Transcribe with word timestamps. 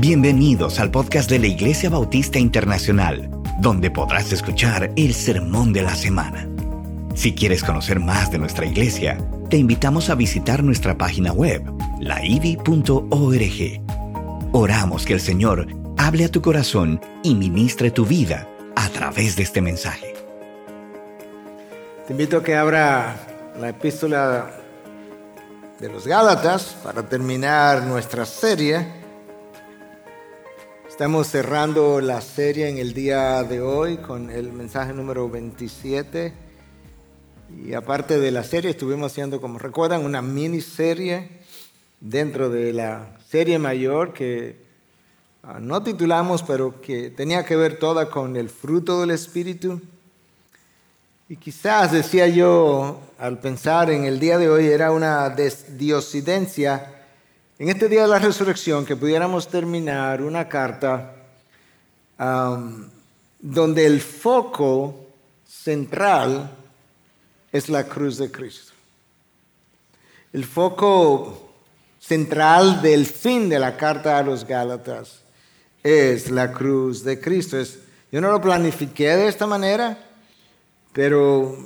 Bienvenidos 0.00 0.80
al 0.80 0.90
podcast 0.90 1.28
de 1.28 1.38
la 1.38 1.46
Iglesia 1.46 1.90
Bautista 1.90 2.38
Internacional, 2.38 3.30
donde 3.58 3.90
podrás 3.90 4.32
escuchar 4.32 4.90
el 4.96 5.12
sermón 5.12 5.74
de 5.74 5.82
la 5.82 5.94
semana. 5.94 6.48
Si 7.14 7.34
quieres 7.34 7.62
conocer 7.62 8.00
más 8.00 8.30
de 8.30 8.38
nuestra 8.38 8.64
iglesia, 8.64 9.18
te 9.50 9.58
invitamos 9.58 10.08
a 10.08 10.14
visitar 10.14 10.64
nuestra 10.64 10.96
página 10.96 11.34
web, 11.34 11.62
laivi.org. 12.00 13.02
Oramos 14.52 15.04
que 15.04 15.12
el 15.12 15.20
Señor 15.20 15.66
hable 15.98 16.24
a 16.24 16.30
tu 16.30 16.40
corazón 16.40 16.98
y 17.22 17.34
ministre 17.34 17.90
tu 17.90 18.06
vida 18.06 18.48
a 18.76 18.88
través 18.88 19.36
de 19.36 19.42
este 19.42 19.60
mensaje. 19.60 20.14
Te 22.06 22.14
invito 22.14 22.38
a 22.38 22.42
que 22.42 22.56
abra 22.56 23.16
la 23.60 23.68
epístola 23.68 24.50
de 25.78 25.90
los 25.90 26.06
Gálatas 26.06 26.74
para 26.82 27.02
terminar 27.02 27.82
nuestra 27.82 28.24
serie 28.24 28.99
Estamos 31.00 31.28
cerrando 31.28 32.02
la 32.02 32.20
serie 32.20 32.68
en 32.68 32.76
el 32.76 32.92
día 32.92 33.42
de 33.42 33.62
hoy 33.62 33.96
con 33.96 34.28
el 34.28 34.52
mensaje 34.52 34.92
número 34.92 35.30
27. 35.30 36.30
Y 37.64 37.72
aparte 37.72 38.20
de 38.20 38.30
la 38.30 38.44
serie, 38.44 38.72
estuvimos 38.72 39.10
haciendo, 39.10 39.40
como 39.40 39.58
recuerdan, 39.58 40.04
una 40.04 40.20
miniserie 40.20 41.30
dentro 42.00 42.50
de 42.50 42.74
la 42.74 43.16
serie 43.30 43.58
mayor 43.58 44.12
que 44.12 44.58
ah, 45.42 45.56
no 45.58 45.82
titulamos, 45.82 46.42
pero 46.42 46.82
que 46.82 47.08
tenía 47.08 47.46
que 47.46 47.56
ver 47.56 47.78
toda 47.78 48.10
con 48.10 48.36
el 48.36 48.50
fruto 48.50 49.00
del 49.00 49.12
Espíritu. 49.12 49.80
Y 51.30 51.36
quizás, 51.36 51.92
decía 51.92 52.28
yo, 52.28 53.00
al 53.18 53.38
pensar 53.38 53.90
en 53.90 54.04
el 54.04 54.20
día 54.20 54.36
de 54.36 54.50
hoy, 54.50 54.66
era 54.66 54.92
una 54.92 55.30
desdiosidencia 55.30 56.99
en 57.60 57.68
este 57.68 57.90
día 57.90 58.02
de 58.02 58.08
la 58.08 58.18
resurrección 58.18 58.86
que 58.86 58.96
pudiéramos 58.96 59.46
terminar 59.46 60.22
una 60.22 60.48
carta 60.48 61.12
donde 63.38 63.84
el 63.84 64.00
foco 64.00 65.08
central 65.46 66.50
es 67.52 67.68
la 67.68 67.84
cruz 67.84 68.16
de 68.16 68.30
Cristo. 68.30 68.72
El 70.32 70.46
foco 70.46 71.52
central 72.00 72.80
del 72.80 73.04
fin 73.04 73.50
de 73.50 73.58
la 73.58 73.76
carta 73.76 74.16
a 74.16 74.22
los 74.22 74.46
Gálatas 74.46 75.20
es 75.82 76.30
la 76.30 76.52
cruz 76.52 77.04
de 77.04 77.20
Cristo. 77.20 77.58
yo 78.10 78.22
no 78.22 78.32
lo 78.32 78.40
planifiqué 78.40 79.08
de 79.16 79.28
esta 79.28 79.46
manera, 79.46 79.98
pero 80.94 81.58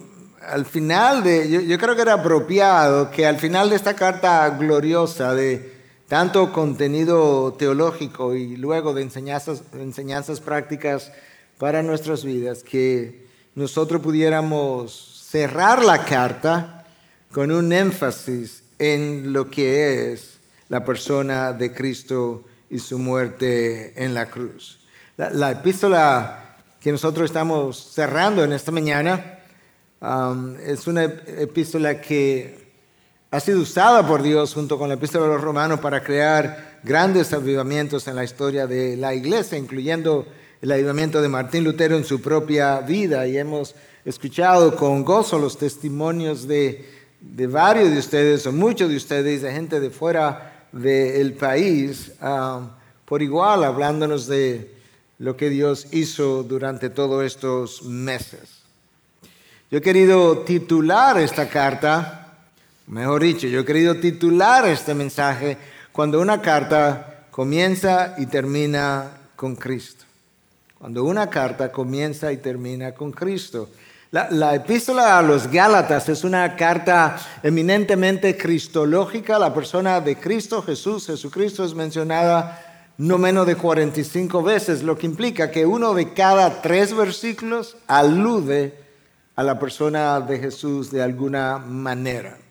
al 0.42 0.66
final 0.66 1.22
de, 1.22 1.48
yo, 1.48 1.60
yo 1.60 1.78
creo 1.78 1.94
que 1.94 2.02
era 2.02 2.14
apropiado 2.14 3.12
que 3.12 3.24
al 3.24 3.38
final 3.38 3.70
de 3.70 3.76
esta 3.76 3.94
carta 3.94 4.50
gloriosa 4.50 5.36
de 5.36 5.73
tanto 6.08 6.52
contenido 6.52 7.54
teológico 7.54 8.34
y 8.34 8.56
luego 8.56 8.92
de 8.94 9.02
enseñanzas, 9.02 9.62
enseñanzas 9.72 10.40
prácticas 10.40 11.12
para 11.58 11.82
nuestras 11.82 12.24
vidas, 12.24 12.62
que 12.62 13.26
nosotros 13.54 14.02
pudiéramos 14.02 15.26
cerrar 15.30 15.84
la 15.84 16.04
carta 16.04 16.86
con 17.32 17.50
un 17.50 17.72
énfasis 17.72 18.62
en 18.78 19.32
lo 19.32 19.50
que 19.50 20.12
es 20.12 20.38
la 20.68 20.84
persona 20.84 21.52
de 21.52 21.72
Cristo 21.72 22.44
y 22.70 22.78
su 22.78 22.98
muerte 22.98 23.92
en 24.02 24.14
la 24.14 24.26
cruz. 24.26 24.80
La, 25.16 25.52
epístola 25.52 26.56
que 26.80 26.90
nosotros 26.90 27.26
estamos 27.26 27.92
cerrando 27.92 28.42
en 28.42 28.52
esta 28.52 28.72
mañana 28.72 29.38
um, 30.00 30.56
es 30.56 30.86
una 30.86 31.04
epístola 31.04 32.00
que 32.00 32.63
ha 33.34 33.40
sido 33.40 33.62
usada 33.62 34.06
por 34.06 34.22
Dios 34.22 34.54
junto 34.54 34.78
con 34.78 34.86
la 34.86 34.94
epístola 34.94 35.26
de 35.26 35.32
los 35.32 35.42
romanos 35.42 35.80
para 35.80 36.04
crear 36.04 36.78
grandes 36.84 37.32
avivamientos 37.32 38.06
en 38.06 38.14
la 38.14 38.22
historia 38.22 38.68
de 38.68 38.96
la 38.96 39.12
iglesia, 39.12 39.58
incluyendo 39.58 40.24
el 40.62 40.70
avivamiento 40.70 41.20
de 41.20 41.26
Martín 41.26 41.64
Lutero 41.64 41.96
en 41.96 42.04
su 42.04 42.22
propia 42.22 42.78
vida. 42.82 43.26
Y 43.26 43.36
hemos 43.36 43.74
escuchado 44.04 44.76
con 44.76 45.04
gozo 45.04 45.40
los 45.40 45.58
testimonios 45.58 46.46
de, 46.46 46.86
varios 47.48 47.90
de 47.90 47.98
ustedes, 47.98 48.46
o 48.46 48.52
muchos 48.52 48.88
de 48.88 48.96
ustedes, 48.98 49.42
de 49.42 49.50
gente 49.50 49.80
de 49.80 49.90
fuera 49.90 50.68
del 50.70 51.32
país, 51.32 52.12
ah, 52.20 52.60
por 53.04 53.20
igual 53.20 53.64
hablándonos 53.64 54.28
de 54.28 54.76
lo 55.18 55.36
que 55.36 55.50
Dios 55.50 55.88
hizo 55.90 56.44
durante 56.44 56.88
todos 56.88 57.24
estos 57.24 57.82
meses. 57.82 58.62
Yo 59.72 59.78
he 59.78 59.82
querido 59.82 60.38
titular 60.44 61.18
esta 61.18 61.48
carta 61.48 62.23
Mejor 62.86 63.22
dicho, 63.22 63.46
yo 63.46 63.60
he 63.60 63.64
querido 63.64 63.96
titular 63.96 64.66
este 64.66 64.94
mensaje 64.94 65.56
cuando 65.90 66.20
una 66.20 66.42
carta 66.42 67.26
comienza 67.30 68.14
y 68.18 68.26
termina 68.26 69.10
con 69.36 69.56
Cristo. 69.56 70.04
Cuando 70.78 71.04
una 71.04 71.30
carta 71.30 71.72
comienza 71.72 72.30
y 72.30 72.36
termina 72.36 72.92
con 72.92 73.10
Cristo. 73.10 73.70
La, 74.10 74.54
epístola 74.54 75.18
a 75.18 75.22
los 75.22 75.50
Gálatas 75.50 76.08
es 76.08 76.22
una 76.22 76.54
carta 76.54 77.16
eminentemente 77.42 78.36
cristológica. 78.36 79.38
La 79.38 79.52
persona 79.52 80.00
de 80.00 80.16
Cristo, 80.16 80.62
Jesús, 80.62 81.06
Jesucristo 81.06 81.64
es 81.64 81.74
mencionada 81.74 82.92
no 82.96 83.18
menos 83.18 83.46
de 83.46 83.56
45 83.56 84.42
veces, 84.42 84.84
lo 84.84 84.96
que 84.96 85.06
implica 85.06 85.50
que 85.50 85.66
uno 85.66 85.94
de 85.94 86.12
cada 86.12 86.62
tres 86.62 86.94
versículos 86.94 87.76
alude 87.88 88.78
a 89.34 89.42
la 89.42 89.58
persona 89.58 90.20
de 90.20 90.38
Jesús 90.38 90.92
de 90.92 91.02
alguna 91.02 91.58
manera. 91.58 92.43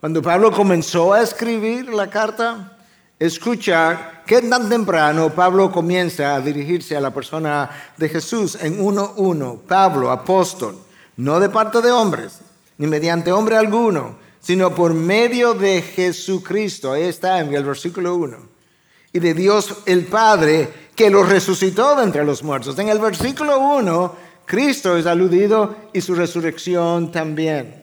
Cuando 0.00 0.22
Pablo 0.22 0.50
comenzó 0.50 1.12
a 1.12 1.20
escribir 1.20 1.92
la 1.92 2.08
carta, 2.08 2.78
escucha 3.18 4.22
que 4.24 4.40
tan 4.40 4.66
temprano 4.70 5.28
Pablo 5.28 5.70
comienza 5.70 6.34
a 6.34 6.40
dirigirse 6.40 6.96
a 6.96 7.02
la 7.02 7.12
persona 7.12 7.68
de 7.98 8.08
Jesús 8.08 8.56
en 8.62 8.82
1.1. 8.82 9.60
Pablo, 9.68 10.10
apóstol, 10.10 10.78
no 11.18 11.38
de 11.38 11.50
parte 11.50 11.82
de 11.82 11.90
hombres, 11.90 12.40
ni 12.78 12.86
mediante 12.86 13.30
hombre 13.30 13.58
alguno, 13.58 14.16
sino 14.40 14.74
por 14.74 14.94
medio 14.94 15.52
de 15.52 15.82
Jesucristo. 15.82 16.92
Ahí 16.92 17.02
está 17.02 17.38
en 17.40 17.52
el 17.52 17.64
versículo 17.64 18.14
1. 18.14 18.38
Y 19.12 19.18
de 19.18 19.34
Dios 19.34 19.82
el 19.84 20.06
Padre, 20.06 20.72
que 20.96 21.10
lo 21.10 21.24
resucitó 21.24 21.94
de 21.96 22.04
entre 22.04 22.24
los 22.24 22.42
muertos. 22.42 22.78
En 22.78 22.88
el 22.88 23.00
versículo 23.00 23.58
1, 23.58 24.14
Cristo 24.46 24.96
es 24.96 25.04
aludido 25.04 25.76
y 25.92 26.00
su 26.00 26.14
resurrección 26.14 27.12
también. 27.12 27.79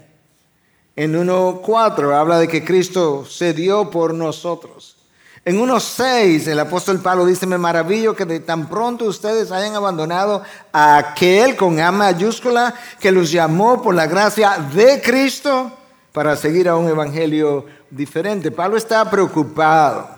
En 0.97 1.13
1.4 1.13 2.11
habla 2.11 2.39
de 2.39 2.47
que 2.47 2.65
Cristo 2.65 3.23
se 3.23 3.53
dio 3.53 3.91
por 3.91 4.15
nosotros. 4.15 4.97
En 5.45 5.59
1.6 5.59 6.47
el 6.47 6.59
apóstol 6.59 6.99
Pablo 7.01 7.23
dice, 7.23 7.45
me 7.45 7.59
maravillo 7.59 8.15
que 8.15 8.25
de 8.25 8.39
tan 8.39 8.67
pronto 8.67 9.05
ustedes 9.05 9.51
hayan 9.51 9.75
abandonado 9.75 10.41
a 10.73 10.97
aquel 10.97 11.55
con 11.55 11.79
A 11.79 11.91
mayúscula 11.91 12.73
que 12.99 13.11
los 13.11 13.31
llamó 13.31 13.79
por 13.83 13.93
la 13.93 14.07
gracia 14.07 14.57
de 14.73 14.99
Cristo 14.99 15.71
para 16.11 16.35
seguir 16.35 16.67
a 16.67 16.75
un 16.75 16.89
evangelio 16.89 17.67
diferente. 17.91 18.49
Pablo 18.49 18.75
está 18.75 19.07
preocupado. 19.07 20.09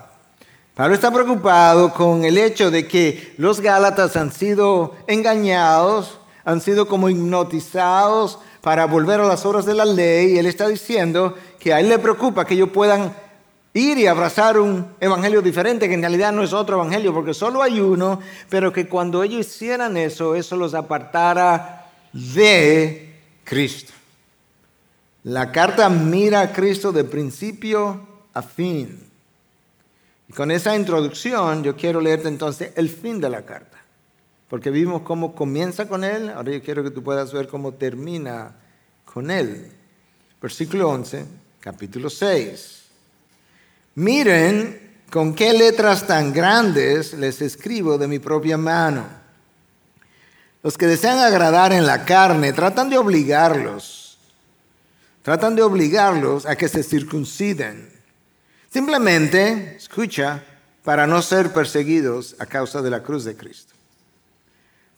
Pablo 0.74 0.94
está 0.94 1.12
preocupado 1.12 1.92
con 1.92 2.24
el 2.24 2.38
hecho 2.38 2.70
de 2.70 2.88
que 2.88 3.34
los 3.36 3.60
Gálatas 3.60 4.16
han 4.16 4.32
sido 4.32 4.94
engañados, 5.06 6.18
han 6.42 6.62
sido 6.62 6.88
como 6.88 7.10
hipnotizados 7.10 8.38
para 8.60 8.86
volver 8.86 9.20
a 9.20 9.26
las 9.26 9.44
obras 9.46 9.64
de 9.64 9.74
la 9.74 9.84
ley. 9.84 10.34
Y 10.34 10.38
él 10.38 10.46
está 10.46 10.68
diciendo 10.68 11.34
que 11.58 11.72
a 11.72 11.80
él 11.80 11.88
le 11.88 11.98
preocupa 11.98 12.44
que 12.44 12.54
ellos 12.54 12.70
puedan 12.70 13.14
ir 13.72 13.98
y 13.98 14.06
abrazar 14.06 14.58
un 14.58 14.86
evangelio 15.00 15.42
diferente, 15.42 15.88
que 15.88 15.94
en 15.94 16.00
realidad 16.00 16.32
no 16.32 16.42
es 16.42 16.52
otro 16.52 16.76
evangelio, 16.76 17.14
porque 17.14 17.34
solo 17.34 17.62
hay 17.62 17.80
uno, 17.80 18.20
pero 18.48 18.72
que 18.72 18.88
cuando 18.88 19.22
ellos 19.22 19.46
hicieran 19.46 19.96
eso, 19.96 20.34
eso 20.34 20.56
los 20.56 20.74
apartara 20.74 21.90
de 22.12 23.20
Cristo. 23.44 23.92
La 25.24 25.52
carta 25.52 25.88
mira 25.88 26.40
a 26.40 26.52
Cristo 26.52 26.92
de 26.92 27.04
principio 27.04 28.00
a 28.32 28.42
fin. 28.42 29.06
Y 30.28 30.32
con 30.32 30.50
esa 30.50 30.74
introducción 30.76 31.62
yo 31.62 31.76
quiero 31.76 32.00
leerte 32.00 32.28
entonces 32.28 32.72
el 32.76 32.88
fin 32.88 33.20
de 33.20 33.28
la 33.28 33.42
carta 33.42 33.69
porque 34.50 34.70
vimos 34.70 35.02
cómo 35.02 35.32
comienza 35.36 35.86
con 35.86 36.02
él, 36.02 36.28
ahora 36.28 36.50
yo 36.50 36.60
quiero 36.60 36.82
que 36.82 36.90
tú 36.90 37.04
puedas 37.04 37.32
ver 37.32 37.46
cómo 37.46 37.72
termina 37.72 38.56
con 39.04 39.30
él. 39.30 39.70
Versículo 40.42 40.90
11, 40.90 41.24
capítulo 41.60 42.10
6. 42.10 42.82
Miren 43.94 44.90
con 45.08 45.36
qué 45.36 45.52
letras 45.52 46.04
tan 46.04 46.32
grandes 46.32 47.14
les 47.14 47.40
escribo 47.40 47.96
de 47.96 48.08
mi 48.08 48.18
propia 48.18 48.56
mano. 48.56 49.06
Los 50.64 50.76
que 50.76 50.88
desean 50.88 51.20
agradar 51.20 51.72
en 51.72 51.86
la 51.86 52.04
carne 52.04 52.52
tratan 52.52 52.90
de 52.90 52.98
obligarlos, 52.98 54.18
tratan 55.22 55.54
de 55.54 55.62
obligarlos 55.62 56.44
a 56.44 56.56
que 56.56 56.66
se 56.66 56.82
circunciden. 56.82 57.88
Simplemente, 58.68 59.76
escucha, 59.76 60.42
para 60.82 61.06
no 61.06 61.22
ser 61.22 61.52
perseguidos 61.52 62.34
a 62.40 62.46
causa 62.46 62.82
de 62.82 62.90
la 62.90 63.04
cruz 63.04 63.22
de 63.22 63.36
Cristo 63.36 63.69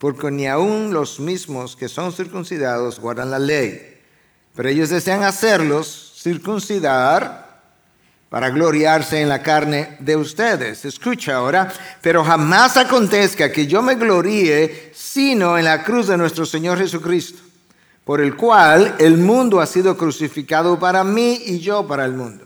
porque 0.02 0.32
ni 0.32 0.48
aun 0.48 0.92
los 0.92 1.20
mismos 1.20 1.76
que 1.76 1.88
son 1.88 2.12
circuncidados 2.12 2.98
guardan 2.98 3.30
la 3.30 3.38
ley, 3.38 4.00
pero 4.52 4.68
ellos 4.68 4.88
desean 4.88 5.22
hacerlos 5.22 6.14
circuncidar 6.20 7.62
para 8.28 8.50
gloriarse 8.50 9.20
en 9.20 9.28
la 9.28 9.44
carne 9.44 9.96
de 10.00 10.16
ustedes. 10.16 10.84
Escucha 10.84 11.36
ahora, 11.36 11.72
pero 12.00 12.24
jamás 12.24 12.76
acontezca 12.76 13.52
que 13.52 13.68
yo 13.68 13.80
me 13.80 13.94
gloríe 13.94 14.90
sino 14.92 15.56
en 15.56 15.66
la 15.66 15.84
cruz 15.84 16.08
de 16.08 16.16
nuestro 16.16 16.46
Señor 16.46 16.78
Jesucristo, 16.78 17.40
por 18.02 18.20
el 18.20 18.34
cual 18.34 18.96
el 18.98 19.18
mundo 19.18 19.60
ha 19.60 19.66
sido 19.66 19.96
crucificado 19.96 20.80
para 20.80 21.04
mí 21.04 21.42
y 21.46 21.60
yo 21.60 21.86
para 21.86 22.04
el 22.06 22.14
mundo. 22.14 22.44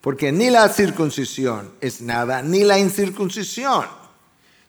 Porque 0.00 0.32
ni 0.32 0.48
la 0.48 0.66
circuncisión 0.70 1.72
es 1.82 2.00
nada, 2.00 2.40
ni 2.40 2.64
la 2.64 2.78
incircuncisión, 2.78 3.99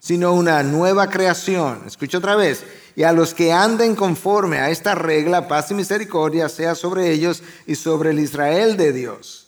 sino 0.01 0.33
una 0.33 0.61
nueva 0.63 1.09
creación. 1.09 1.83
Escucha 1.87 2.17
otra 2.17 2.35
vez. 2.35 2.65
Y 2.97 3.03
a 3.03 3.13
los 3.13 3.33
que 3.33 3.53
anden 3.53 3.95
conforme 3.95 4.57
a 4.57 4.69
esta 4.69 4.95
regla, 4.95 5.47
paz 5.47 5.71
y 5.71 5.75
misericordia 5.75 6.49
sea 6.49 6.75
sobre 6.75 7.09
ellos 7.09 7.41
y 7.65 7.75
sobre 7.75 8.09
el 8.09 8.19
Israel 8.19 8.75
de 8.75 8.91
Dios 8.91 9.47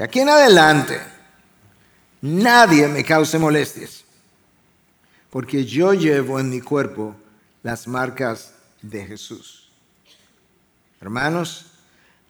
de 0.00 0.04
aquí 0.04 0.20
en 0.20 0.30
adelante, 0.30 0.98
nadie 2.22 2.88
me 2.88 3.04
cause 3.04 3.38
molestias, 3.38 4.02
porque 5.28 5.66
yo 5.66 5.92
llevo 5.92 6.40
en 6.40 6.48
mi 6.48 6.62
cuerpo 6.62 7.14
las 7.62 7.86
marcas 7.86 8.54
de 8.80 9.04
Jesús. 9.04 9.70
Hermanos, 11.02 11.72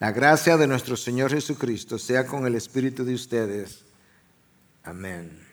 la 0.01 0.11
gracia 0.11 0.57
de 0.57 0.67
nuestro 0.67 0.97
Señor 0.97 1.31
Jesucristo 1.31 1.97
sea 1.97 2.27
con 2.27 2.45
el 2.45 2.57
espíritu 2.57 3.05
de 3.05 3.15
ustedes. 3.15 3.85
Amén. 4.83 5.50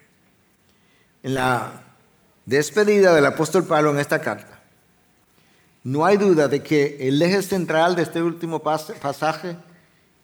En 1.24 1.34
la 1.34 1.84
despedida 2.46 3.14
del 3.14 3.25
apóstol 3.25 3.66
Pablo 3.66 3.92
en 3.92 4.00
esta 4.00 4.22
carta, 4.22 4.62
no 5.84 6.06
hay 6.06 6.18
duda 6.18 6.48
de 6.48 6.62
que 6.62 6.98
el 7.08 7.22
eje 7.22 7.42
central 7.42 7.96
de 7.96 8.04
este 8.04 8.22
último 8.22 8.62
pasaje 8.62 9.56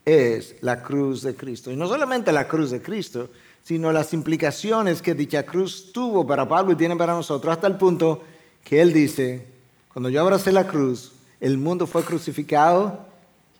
es 0.06 0.56
la 0.62 0.84
cruz 0.84 1.22
de 1.22 1.36
Cristo. 1.36 1.72
Y 1.72 1.75
no 1.75 1.88
solamente 1.88 2.31
la 2.31 2.48
cruz 2.48 2.72
de 2.72 2.81
Cristo, 2.81 3.30
sino 3.63 3.92
las 3.92 4.13
implicaciones 4.13 5.01
que 5.01 5.16
dicha 5.16 5.44
cruz 5.44 5.92
tuvo 5.94 6.28
para 6.28 6.48
Pablo 6.48 6.74
y 6.74 6.75
tiene 6.75 6.98
para 6.98 7.13
nosotros, 7.13 7.54
hasta 7.54 7.68
el 7.68 7.78
punto 7.78 8.24
que 8.63 8.81
él 8.81 8.92
dice, 8.92 9.48
cuando 9.92 10.10
yo 10.10 10.22
abracé 10.22 10.51
la 10.51 10.68
cruz, 10.68 11.13
el 11.39 11.57
mundo 11.57 11.88
fue 11.88 12.04
crucificado 12.04 13.06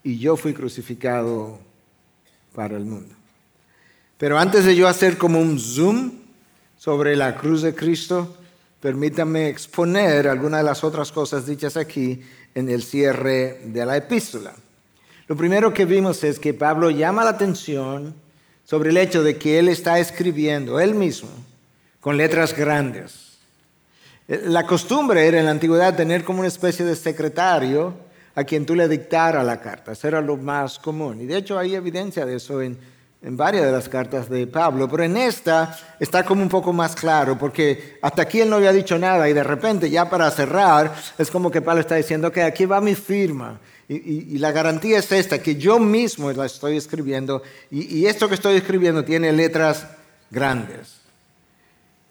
y 0.04 0.20
yo 0.20 0.36
fui 0.36 0.54
crucificado 0.54 1.60
para 2.54 2.76
el 2.76 2.86
mundo. 2.86 3.16
Pero 4.18 4.38
antes 4.38 4.66
de 4.66 4.76
yo 4.76 4.88
hacer 4.88 5.18
como 5.18 5.40
un 5.40 5.60
zoom 5.60 6.12
sobre 6.84 7.16
la 7.16 7.34
cruz 7.38 7.62
de 7.62 7.74
Cristo, 7.74 8.36
permítanme 8.82 9.48
exponer 9.48 10.28
algunas 10.28 10.60
de 10.60 10.66
las 10.66 10.84
otras 10.84 11.14
cosas 11.14 11.46
dichas 11.46 11.78
aquí 11.78 12.20
en 12.54 12.68
el 12.68 12.84
cierre 12.84 13.62
de 13.64 13.86
la 13.86 13.96
epístola. 13.96 14.54
Lo 15.28 15.38
primero 15.38 15.74
que 15.74 15.86
vimos 15.86 16.26
es 16.26 16.40
que 16.40 16.54
Pablo 16.54 16.90
llama 16.90 17.24
la 17.24 17.30
atención 17.30 18.14
sobre 18.66 18.90
el 18.90 18.98
hecho 18.98 19.24
de 19.24 19.38
que 19.38 19.60
él 19.60 19.70
está 19.70 19.98
escribiendo 19.98 20.78
él 20.78 20.94
mismo 20.94 21.30
con 22.02 22.18
letras 22.18 22.54
grandes. 22.54 23.38
Eh, 24.28 24.42
la 24.48 24.68
costumbre 24.68 25.26
era 25.26 25.40
en 25.40 25.46
la 25.46 25.52
antigüedad 25.52 25.96
tener 25.96 26.26
como 26.26 26.40
una 26.40 26.50
especie 26.50 26.84
de 26.84 26.98
secretario 26.98 27.94
a 28.36 28.44
quien 28.44 28.66
tú 28.66 28.76
le 28.76 28.90
dictara 28.90 29.42
la 29.42 29.62
carta. 29.62 29.94
Eso 29.94 30.10
era 30.10 30.20
lo 30.20 30.36
más 30.36 30.80
común. 30.80 31.22
Y 31.22 31.28
de 31.28 31.38
hecho 31.38 31.58
hay 31.58 31.76
evidencia 31.76 32.26
de 32.26 32.36
eso 32.36 32.62
en, 32.62 32.78
en 33.24 33.38
varias 33.38 33.66
de 33.66 33.72
las 33.72 33.88
cartas 33.88 34.30
de 34.30 34.46
Pablo, 34.48 34.90
pero 34.90 35.04
en 35.04 35.16
esta 35.16 35.78
está 35.98 36.26
como 36.26 36.42
un 36.42 36.50
poco 36.50 36.74
más 36.74 36.94
claro, 36.94 37.38
porque 37.38 37.98
hasta 38.02 38.24
aquí 38.24 38.42
él 38.42 38.50
no 38.50 38.58
había 38.58 38.74
dicho 38.74 39.00
nada 39.00 39.30
y 39.30 39.34
de 39.34 39.44
repente 39.44 39.90
ya 39.90 40.10
para 40.10 40.30
cerrar 40.30 40.94
es 41.18 41.32
como 41.32 41.50
que 41.50 41.62
Pablo 41.62 41.80
está 41.80 41.96
diciendo 41.96 42.32
que 42.34 42.44
aquí 42.44 42.66
va 42.66 42.82
mi 42.82 42.96
firma 42.96 43.60
y, 43.88 44.38
la 44.40 44.52
garantía 44.52 45.00
es 45.00 45.12
esta, 45.12 45.42
que 45.42 45.56
yo 45.56 45.80
mismo 45.80 46.32
la 46.34 46.46
estoy 46.46 46.76
escribiendo 46.76 47.44
y, 47.72 48.06
esto 48.06 48.28
que 48.28 48.36
estoy 48.36 48.58
escribiendo 48.58 49.06
tiene 49.06 49.32
letras 49.32 49.88
grandes. 50.30 51.00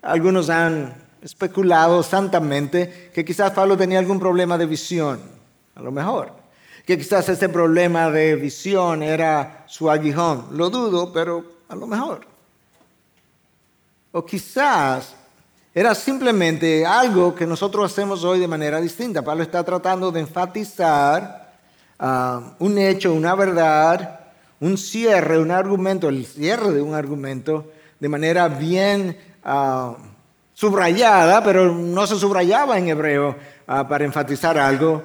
Algunos 0.00 0.48
han 0.48 0.94
especulado 1.22 2.02
santamente 2.02 3.10
que 3.14 3.24
quizás 3.24 3.52
Pablo 3.52 3.76
tenía 3.76 3.98
algún 3.98 4.18
problema 4.18 4.56
de 4.56 4.66
visión, 4.66 5.20
a 5.74 5.82
lo 5.82 5.92
mejor. 5.92 6.41
Que 6.86 6.98
quizás 6.98 7.28
ese 7.28 7.48
problema 7.48 8.10
de 8.10 8.36
visión 8.36 9.02
era 9.02 9.64
su 9.66 9.90
aguijón. 9.90 10.48
Lo 10.52 10.70
dudo, 10.70 11.12
pero 11.12 11.44
a 11.68 11.76
lo 11.76 11.86
mejor. 11.86 12.26
O 14.10 14.24
quizás 14.24 15.14
era 15.74 15.94
simplemente 15.94 16.84
algo 16.84 17.34
que 17.34 17.46
nosotros 17.46 17.90
hacemos 17.90 18.24
hoy 18.24 18.40
de 18.40 18.48
manera 18.48 18.80
distinta. 18.80 19.22
Pablo 19.22 19.42
está 19.42 19.64
tratando 19.64 20.10
de 20.10 20.20
enfatizar 20.20 21.42
Ah, 22.04 22.54
un 22.58 22.78
hecho, 22.78 23.12
una 23.14 23.36
verdad, 23.36 24.18
un 24.58 24.76
cierre, 24.76 25.38
un 25.38 25.52
argumento, 25.52 26.08
el 26.08 26.26
cierre 26.26 26.72
de 26.72 26.82
un 26.82 26.94
argumento 26.94 27.70
de 28.00 28.08
manera 28.08 28.48
bien 28.48 29.16
uh, 29.44 29.94
subrayada, 30.52 31.44
pero 31.44 31.72
no 31.72 32.04
se 32.08 32.16
subrayaba 32.16 32.76
en 32.76 32.88
hebreo 32.88 33.36
uh, 33.68 33.86
para 33.86 34.04
enfatizar 34.04 34.58
algo. 34.58 35.00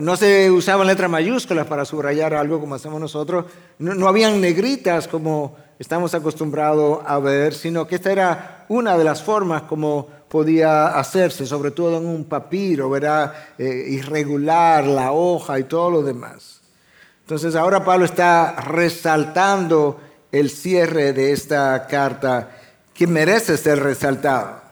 No 0.00 0.16
se 0.16 0.50
usaban 0.50 0.86
letras 0.86 1.10
mayúsculas 1.10 1.66
para 1.66 1.84
subrayar 1.84 2.34
algo 2.34 2.60
como 2.60 2.76
hacemos 2.76 3.00
nosotros. 3.00 3.46
No, 3.78 3.94
no 3.94 4.06
habían 4.06 4.40
negritas 4.40 5.08
como 5.08 5.56
estamos 5.78 6.14
acostumbrados 6.14 7.00
a 7.04 7.18
ver, 7.18 7.52
sino 7.52 7.86
que 7.86 7.96
esta 7.96 8.12
era 8.12 8.64
una 8.68 8.96
de 8.96 9.02
las 9.02 9.22
formas 9.22 9.62
como 9.62 10.06
podía 10.28 10.86
hacerse, 10.98 11.44
sobre 11.44 11.72
todo 11.72 11.98
en 11.98 12.06
un 12.06 12.24
papiro, 12.24 12.88
¿verdad? 12.88 13.34
Eh, 13.58 13.86
irregular, 13.88 14.84
la 14.86 15.12
hoja 15.12 15.58
y 15.58 15.64
todo 15.64 15.90
lo 15.90 16.02
demás. 16.02 16.60
Entonces 17.22 17.56
ahora 17.56 17.84
Pablo 17.84 18.04
está 18.04 18.52
resaltando 18.52 20.00
el 20.30 20.48
cierre 20.48 21.12
de 21.12 21.32
esta 21.32 21.86
carta 21.86 22.50
que 22.94 23.06
merece 23.06 23.56
ser 23.56 23.82
resaltado. 23.82 24.62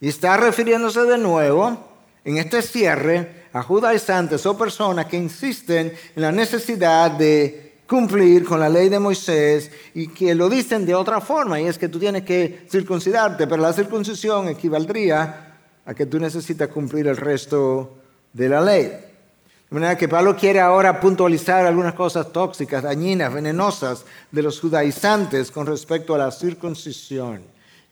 Y 0.00 0.08
está 0.08 0.36
refiriéndose 0.36 1.02
de 1.04 1.18
nuevo 1.18 1.78
en 2.24 2.38
este 2.38 2.60
cierre 2.62 3.39
a 3.52 3.62
judaizantes 3.62 4.44
o 4.46 4.56
personas 4.56 5.06
que 5.06 5.16
insisten 5.16 5.92
en 6.14 6.22
la 6.22 6.32
necesidad 6.32 7.10
de 7.10 7.70
cumplir 7.86 8.44
con 8.44 8.60
la 8.60 8.68
ley 8.68 8.88
de 8.88 9.00
Moisés 9.00 9.70
y 9.94 10.08
que 10.08 10.34
lo 10.34 10.48
dicen 10.48 10.86
de 10.86 10.94
otra 10.94 11.20
forma, 11.20 11.60
y 11.60 11.66
es 11.66 11.76
que 11.76 11.88
tú 11.88 11.98
tienes 11.98 12.22
que 12.22 12.66
circuncidarte, 12.70 13.48
pero 13.48 13.60
la 13.60 13.72
circuncisión 13.72 14.48
equivaldría 14.48 15.56
a 15.84 15.94
que 15.94 16.06
tú 16.06 16.20
necesitas 16.20 16.68
cumplir 16.68 17.08
el 17.08 17.16
resto 17.16 17.98
de 18.32 18.48
la 18.48 18.60
ley. 18.60 18.82
De 18.86 19.74
manera 19.74 19.98
que 19.98 20.08
Pablo 20.08 20.36
quiere 20.36 20.60
ahora 20.60 21.00
puntualizar 21.00 21.66
algunas 21.66 21.94
cosas 21.94 22.32
tóxicas, 22.32 22.82
dañinas, 22.82 23.32
venenosas 23.32 24.04
de 24.30 24.42
los 24.42 24.60
judaizantes 24.60 25.50
con 25.50 25.66
respecto 25.66 26.14
a 26.14 26.18
la 26.18 26.30
circuncisión. 26.30 27.42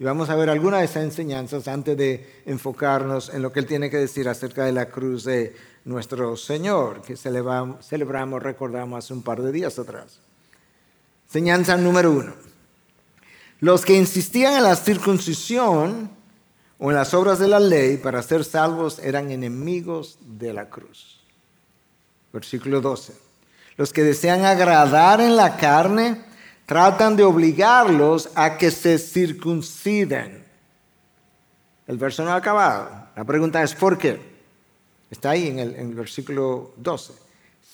Y 0.00 0.04
vamos 0.04 0.30
a 0.30 0.36
ver 0.36 0.48
algunas 0.48 0.80
de 0.80 0.86
esas 0.86 1.02
enseñanzas 1.02 1.66
antes 1.66 1.96
de 1.96 2.42
enfocarnos 2.46 3.30
en 3.34 3.42
lo 3.42 3.52
que 3.52 3.58
él 3.58 3.66
tiene 3.66 3.90
que 3.90 3.96
decir 3.96 4.28
acerca 4.28 4.64
de 4.64 4.70
la 4.70 4.86
cruz 4.86 5.24
de 5.24 5.56
nuestro 5.84 6.36
Señor, 6.36 7.02
que 7.02 7.16
celebramos, 7.16 8.42
recordamos 8.42 9.04
hace 9.04 9.12
un 9.12 9.22
par 9.22 9.42
de 9.42 9.50
días 9.50 9.76
atrás. 9.78 10.20
Enseñanza 11.26 11.76
número 11.76 12.12
uno. 12.12 12.32
Los 13.58 13.84
que 13.84 13.96
insistían 13.96 14.54
en 14.54 14.62
la 14.62 14.76
circuncisión 14.76 16.10
o 16.78 16.90
en 16.90 16.96
las 16.96 17.12
obras 17.12 17.40
de 17.40 17.48
la 17.48 17.58
ley 17.58 17.96
para 17.96 18.22
ser 18.22 18.44
salvos 18.44 19.00
eran 19.00 19.32
enemigos 19.32 20.18
de 20.20 20.52
la 20.52 20.68
cruz. 20.68 21.24
Versículo 22.32 22.80
12. 22.80 23.14
Los 23.76 23.92
que 23.92 24.04
desean 24.04 24.44
agradar 24.44 25.20
en 25.20 25.34
la 25.34 25.56
carne 25.56 26.27
tratan 26.68 27.16
de 27.16 27.24
obligarlos 27.24 28.28
a 28.34 28.58
que 28.58 28.70
se 28.70 28.98
circunciden. 28.98 30.44
El 31.86 31.96
verso 31.96 32.22
no 32.22 32.32
ha 32.32 32.36
acabado. 32.36 32.90
La 33.16 33.24
pregunta 33.24 33.62
es 33.62 33.74
¿por 33.74 33.96
qué? 33.96 34.20
Está 35.10 35.30
ahí 35.30 35.48
en 35.48 35.60
el, 35.60 35.94
versículo 35.94 36.74
12. 36.76 37.14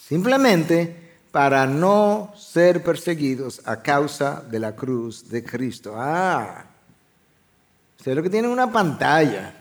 Simplemente 0.09 1.17
para 1.33 1.67
no 1.67 2.33
ser 2.37 2.85
perseguidos 2.85 3.63
a 3.65 3.83
causa 3.83 4.45
de 4.49 4.61
la 4.61 4.77
cruz 4.77 5.29
de 5.29 5.43
Cristo. 5.43 5.95
Ah, 5.97 6.65
ustedes 7.99 8.17
lo 8.17 8.23
que 8.23 8.31
tienen 8.31 8.53
una 8.53 8.71
pantalla. 8.71 9.57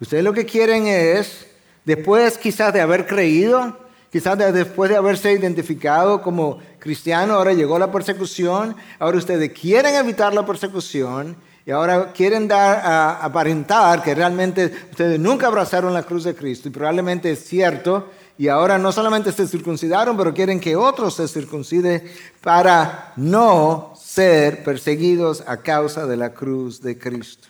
Ustedes 0.00 0.24
lo 0.24 0.32
que 0.32 0.46
quieren 0.46 0.86
es, 0.86 1.46
después 1.84 2.38
quizás 2.38 2.72
de 2.72 2.80
haber 2.80 3.06
creído, 3.06 3.87
quizás 4.10 4.38
después 4.52 4.90
de 4.90 4.96
haberse 4.96 5.32
identificado 5.32 6.22
como 6.22 6.58
cristiano, 6.78 7.34
ahora 7.34 7.52
llegó 7.52 7.78
la 7.78 7.92
persecución, 7.92 8.76
ahora 8.98 9.18
ustedes 9.18 9.52
quieren 9.52 9.94
evitar 9.94 10.34
la 10.34 10.46
persecución 10.46 11.36
y 11.68 11.70
ahora 11.70 12.12
quieren 12.14 12.48
dar 12.48 12.78
a 12.78 13.22
aparentar 13.22 14.02
que 14.02 14.14
realmente 14.14 14.72
ustedes 14.90 15.20
nunca 15.20 15.48
abrazaron 15.48 15.92
la 15.92 16.02
cruz 16.02 16.24
de 16.24 16.34
Cristo 16.34 16.68
y 16.68 16.70
probablemente 16.70 17.30
es 17.30 17.44
cierto. 17.44 18.08
Y 18.38 18.48
ahora 18.48 18.78
no 18.78 18.92
solamente 18.92 19.32
se 19.32 19.48
circuncidaron, 19.48 20.16
pero 20.16 20.32
quieren 20.32 20.60
que 20.60 20.76
otros 20.76 21.16
se 21.16 21.26
circunciden 21.26 22.04
para 22.40 23.12
no 23.16 23.92
ser 24.00 24.62
perseguidos 24.62 25.42
a 25.46 25.58
causa 25.58 26.06
de 26.06 26.16
la 26.16 26.32
cruz 26.32 26.80
de 26.80 26.96
Cristo. 26.96 27.48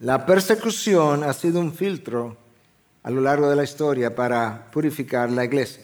La 0.00 0.26
persecución 0.26 1.22
ha 1.24 1.32
sido 1.32 1.60
un 1.60 1.72
filtro 1.72 2.36
a 3.06 3.10
lo 3.10 3.20
largo 3.20 3.48
de 3.48 3.54
la 3.54 3.62
historia 3.62 4.12
para 4.12 4.66
purificar 4.72 5.30
la 5.30 5.44
iglesia. 5.44 5.80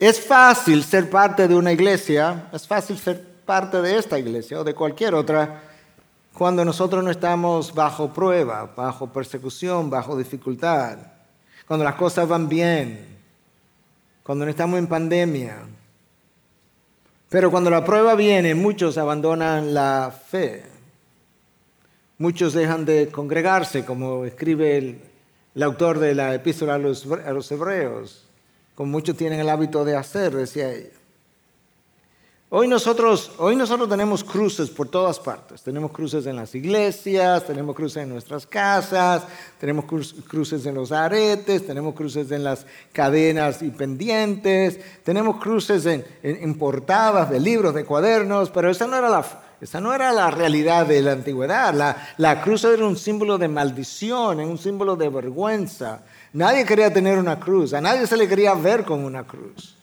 Es 0.00 0.20
fácil 0.20 0.82
ser 0.82 1.08
parte 1.08 1.46
de 1.46 1.54
una 1.54 1.70
iglesia, 1.70 2.48
es 2.52 2.66
fácil 2.66 2.98
ser 2.98 3.24
parte 3.46 3.80
de 3.80 3.96
esta 3.96 4.18
iglesia 4.18 4.58
o 4.58 4.64
de 4.64 4.74
cualquier 4.74 5.14
otra 5.14 5.62
cuando 6.34 6.64
nosotros 6.64 7.04
no 7.04 7.10
estamos 7.12 7.72
bajo 7.72 8.12
prueba, 8.12 8.72
bajo 8.74 9.12
persecución, 9.12 9.88
bajo 9.88 10.16
dificultad, 10.16 10.98
cuando 11.68 11.84
las 11.84 11.94
cosas 11.94 12.26
van 12.26 12.48
bien, 12.48 13.06
cuando 14.24 14.44
no 14.44 14.50
estamos 14.50 14.76
en 14.76 14.88
pandemia. 14.88 15.56
Pero 17.28 17.48
cuando 17.48 17.70
la 17.70 17.84
prueba 17.84 18.16
viene, 18.16 18.56
muchos 18.56 18.98
abandonan 18.98 19.72
la 19.72 20.12
fe. 20.26 20.64
Muchos 22.18 22.54
dejan 22.54 22.84
de 22.84 23.06
congregarse, 23.08 23.84
como 23.84 24.24
escribe 24.24 24.76
el, 24.76 25.09
autor 25.58 25.98
de 25.98 26.14
la 26.14 26.34
epístola 26.34 26.74
a 26.74 26.78
los, 26.78 27.52
hebreos, 27.52 28.24
como 28.74 28.92
muchos 28.92 29.16
tienen 29.16 29.40
el 29.40 29.48
hábito 29.48 29.84
de 29.84 29.96
hacer, 29.96 30.34
decía 30.34 30.72
ella. 30.72 30.90
Hoy 32.52 32.66
nosotros, 32.66 33.30
hoy 33.38 33.54
nosotros 33.54 33.88
tenemos 33.88 34.24
cruces 34.24 34.70
por 34.70 34.88
todas 34.88 35.20
partes. 35.20 35.62
Tenemos 35.62 35.92
cruces 35.92 36.26
en 36.26 36.34
las 36.34 36.52
iglesias, 36.56 37.46
tenemos 37.46 37.76
cruces 37.76 38.02
en 38.02 38.08
nuestras 38.08 38.44
casas, 38.44 39.22
tenemos 39.60 39.84
cruces 39.84 40.66
en 40.66 40.74
los 40.74 40.90
aretes, 40.90 41.64
tenemos 41.64 41.94
cruces 41.94 42.28
en 42.32 42.42
las 42.42 42.66
cadenas 42.92 43.62
y 43.62 43.70
pendientes, 43.70 44.80
tenemos 45.04 45.36
cruces 45.36 45.86
en, 45.86 46.54
portadas 46.58 47.30
de 47.30 47.38
libros, 47.38 47.72
de 47.72 47.84
cuadernos, 47.84 48.50
pero 48.50 48.68
esa 48.68 48.88
no 48.88 48.96
era 48.96 49.08
la, 49.08 49.24
esa 49.60 49.80
no 49.80 49.92
era 49.92 50.10
la 50.12 50.30
realidad 50.30 50.86
de 50.86 51.02
la 51.02 51.12
antigüedad. 51.12 51.74
La, 51.74 51.96
la 52.16 52.40
cruz 52.40 52.64
era 52.64 52.86
un 52.86 52.96
símbolo 52.96 53.36
de 53.36 53.48
maldición, 53.48 54.40
un 54.40 54.58
símbolo 54.58 54.96
de 54.96 55.08
vergüenza. 55.08 56.00
Nadie 56.32 56.64
quería 56.64 56.92
tener 56.92 57.18
una 57.18 57.38
cruz, 57.38 57.74
a 57.74 57.80
nadie 57.80 58.06
se 58.06 58.16
le 58.16 58.28
quería 58.28 58.54
ver 58.54 58.84
con 58.84 59.04
una 59.04 59.24
cruz. 59.24 59.76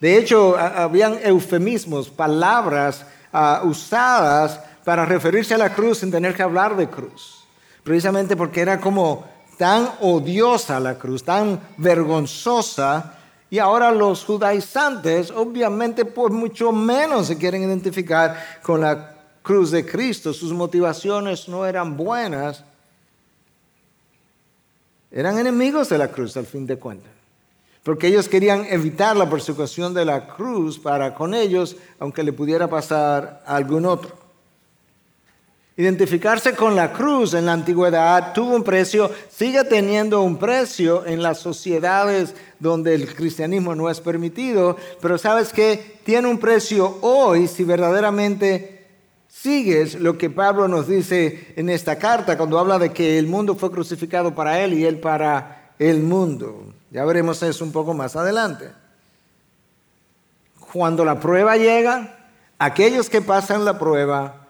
De 0.00 0.18
hecho, 0.18 0.58
habían 0.58 1.18
eufemismos, 1.22 2.10
palabras 2.10 3.06
ah, 3.32 3.62
usadas 3.64 4.60
para 4.84 5.06
referirse 5.06 5.54
a 5.54 5.58
la 5.58 5.72
cruz 5.72 5.98
sin 5.98 6.10
tener 6.10 6.34
que 6.34 6.42
hablar 6.42 6.76
de 6.76 6.88
cruz. 6.88 7.44
Precisamente 7.82 8.36
porque 8.36 8.60
era 8.60 8.80
como 8.80 9.24
tan 9.56 9.88
odiosa 10.00 10.80
la 10.80 10.98
cruz, 10.98 11.24
tan 11.24 11.60
vergonzosa. 11.76 13.14
Y 13.54 13.60
ahora 13.60 13.92
los 13.92 14.24
judaizantes, 14.24 15.30
obviamente, 15.30 16.04
pues 16.04 16.32
mucho 16.32 16.72
menos 16.72 17.28
se 17.28 17.38
quieren 17.38 17.62
identificar 17.62 18.36
con 18.64 18.80
la 18.80 19.14
cruz 19.42 19.70
de 19.70 19.86
Cristo. 19.86 20.32
Sus 20.32 20.52
motivaciones 20.52 21.48
no 21.48 21.64
eran 21.64 21.96
buenas. 21.96 22.64
Eran 25.08 25.38
enemigos 25.38 25.88
de 25.88 25.98
la 25.98 26.08
cruz, 26.08 26.36
al 26.36 26.46
fin 26.46 26.66
de 26.66 26.76
cuentas 26.78 27.12
porque 27.84 28.08
ellos 28.08 28.28
querían 28.28 28.64
evitar 28.70 29.14
la 29.14 29.28
persecución 29.30 29.94
de 29.94 30.06
la 30.06 30.26
cruz 30.26 30.78
para 30.78 31.14
con 31.14 31.34
ellos, 31.34 31.76
aunque 32.00 32.24
le 32.24 32.32
pudiera 32.32 32.66
pasar 32.66 33.44
a 33.46 33.54
algún 33.54 33.84
otro. 33.84 34.23
Identificarse 35.76 36.54
con 36.54 36.76
la 36.76 36.92
cruz 36.92 37.34
en 37.34 37.46
la 37.46 37.52
antigüedad 37.52 38.32
tuvo 38.32 38.54
un 38.54 38.62
precio, 38.62 39.10
sigue 39.28 39.64
teniendo 39.64 40.20
un 40.22 40.36
precio 40.36 41.04
en 41.04 41.20
las 41.20 41.38
sociedades 41.38 42.36
donde 42.60 42.94
el 42.94 43.12
cristianismo 43.12 43.74
no 43.74 43.90
es 43.90 44.00
permitido, 44.00 44.76
pero 45.00 45.18
sabes 45.18 45.52
que 45.52 45.98
tiene 46.04 46.28
un 46.28 46.38
precio 46.38 46.98
hoy 47.00 47.48
si 47.48 47.64
verdaderamente 47.64 48.86
sigues 49.26 49.96
lo 49.96 50.16
que 50.16 50.30
Pablo 50.30 50.68
nos 50.68 50.86
dice 50.86 51.52
en 51.56 51.68
esta 51.68 51.98
carta 51.98 52.38
cuando 52.38 52.60
habla 52.60 52.78
de 52.78 52.92
que 52.92 53.18
el 53.18 53.26
mundo 53.26 53.56
fue 53.56 53.72
crucificado 53.72 54.32
para 54.32 54.60
él 54.60 54.74
y 54.74 54.84
él 54.84 55.00
para 55.00 55.72
el 55.80 56.04
mundo. 56.04 56.72
Ya 56.92 57.04
veremos 57.04 57.42
eso 57.42 57.64
un 57.64 57.72
poco 57.72 57.94
más 57.94 58.14
adelante. 58.14 58.70
Cuando 60.72 61.04
la 61.04 61.18
prueba 61.18 61.56
llega, 61.56 62.28
aquellos 62.60 63.10
que 63.10 63.20
pasan 63.20 63.64
la 63.64 63.76
prueba 63.76 64.43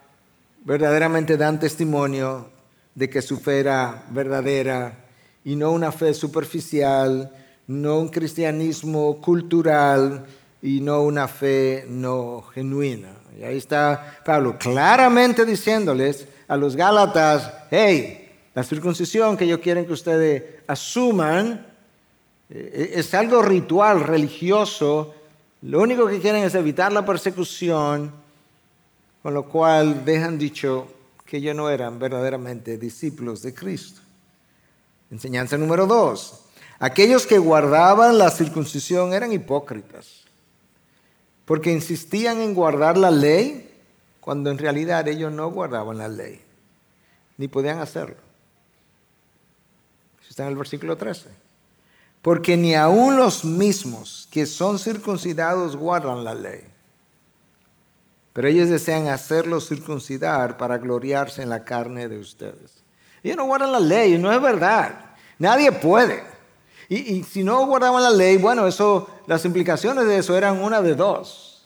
verdaderamente 0.64 1.36
dan 1.36 1.60
testimonio 1.60 2.48
de 2.94 3.08
que 3.08 3.22
su 3.22 3.38
fe 3.38 3.60
era 3.60 4.04
verdadera 4.10 5.04
y 5.44 5.56
no 5.56 5.72
una 5.72 5.92
fe 5.92 6.14
superficial, 6.14 7.30
no 7.66 7.98
un 7.98 8.08
cristianismo 8.08 9.20
cultural 9.20 10.24
y 10.62 10.80
no 10.80 11.02
una 11.02 11.28
fe 11.28 11.84
no 11.88 12.42
genuina. 12.54 13.10
Y 13.38 13.42
ahí 13.42 13.58
está 13.58 14.20
Pablo 14.24 14.56
claramente 14.58 15.44
diciéndoles 15.44 16.26
a 16.48 16.56
los 16.56 16.76
Gálatas, 16.76 17.52
hey, 17.70 18.32
la 18.54 18.62
circuncisión 18.62 19.36
que 19.36 19.44
ellos 19.44 19.58
quieren 19.58 19.84
que 19.84 19.92
ustedes 19.92 20.42
asuman 20.66 21.66
eh, 22.48 22.92
es 22.94 23.12
algo 23.14 23.42
ritual, 23.42 24.00
religioso. 24.00 25.14
Lo 25.62 25.80
único 25.80 26.06
que 26.06 26.20
quieren 26.20 26.44
es 26.44 26.54
evitar 26.54 26.92
la 26.92 27.04
persecución, 27.04 28.12
con 29.24 29.32
lo 29.32 29.48
cual 29.48 30.04
dejan 30.04 30.36
dicho 30.36 30.86
que 31.24 31.38
ellos 31.38 31.56
no 31.56 31.70
eran 31.70 31.98
verdaderamente 31.98 32.76
discípulos 32.76 33.40
de 33.40 33.54
Cristo. 33.54 34.02
Enseñanza 35.10 35.56
número 35.56 35.86
dos. 35.86 36.42
Aquellos 36.78 37.26
que 37.26 37.38
guardaban 37.38 38.18
la 38.18 38.30
circuncisión 38.30 39.14
eran 39.14 39.32
hipócritas, 39.32 40.24
porque 41.46 41.72
insistían 41.72 42.42
en 42.42 42.52
guardar 42.52 42.98
la 42.98 43.10
ley 43.10 43.80
cuando 44.20 44.50
en 44.50 44.58
realidad 44.58 45.08
ellos 45.08 45.32
no 45.32 45.50
guardaban 45.50 45.96
la 45.96 46.08
ley, 46.08 46.42
ni 47.38 47.48
podían 47.48 47.78
hacerlo. 47.78 48.18
Está 50.28 50.42
en 50.42 50.50
el 50.50 50.56
versículo 50.56 50.98
13 50.98 51.30
porque 52.20 52.58
ni 52.58 52.74
aun 52.74 53.16
los 53.16 53.42
mismos 53.42 54.28
que 54.30 54.44
son 54.44 54.78
circuncidados 54.78 55.76
guardan 55.76 56.24
la 56.24 56.34
ley. 56.34 56.73
Pero 58.34 58.48
ellos 58.48 58.68
desean 58.68 59.06
hacerlos 59.06 59.68
circuncidar 59.68 60.56
para 60.56 60.76
gloriarse 60.76 61.40
en 61.40 61.48
la 61.48 61.64
carne 61.64 62.08
de 62.08 62.18
ustedes. 62.18 62.82
Ellos 63.22 63.36
no 63.36 63.46
guardan 63.46 63.70
la 63.70 63.80
ley, 63.80 64.18
no 64.18 64.30
es 64.32 64.42
verdad. 64.42 65.12
Nadie 65.38 65.70
puede. 65.70 66.22
Y, 66.88 67.22
si 67.22 67.44
no 67.44 67.64
guardaban 67.64 68.02
la 68.02 68.10
ley, 68.10 68.36
bueno, 68.36 68.66
eso, 68.66 69.08
las 69.28 69.44
implicaciones 69.44 70.06
de 70.06 70.18
eso 70.18 70.36
eran 70.36 70.60
una 70.60 70.82
de 70.82 70.96
dos. 70.96 71.64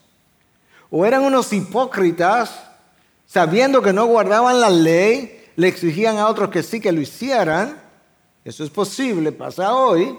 O 0.91 1.07
eran 1.07 1.23
unos 1.23 1.53
hipócritas, 1.55 2.51
sabiendo 3.27 3.81
que 3.81 3.95
no 3.95 4.05
guardaban 4.05 4.61
la 4.61 4.71
ley, 4.71 5.47
le 5.57 5.69
exigían 5.69 6.19
a 6.19 6.29
otros 6.29 6.51
que 6.51 6.63
sí 6.63 6.81
que 6.81 6.93
lo 6.93 7.01
hicieran. 7.01 7.81
Eso 8.45 8.63
es 8.63 8.71
posible, 8.71 9.33
pasa 9.33 9.75
hoy 9.75 10.19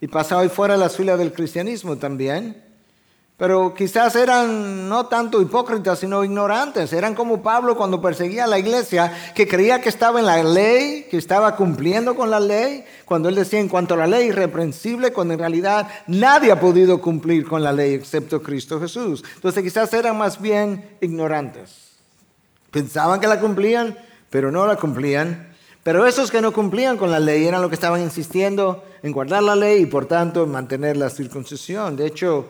y 0.00 0.08
pasa 0.08 0.36
hoy 0.36 0.48
fuera 0.48 0.74
de 0.74 0.80
las 0.80 0.96
filas 0.96 1.16
del 1.16 1.32
cristianismo 1.32 1.96
también. 1.96 2.63
Pero 3.44 3.74
quizás 3.74 4.16
eran 4.16 4.88
no 4.88 5.04
tanto 5.04 5.42
hipócritas, 5.42 5.98
sino 5.98 6.24
ignorantes. 6.24 6.94
Eran 6.94 7.14
como 7.14 7.42
Pablo 7.42 7.76
cuando 7.76 8.00
perseguía 8.00 8.44
a 8.44 8.46
la 8.46 8.58
iglesia, 8.58 9.12
que 9.34 9.46
creía 9.46 9.82
que 9.82 9.90
estaba 9.90 10.18
en 10.18 10.24
la 10.24 10.42
ley, 10.42 11.06
que 11.10 11.18
estaba 11.18 11.54
cumpliendo 11.54 12.14
con 12.14 12.30
la 12.30 12.40
ley, 12.40 12.86
cuando 13.04 13.28
él 13.28 13.34
decía 13.34 13.60
en 13.60 13.68
cuanto 13.68 13.92
a 13.92 13.96
la 13.98 14.06
ley 14.06 14.28
irreprensible, 14.28 15.12
cuando 15.12 15.34
en 15.34 15.40
realidad 15.40 15.86
nadie 16.06 16.52
ha 16.52 16.58
podido 16.58 17.02
cumplir 17.02 17.46
con 17.46 17.62
la 17.62 17.70
ley 17.70 17.92
excepto 17.92 18.42
Cristo 18.42 18.80
Jesús. 18.80 19.22
Entonces 19.34 19.62
quizás 19.62 19.92
eran 19.92 20.16
más 20.16 20.40
bien 20.40 20.96
ignorantes. 21.02 21.70
Pensaban 22.70 23.20
que 23.20 23.26
la 23.26 23.40
cumplían, 23.40 23.94
pero 24.30 24.50
no 24.50 24.66
la 24.66 24.76
cumplían. 24.76 25.52
Pero 25.82 26.06
esos 26.06 26.30
que 26.30 26.40
no 26.40 26.50
cumplían 26.50 26.96
con 26.96 27.10
la 27.10 27.20
ley 27.20 27.46
eran 27.46 27.60
los 27.60 27.68
que 27.68 27.74
estaban 27.74 28.00
insistiendo 28.00 28.82
en 29.02 29.12
guardar 29.12 29.42
la 29.42 29.54
ley 29.54 29.82
y 29.82 29.86
por 29.86 30.06
tanto 30.06 30.44
en 30.44 30.50
mantener 30.50 30.96
la 30.96 31.10
circuncisión. 31.10 31.94
De 31.94 32.06
hecho, 32.06 32.48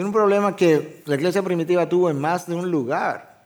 es 0.00 0.04
un 0.04 0.12
problema 0.12 0.56
que 0.56 1.02
la 1.06 1.14
iglesia 1.14 1.42
primitiva 1.42 1.88
tuvo 1.88 2.10
en 2.10 2.18
más 2.18 2.48
de 2.48 2.54
un 2.54 2.68
lugar. 2.68 3.44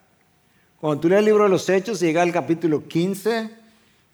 Cuando 0.81 1.01
tú 1.01 1.09
lees 1.09 1.19
el 1.19 1.27
libro 1.27 1.45
de 1.45 1.51
los 1.51 1.69
Hechos 1.69 2.01
y 2.01 2.07
llega 2.07 2.23
al 2.23 2.33
capítulo 2.33 2.89
15, 2.89 3.51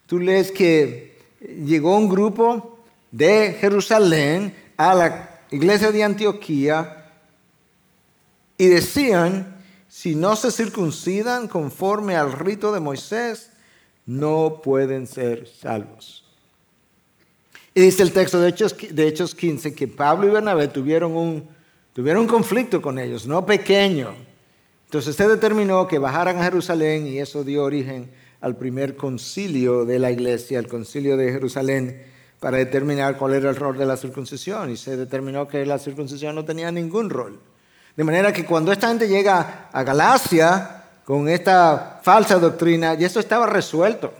tú 0.07 0.19
lees 0.19 0.50
que 0.50 1.17
llegó 1.41 1.97
un 1.97 2.09
grupo 2.09 2.81
de 3.12 3.57
Jerusalén 3.61 4.53
a 4.76 4.95
la 4.95 5.41
iglesia 5.50 5.93
de 5.93 6.03
Antioquía 6.03 7.12
y 8.59 8.67
decían, 8.67 9.62
si 9.88 10.17
no 10.17 10.35
se 10.35 10.50
circuncidan 10.50 11.47
conforme 11.47 12.17
al 12.17 12.33
rito 12.33 12.73
de 12.73 12.81
Moisés, 12.81 13.50
no 14.07 14.61
pueden 14.61 15.07
ser 15.07 15.47
salvos. 15.47 16.25
Y 17.75 17.83
dice 17.83 18.03
el 18.03 18.12
texto 18.12 18.41
de 18.41 18.49
Hechos, 18.49 18.75
de 18.91 19.07
Hechos 19.07 19.35
15 19.37 19.75
que 19.75 19.87
Pablo 19.87 20.26
y 20.26 20.31
Bernabé 20.31 20.67
tuvieron 20.67 21.17
un, 21.17 21.53
tuvieron 21.95 22.25
un 22.25 22.29
conflicto 22.29 22.83
con 22.83 22.99
ellos, 22.99 23.27
no 23.27 23.47
pequeño. 23.47 24.15
Entonces 24.85 25.17
se 25.17 25.27
determinó 25.27 25.89
que 25.89 25.99
bajaran 25.99 26.37
a 26.39 26.45
Jerusalén 26.45 27.07
y 27.07 27.19
eso 27.19 27.43
dio 27.43 27.65
origen 27.65 28.11
al 28.43 28.57
primer 28.57 28.95
concilio 28.95 29.87
de 29.87 29.99
la 29.99 30.11
iglesia, 30.11 30.59
el 30.59 30.69
concilio 30.69 31.17
de 31.17 31.33
Jerusalén, 31.33 32.03
para 32.39 32.59
determinar 32.59 33.17
cuál 33.17 33.33
era 33.33 33.49
el 33.49 33.57
rol 33.57 33.79
de 33.79 33.87
la 33.87 33.97
circuncisión. 33.97 34.71
Y 34.71 34.77
se 34.77 34.99
determinó 34.99 35.49
que 35.49 35.65
la 35.65 35.79
circuncisión 35.79 36.35
no 36.35 36.45
tenía 36.45 36.71
ningún 36.71 37.09
rol. 37.09 37.41
De 37.97 38.05
manera 38.05 38.35
que 38.35 38.45
cuando 38.45 38.71
esta 38.71 38.89
gente 38.89 39.09
llega 39.09 39.71
a 39.73 39.83
Galacia, 39.83 40.83
con 41.05 41.29
esta 41.29 42.01
falsa 42.03 42.39
doctrina 42.39 42.95
y 42.95 43.05
eso 43.05 43.21
estaba 43.21 43.47
resuelto. 43.47 44.13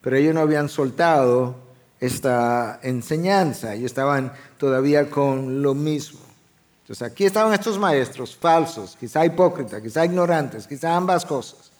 Pero 0.00 0.16
ellos 0.16 0.34
no 0.34 0.40
habían 0.40 0.68
soltado 0.68 1.56
esta 1.98 2.78
enseñanza 2.82 3.74
y 3.74 3.84
estaban 3.84 4.32
todavía 4.58 5.10
con 5.10 5.62
lo 5.62 5.74
mismo. 5.74 6.20
Entonces 6.86 7.02
aquí 7.02 7.24
estaban 7.24 7.52
estos 7.52 7.80
maestros 7.80 8.36
falsos, 8.36 8.96
quizá 8.96 9.26
hipócritas, 9.26 9.82
quizá 9.82 10.04
ignorantes, 10.04 10.68
quizá 10.68 10.94
ambas 10.94 11.24
cosas. 11.24 11.72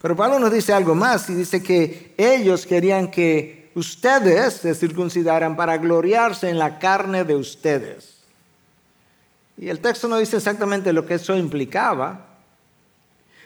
Pero 0.00 0.16
Pablo 0.16 0.38
nos 0.38 0.50
dice 0.50 0.72
algo 0.72 0.94
más 0.94 1.28
y 1.28 1.34
dice 1.34 1.62
que 1.62 2.14
ellos 2.16 2.64
querían 2.64 3.10
que 3.10 3.70
ustedes 3.74 4.54
se 4.54 4.74
circuncidaran 4.74 5.56
para 5.56 5.76
gloriarse 5.76 6.48
en 6.48 6.58
la 6.58 6.78
carne 6.78 7.24
de 7.24 7.36
ustedes. 7.36 8.14
Y 9.58 9.68
el 9.68 9.80
texto 9.80 10.08
no 10.08 10.16
dice 10.16 10.38
exactamente 10.38 10.94
lo 10.94 11.04
que 11.04 11.16
eso 11.16 11.36
implicaba, 11.36 12.28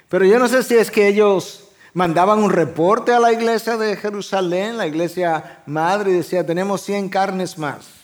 pero 0.08 0.24
yo 0.24 0.38
no 0.38 0.46
sé 0.46 0.62
si 0.62 0.76
es 0.76 0.92
que 0.92 1.08
ellos 1.08 1.70
mandaban 1.92 2.38
un 2.38 2.50
reporte 2.50 3.12
a 3.12 3.18
la 3.18 3.32
iglesia 3.32 3.76
de 3.76 3.96
Jerusalén, 3.96 4.76
la 4.76 4.86
iglesia 4.86 5.62
madre, 5.66 6.12
y 6.12 6.14
decía, 6.18 6.46
tenemos 6.46 6.82
100 6.82 7.08
carnes 7.08 7.58
más. 7.58 8.01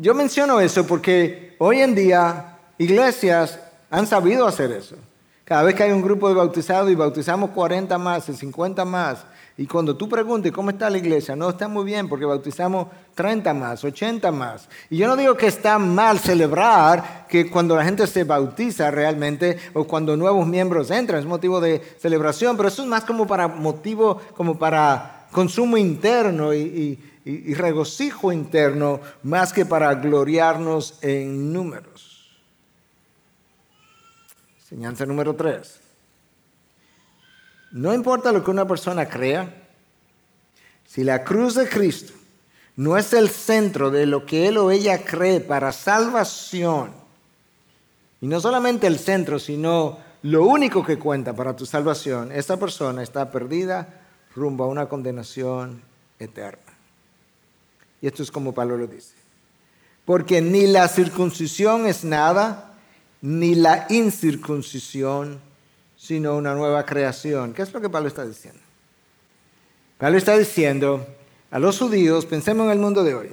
Yo 0.00 0.14
menciono 0.14 0.60
eso 0.60 0.86
porque 0.86 1.56
hoy 1.58 1.80
en 1.80 1.94
día 1.94 2.56
iglesias 2.78 3.58
han 3.90 4.06
sabido 4.06 4.46
hacer 4.46 4.72
eso. 4.72 4.96
Cada 5.44 5.62
vez 5.62 5.74
que 5.74 5.82
hay 5.82 5.92
un 5.92 6.00
grupo 6.00 6.26
de 6.28 6.36
bautizados 6.36 6.90
y 6.90 6.94
bautizamos 6.94 7.50
40 7.50 7.98
más 7.98 8.26
y 8.30 8.32
50 8.32 8.82
más, 8.86 9.26
y 9.58 9.66
cuando 9.66 9.94
tú 9.94 10.08
preguntes 10.08 10.52
cómo 10.52 10.70
está 10.70 10.88
la 10.88 10.96
iglesia, 10.96 11.36
no 11.36 11.50
está 11.50 11.68
muy 11.68 11.84
bien 11.84 12.08
porque 12.08 12.24
bautizamos 12.24 12.86
30 13.14 13.52
más, 13.52 13.84
80 13.84 14.32
más. 14.32 14.70
Y 14.88 14.96
yo 14.96 15.06
no 15.06 15.18
digo 15.18 15.36
que 15.36 15.48
está 15.48 15.78
mal 15.78 16.18
celebrar 16.18 17.26
que 17.28 17.50
cuando 17.50 17.76
la 17.76 17.84
gente 17.84 18.06
se 18.06 18.24
bautiza 18.24 18.90
realmente 18.90 19.58
o 19.74 19.84
cuando 19.84 20.16
nuevos 20.16 20.46
miembros 20.46 20.90
entran, 20.90 21.20
es 21.20 21.26
motivo 21.26 21.60
de 21.60 21.82
celebración, 21.98 22.56
pero 22.56 22.70
eso 22.70 22.82
es 22.82 22.88
más 22.88 23.04
como 23.04 23.26
para 23.26 23.48
motivo, 23.48 24.18
como 24.34 24.58
para 24.58 25.26
consumo 25.30 25.76
interno 25.76 26.54
y, 26.54 26.60
y 26.60 27.10
regocijo 27.54 28.32
interno, 28.32 29.00
más 29.22 29.52
que 29.52 29.66
para 29.66 29.94
gloriarnos 29.94 30.98
en 31.02 31.52
números. 31.52 32.30
Enseñanza 34.58 35.04
número 35.06 35.34
tres. 35.34 35.80
No 37.72 37.94
importa 37.94 38.32
lo 38.32 38.42
que 38.42 38.50
una 38.50 38.66
persona 38.66 39.08
crea, 39.08 39.68
si 40.86 41.04
la 41.04 41.22
cruz 41.22 41.54
de 41.54 41.68
Cristo 41.68 42.12
no 42.76 42.96
es 42.96 43.12
el 43.12 43.28
centro 43.28 43.90
de 43.90 44.06
lo 44.06 44.26
que 44.26 44.48
él 44.48 44.58
o 44.58 44.70
ella 44.70 45.04
cree 45.04 45.40
para 45.40 45.72
salvación, 45.72 46.92
y 48.20 48.26
no 48.26 48.40
solamente 48.40 48.86
el 48.86 48.98
centro, 48.98 49.38
sino 49.38 49.98
lo 50.22 50.44
único 50.44 50.84
que 50.84 50.98
cuenta 50.98 51.34
para 51.34 51.56
tu 51.56 51.64
salvación, 51.64 52.32
esa 52.32 52.58
persona 52.58 53.02
está 53.02 53.30
perdida 53.30 54.02
rumbo 54.34 54.64
a 54.64 54.68
una 54.68 54.88
condenación 54.88 55.82
eterna. 56.18 56.69
Y 58.02 58.06
esto 58.06 58.22
es 58.22 58.30
como 58.30 58.52
Pablo 58.54 58.76
lo 58.76 58.86
dice. 58.86 59.14
Porque 60.04 60.40
ni 60.40 60.66
la 60.66 60.88
circuncisión 60.88 61.86
es 61.86 62.04
nada, 62.04 62.74
ni 63.20 63.54
la 63.54 63.86
incircuncisión, 63.90 65.38
sino 65.96 66.36
una 66.36 66.54
nueva 66.54 66.84
creación. 66.86 67.52
¿Qué 67.52 67.62
es 67.62 67.72
lo 67.72 67.80
que 67.80 67.90
Pablo 67.90 68.08
está 68.08 68.26
diciendo? 68.26 68.60
Pablo 69.98 70.16
está 70.16 70.36
diciendo 70.38 71.06
a 71.50 71.58
los 71.58 71.78
judíos, 71.78 72.24
pensemos 72.24 72.64
en 72.66 72.72
el 72.72 72.78
mundo 72.78 73.04
de 73.04 73.14
hoy. 73.14 73.28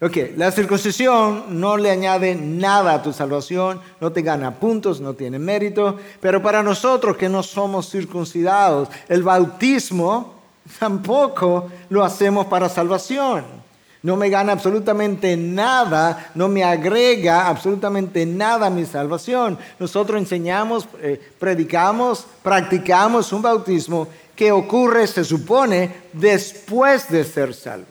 Ok, 0.00 0.16
la 0.36 0.50
circuncisión 0.52 1.60
no 1.60 1.76
le 1.76 1.90
añade 1.90 2.34
nada 2.34 2.94
a 2.94 3.02
tu 3.02 3.12
salvación, 3.12 3.80
no 4.00 4.12
te 4.12 4.22
gana 4.22 4.54
puntos, 4.54 5.00
no 5.00 5.14
tiene 5.14 5.38
mérito, 5.38 5.98
pero 6.20 6.42
para 6.42 6.62
nosotros 6.62 7.16
que 7.16 7.28
no 7.28 7.42
somos 7.42 7.90
circuncidados, 7.90 8.88
el 9.08 9.22
bautismo 9.22 10.34
tampoco 10.78 11.70
lo 11.88 12.04
hacemos 12.04 12.46
para 12.46 12.68
salvación 12.68 13.63
no 14.04 14.16
me 14.16 14.28
gana 14.28 14.52
absolutamente 14.52 15.34
nada, 15.34 16.30
no 16.34 16.46
me 16.46 16.62
agrega 16.62 17.48
absolutamente 17.48 18.26
nada 18.26 18.66
a 18.66 18.70
mi 18.70 18.84
salvación. 18.84 19.58
Nosotros 19.78 20.20
enseñamos, 20.20 20.86
eh, 21.00 21.18
predicamos, 21.38 22.26
practicamos 22.42 23.32
un 23.32 23.40
bautismo 23.40 24.06
que 24.36 24.52
ocurre, 24.52 25.06
se 25.06 25.24
supone, 25.24 25.90
después 26.12 27.08
de 27.08 27.24
ser 27.24 27.54
salvo. 27.54 27.86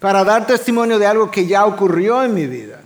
Para 0.00 0.24
dar 0.24 0.48
testimonio 0.48 0.98
de 0.98 1.06
algo 1.06 1.30
que 1.30 1.46
ya 1.46 1.64
ocurrió 1.64 2.24
en 2.24 2.34
mi 2.34 2.48
vida. 2.48 2.80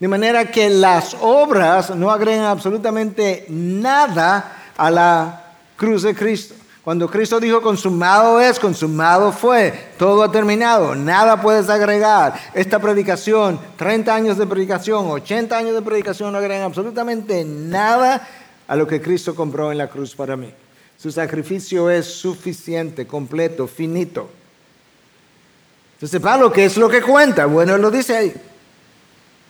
De 0.00 0.08
manera 0.08 0.50
que 0.50 0.68
las 0.70 1.16
obras 1.20 1.94
no 1.94 2.10
agregan 2.10 2.46
absolutamente 2.46 3.46
nada 3.48 4.72
a 4.76 4.90
la 4.90 5.44
cruz 5.76 6.02
de 6.02 6.16
Cristo. 6.16 6.56
Cuando 6.84 7.10
Cristo 7.10 7.38
dijo 7.38 7.60
consumado 7.60 8.40
es, 8.40 8.58
consumado 8.58 9.32
fue, 9.32 9.90
todo 9.98 10.22
ha 10.22 10.32
terminado, 10.32 10.94
nada 10.94 11.40
puedes 11.42 11.68
agregar. 11.68 12.34
Esta 12.54 12.78
predicación, 12.78 13.60
30 13.76 14.14
años 14.14 14.38
de 14.38 14.46
predicación, 14.46 15.10
80 15.10 15.58
años 15.58 15.74
de 15.74 15.82
predicación 15.82 16.32
no 16.32 16.38
agregan 16.38 16.62
absolutamente 16.62 17.44
nada 17.44 18.26
a 18.66 18.76
lo 18.76 18.86
que 18.86 19.02
Cristo 19.02 19.34
compró 19.34 19.70
en 19.70 19.76
la 19.76 19.90
cruz 19.90 20.14
para 20.14 20.36
mí. 20.36 20.50
Su 20.96 21.12
sacrificio 21.12 21.90
es 21.90 22.06
suficiente, 22.06 23.06
completo, 23.06 23.66
finito. 23.66 24.30
Entonces, 25.94 26.20
Pablo, 26.20 26.50
¿qué 26.50 26.64
es 26.64 26.78
lo 26.78 26.88
que 26.88 27.02
cuenta? 27.02 27.44
Bueno, 27.44 27.74
él 27.74 27.82
lo 27.82 27.90
dice 27.90 28.16
ahí. 28.16 28.34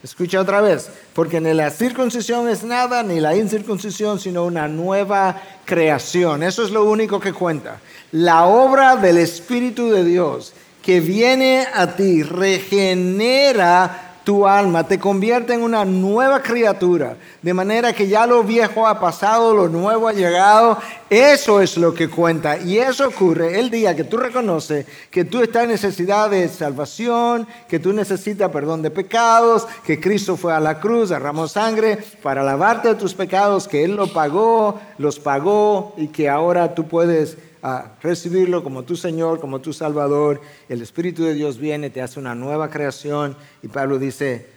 Escucha 0.03 0.39
otra 0.39 0.61
vez, 0.61 0.89
porque 1.13 1.39
ni 1.39 1.53
la 1.53 1.69
circuncisión 1.69 2.49
es 2.49 2.63
nada, 2.63 3.03
ni 3.03 3.19
la 3.19 3.35
incircuncisión, 3.35 4.19
sino 4.19 4.45
una 4.45 4.67
nueva 4.67 5.39
creación. 5.63 6.41
Eso 6.41 6.63
es 6.63 6.71
lo 6.71 6.85
único 6.85 7.19
que 7.19 7.33
cuenta. 7.33 7.79
La 8.11 8.45
obra 8.45 8.95
del 8.95 9.17
Espíritu 9.17 9.91
de 9.91 10.03
Dios 10.03 10.53
que 10.81 10.99
viene 10.99 11.67
a 11.73 11.95
ti 11.95 12.23
regenera 12.23 14.10
tu 14.23 14.45
alma, 14.45 14.87
te 14.87 14.99
convierte 14.99 15.53
en 15.53 15.63
una 15.63 15.83
nueva 15.83 16.41
criatura, 16.41 17.15
de 17.41 17.53
manera 17.53 17.93
que 17.93 18.07
ya 18.07 18.27
lo 18.27 18.43
viejo 18.43 18.85
ha 18.87 18.99
pasado, 18.99 19.55
lo 19.55 19.67
nuevo 19.67 20.07
ha 20.07 20.13
llegado. 20.13 20.77
Eso 21.09 21.59
es 21.59 21.75
lo 21.77 21.93
que 21.93 22.09
cuenta. 22.09 22.57
Y 22.57 22.77
eso 22.77 23.07
ocurre 23.07 23.59
el 23.59 23.69
día 23.69 23.95
que 23.95 24.03
tú 24.03 24.17
reconoces 24.17 24.85
que 25.09 25.25
tú 25.25 25.41
estás 25.41 25.63
en 25.63 25.69
necesidad 25.69 26.29
de 26.29 26.47
salvación, 26.47 27.47
que 27.67 27.79
tú 27.79 27.93
necesitas 27.93 28.51
perdón 28.51 28.81
de 28.81 28.91
pecados, 28.91 29.67
que 29.85 29.99
Cristo 29.99 30.37
fue 30.37 30.53
a 30.53 30.59
la 30.59 30.79
cruz, 30.79 31.09
derramó 31.09 31.47
sangre 31.47 31.97
para 32.21 32.43
lavarte 32.43 32.89
de 32.89 32.95
tus 32.95 33.13
pecados, 33.13 33.67
que 33.67 33.83
Él 33.83 33.95
lo 33.95 34.07
pagó, 34.13 34.79
los 34.97 35.19
pagó 35.19 35.93
y 35.97 36.07
que 36.07 36.29
ahora 36.29 36.75
tú 36.75 36.87
puedes 36.87 37.37
a 37.63 37.93
recibirlo 38.01 38.63
como 38.63 38.83
tu 38.83 38.95
Señor, 38.95 39.39
como 39.39 39.61
tu 39.61 39.73
Salvador. 39.73 40.41
El 40.67 40.81
Espíritu 40.81 41.23
de 41.23 41.33
Dios 41.33 41.57
viene, 41.57 41.89
te 41.89 42.01
hace 42.01 42.19
una 42.19 42.35
nueva 42.35 42.69
creación 42.69 43.35
y 43.61 43.67
Pablo 43.67 43.99
dice, 43.99 44.47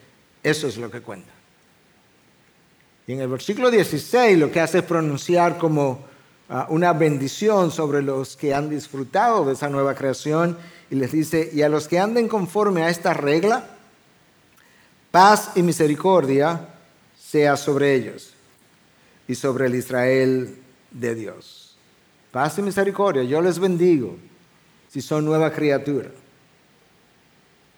eso 0.43 0.67
es 0.67 0.77
lo 0.77 0.91
que 0.91 1.01
cuenta. 1.01 1.31
Y 3.07 3.13
en 3.13 3.21
el 3.21 3.29
versículo 3.29 3.71
16 3.71 4.39
lo 4.39 4.51
que 4.51 4.61
hace 4.61 4.79
es 4.79 4.85
pronunciar 4.85 5.59
como 5.59 6.05
ah, 6.49 6.67
una 6.71 6.93
bendición 6.93 7.71
sobre 7.71 8.03
los 8.03 8.37
que 8.37 8.55
han 8.55 8.71
disfrutado 8.71 9.45
de 9.45 9.53
esa 9.53 9.69
nueva 9.69 9.95
creación 9.95 10.57
y 10.91 10.95
les 10.95 11.13
dice, 11.13 11.51
y 11.53 11.63
a 11.63 11.69
los 11.69 11.89
que 11.89 11.99
anden 11.99 12.29
conforme 12.29 12.83
a 12.83 12.89
esta 12.89 13.13
regla, 13.13 13.69
paz 15.11 15.53
y 15.55 15.63
misericordia 15.63 16.69
sea 17.19 17.57
sobre 17.57 17.95
ellos 17.95 18.35
y 19.29 19.35
sobre 19.35 19.67
el 19.67 19.75
Israel 19.75 20.57
de 20.91 21.15
Dios. 21.15 21.64
Paz 22.35 22.59
y 22.59 22.63
misericordia, 22.63 23.23
yo 23.23 23.41
les 23.41 23.61
bendigo 23.61 24.17
si 24.89 25.01
son 25.01 25.25
nueva 25.25 25.53
criatura. 25.53 26.11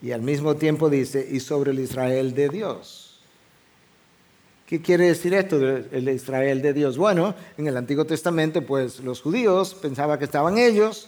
Y 0.01 0.13
al 0.13 0.23
mismo 0.23 0.57
tiempo 0.57 0.89
dice, 0.89 1.29
y 1.31 1.41
sobre 1.41 1.73
el 1.73 1.79
Israel 1.79 2.35
de 2.35 2.49
Dios. 2.49 3.21
¿Qué 4.65 4.81
quiere 4.81 5.09
decir 5.09 5.35
esto 5.35 5.59
del 5.59 6.09
Israel 6.09 6.63
de 6.63 6.73
Dios? 6.73 6.97
Bueno, 6.97 7.35
en 7.59 7.67
el 7.67 7.77
Antiguo 7.77 8.07
Testamento, 8.07 8.63
pues 8.63 9.01
los 9.01 9.21
judíos 9.21 9.75
pensaban 9.75 10.19
que 10.19 10.25
estaban 10.25 10.57
ellos 10.57 11.07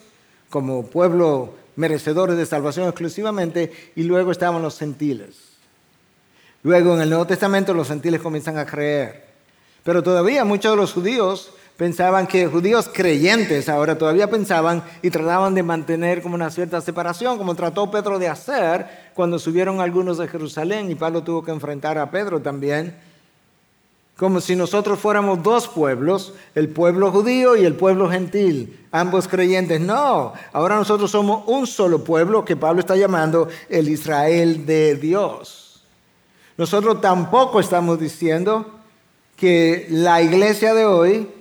como 0.51 0.85
pueblo 0.85 1.55
merecedores 1.75 2.37
de 2.37 2.45
salvación 2.45 2.87
exclusivamente, 2.87 3.73
y 3.97 4.03
luego 4.03 4.31
estaban 4.31 4.61
los 4.61 4.79
gentiles. 4.79 5.39
Luego 6.63 6.97
en 6.97 7.01
el 7.01 7.09
Nuevo 7.09 7.27
Testamento 7.27 7.73
los 7.73 7.89
gentiles 7.89 8.21
comienzan 8.21 8.59
a 8.59 8.67
creer. 8.67 9.25
Pero 9.85 10.03
todavía 10.03 10.45
muchos 10.45 10.71
de 10.73 10.77
los 10.77 10.93
judíos 10.93 11.55
pensaban 11.79 12.27
que 12.27 12.49
judíos 12.49 12.91
creyentes 12.93 13.69
ahora 13.69 13.97
todavía 13.97 14.29
pensaban 14.29 14.83
y 15.01 15.11
trataban 15.11 15.55
de 15.55 15.63
mantener 15.63 16.21
como 16.23 16.35
una 16.35 16.51
cierta 16.51 16.81
separación, 16.81 17.39
como 17.39 17.55
trató 17.55 17.89
Pedro 17.89 18.19
de 18.19 18.29
hacer 18.29 19.11
cuando 19.15 19.39
subieron 19.39 19.81
algunos 19.81 20.19
de 20.19 20.27
Jerusalén 20.27 20.91
y 20.91 20.97
Pablo 20.97 21.23
tuvo 21.23 21.45
que 21.45 21.53
enfrentar 21.53 21.97
a 21.97 22.11
Pedro 22.11 22.43
también, 22.43 22.97
como 24.17 24.41
si 24.41 24.57
nosotros 24.57 24.99
fuéramos 24.99 25.41
dos 25.45 25.69
pueblos, 25.69 26.35
el 26.57 26.69
pueblo 26.69 27.13
judío 27.13 27.57
y 27.57 27.65
el 27.65 27.77
pueblo 27.77 28.11
gentil, 28.11 28.85
ambos 28.91 29.29
creyentes. 29.29 29.81
No, 29.81 30.33
ahora 30.53 30.75
nosotros 30.75 31.13
somos 31.13 31.45
un 31.47 31.69
solo 31.69 32.03
pueblo 32.03 32.45
que 32.45 32.57
Pablo 32.57 32.81
está 32.81 32.97
llamando 32.97 33.47
el 33.69 33.89
Israel 33.89 34.67
de 34.67 34.97
Dios. 34.97 35.85
Nosotros 36.57 37.01
tampoco 37.01 37.61
estamos 37.61 38.01
diciendo 38.01 38.67
que 39.37 39.87
la 39.91 40.21
iglesia 40.21 40.75
de 40.75 40.85
hoy 40.85 41.38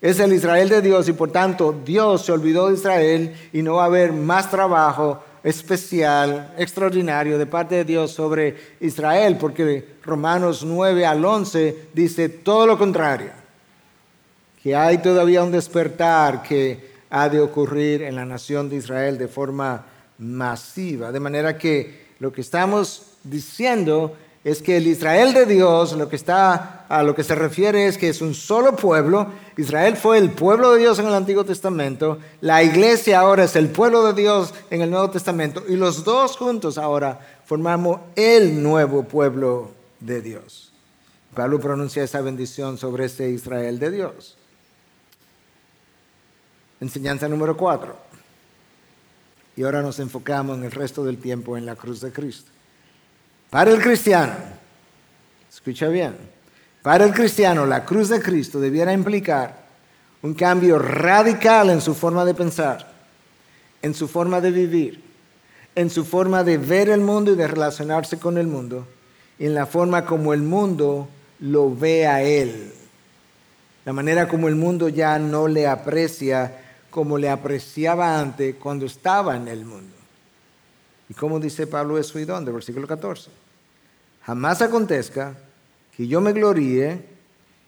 Es 0.00 0.18
el 0.18 0.32
Israel 0.32 0.68
de 0.68 0.80
Dios 0.80 1.08
y 1.08 1.12
por 1.12 1.30
tanto 1.30 1.78
Dios 1.84 2.24
se 2.24 2.32
olvidó 2.32 2.68
de 2.68 2.74
Israel 2.74 3.34
y 3.52 3.60
no 3.60 3.74
va 3.74 3.82
a 3.82 3.86
haber 3.86 4.12
más 4.12 4.50
trabajo 4.50 5.22
especial, 5.42 6.54
extraordinario 6.56 7.38
de 7.38 7.46
parte 7.46 7.76
de 7.76 7.84
Dios 7.84 8.10
sobre 8.10 8.56
Israel, 8.80 9.36
porque 9.38 9.96
Romanos 10.02 10.64
9 10.64 11.06
al 11.06 11.24
11 11.24 11.88
dice 11.92 12.28
todo 12.28 12.66
lo 12.66 12.78
contrario, 12.78 13.30
que 14.62 14.74
hay 14.74 14.98
todavía 14.98 15.42
un 15.42 15.52
despertar 15.52 16.42
que 16.42 16.90
ha 17.10 17.28
de 17.28 17.40
ocurrir 17.40 18.02
en 18.02 18.16
la 18.16 18.24
nación 18.24 18.68
de 18.68 18.76
Israel 18.76 19.18
de 19.18 19.28
forma 19.28 19.84
masiva, 20.18 21.10
de 21.12 21.20
manera 21.20 21.56
que 21.56 22.08
lo 22.18 22.32
que 22.32 22.42
estamos 22.42 23.14
diciendo 23.24 24.14
es 24.42 24.62
que 24.62 24.78
el 24.78 24.86
Israel 24.86 25.34
de 25.34 25.44
Dios, 25.44 25.92
lo 25.92 26.08
que 26.08 26.16
está 26.16 26.86
a 26.88 27.02
lo 27.02 27.14
que 27.14 27.22
se 27.22 27.34
refiere 27.34 27.86
es 27.86 27.98
que 27.98 28.08
es 28.08 28.22
un 28.22 28.34
solo 28.34 28.74
pueblo. 28.74 29.26
Israel 29.56 29.96
fue 29.96 30.16
el 30.16 30.30
pueblo 30.30 30.72
de 30.72 30.80
Dios 30.80 30.98
en 30.98 31.06
el 31.06 31.14
Antiguo 31.14 31.44
Testamento, 31.44 32.18
la 32.40 32.62
iglesia 32.62 33.20
ahora 33.20 33.44
es 33.44 33.54
el 33.56 33.68
pueblo 33.68 34.04
de 34.04 34.20
Dios 34.20 34.54
en 34.70 34.80
el 34.80 34.90
Nuevo 34.90 35.10
Testamento 35.10 35.62
y 35.68 35.76
los 35.76 36.04
dos 36.04 36.36
juntos 36.36 36.78
ahora 36.78 37.20
formamos 37.44 38.00
el 38.16 38.62
nuevo 38.62 39.04
pueblo 39.04 39.72
de 40.00 40.22
Dios. 40.22 40.72
Pablo 41.34 41.60
pronuncia 41.60 42.02
esa 42.02 42.22
bendición 42.22 42.78
sobre 42.78 43.04
ese 43.04 43.28
Israel 43.30 43.78
de 43.78 43.90
Dios. 43.90 44.36
Enseñanza 46.80 47.28
número 47.28 47.56
cuatro. 47.56 47.94
Y 49.54 49.62
ahora 49.64 49.82
nos 49.82 49.98
enfocamos 49.98 50.56
en 50.56 50.64
el 50.64 50.70
resto 50.70 51.04
del 51.04 51.18
tiempo 51.18 51.58
en 51.58 51.66
la 51.66 51.76
cruz 51.76 52.00
de 52.00 52.10
Cristo. 52.10 52.50
Para 53.50 53.72
el 53.72 53.82
cristiano, 53.82 54.32
escucha 55.52 55.88
bien, 55.88 56.16
para 56.82 57.04
el 57.04 57.12
cristiano 57.12 57.66
la 57.66 57.84
cruz 57.84 58.08
de 58.08 58.22
Cristo 58.22 58.60
debiera 58.60 58.92
implicar 58.92 59.66
un 60.22 60.34
cambio 60.34 60.78
radical 60.78 61.70
en 61.70 61.80
su 61.80 61.96
forma 61.96 62.24
de 62.24 62.34
pensar, 62.34 62.88
en 63.82 63.92
su 63.92 64.06
forma 64.06 64.40
de 64.40 64.52
vivir, 64.52 65.02
en 65.74 65.90
su 65.90 66.04
forma 66.04 66.44
de 66.44 66.58
ver 66.58 66.90
el 66.90 67.00
mundo 67.00 67.32
y 67.32 67.36
de 67.36 67.48
relacionarse 67.48 68.18
con 68.18 68.38
el 68.38 68.46
mundo, 68.46 68.86
y 69.36 69.46
en 69.46 69.54
la 69.54 69.66
forma 69.66 70.04
como 70.04 70.32
el 70.32 70.42
mundo 70.42 71.08
lo 71.40 71.74
ve 71.74 72.06
a 72.06 72.22
él, 72.22 72.72
la 73.84 73.92
manera 73.92 74.28
como 74.28 74.46
el 74.46 74.54
mundo 74.54 74.88
ya 74.88 75.18
no 75.18 75.48
le 75.48 75.66
aprecia 75.66 76.56
como 76.88 77.18
le 77.18 77.28
apreciaba 77.28 78.20
antes 78.20 78.54
cuando 78.56 78.86
estaba 78.86 79.36
en 79.36 79.48
el 79.48 79.64
mundo. 79.64 79.96
¿Y 81.08 81.14
cómo 81.14 81.40
dice 81.40 81.66
Pablo 81.66 81.98
eso 81.98 82.20
y? 82.20 82.24
Versículo 82.24 82.86
14. 82.86 83.39
Jamás 84.22 84.62
acontezca 84.62 85.34
que 85.96 86.06
yo 86.06 86.20
me 86.20 86.32
gloríe 86.32 87.08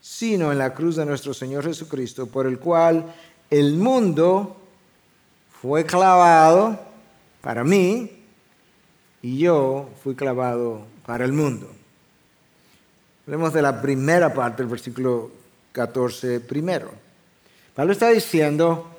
sino 0.00 0.50
en 0.50 0.58
la 0.58 0.74
cruz 0.74 0.96
de 0.96 1.06
nuestro 1.06 1.32
Señor 1.32 1.64
Jesucristo, 1.64 2.26
por 2.26 2.46
el 2.46 2.58
cual 2.58 3.14
el 3.50 3.76
mundo 3.76 4.56
fue 5.60 5.86
clavado 5.86 6.78
para 7.40 7.62
mí 7.62 8.10
y 9.22 9.38
yo 9.38 9.88
fui 10.02 10.16
clavado 10.16 10.84
para 11.06 11.24
el 11.24 11.32
mundo. 11.32 11.70
Hablemos 13.26 13.52
de 13.52 13.62
la 13.62 13.80
primera 13.80 14.34
parte 14.34 14.62
del 14.62 14.70
versículo 14.70 15.30
14 15.70 16.40
primero. 16.40 16.90
Pablo 17.76 17.92
está 17.92 18.08
diciendo, 18.08 18.90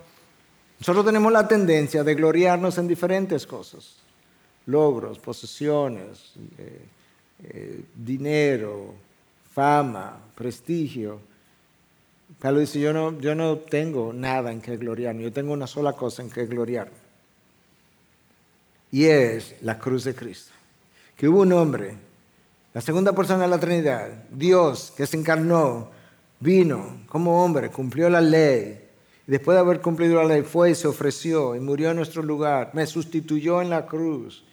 nosotros 0.80 1.06
tenemos 1.06 1.34
la 1.34 1.48
tendencia 1.50 2.04
de 2.06 2.16
gloriarnos 2.16 2.78
en 2.78 2.88
diferentes 2.88 3.46
cosas 3.46 3.98
logros, 4.66 5.20
posesiones, 5.20 6.34
eh, 6.58 6.86
eh, 7.44 7.84
dinero, 7.96 8.94
fama, 9.54 10.18
prestigio. 10.36 11.20
Pablo 12.40 12.60
dice, 12.60 12.80
yo 12.80 12.94
no, 12.94 13.20
yo 13.20 13.36
no 13.36 13.58
tengo 13.58 14.12
nada 14.14 14.52
en 14.52 14.62
que 14.62 14.78
gloriarme, 14.78 15.24
yo 15.24 15.34
tengo 15.34 15.54
una 15.54 15.68
sola 15.68 15.94
cosa 15.94 16.22
en 16.22 16.30
que 16.30 16.46
gloriarme. 16.46 17.04
Y 18.92 19.06
es 19.06 19.56
la 19.62 19.78
cruz 19.80 20.04
de 20.04 20.16
Cristo. 20.16 20.52
Que 21.16 21.28
hubo 21.28 21.42
un 21.42 21.54
hombre, 21.54 21.96
la 22.74 22.82
segunda 22.82 23.14
persona 23.14 23.44
de 23.44 23.50
la 23.50 23.60
Trinidad, 23.60 24.10
Dios, 24.32 24.94
que 24.96 25.06
se 25.06 25.18
encarnó, 25.18 25.90
vino 26.40 27.02
como 27.08 27.44
hombre, 27.44 27.70
cumplió 27.70 28.10
la 28.10 28.22
ley, 28.22 28.80
después 29.28 29.56
de 29.56 29.60
haber 29.60 29.82
cumplido 29.82 30.16
la 30.16 30.26
ley, 30.28 30.42
fue 30.42 30.72
y 30.72 30.76
se 30.76 30.88
ofreció 30.88 31.56
y 31.56 31.60
murió 31.60 31.92
en 31.92 31.98
nuestro 31.98 32.24
lugar, 32.24 32.72
me 32.74 32.86
sustituyó 32.86 33.62
en 33.62 33.70
la 33.70 33.86
cruz 33.86 34.44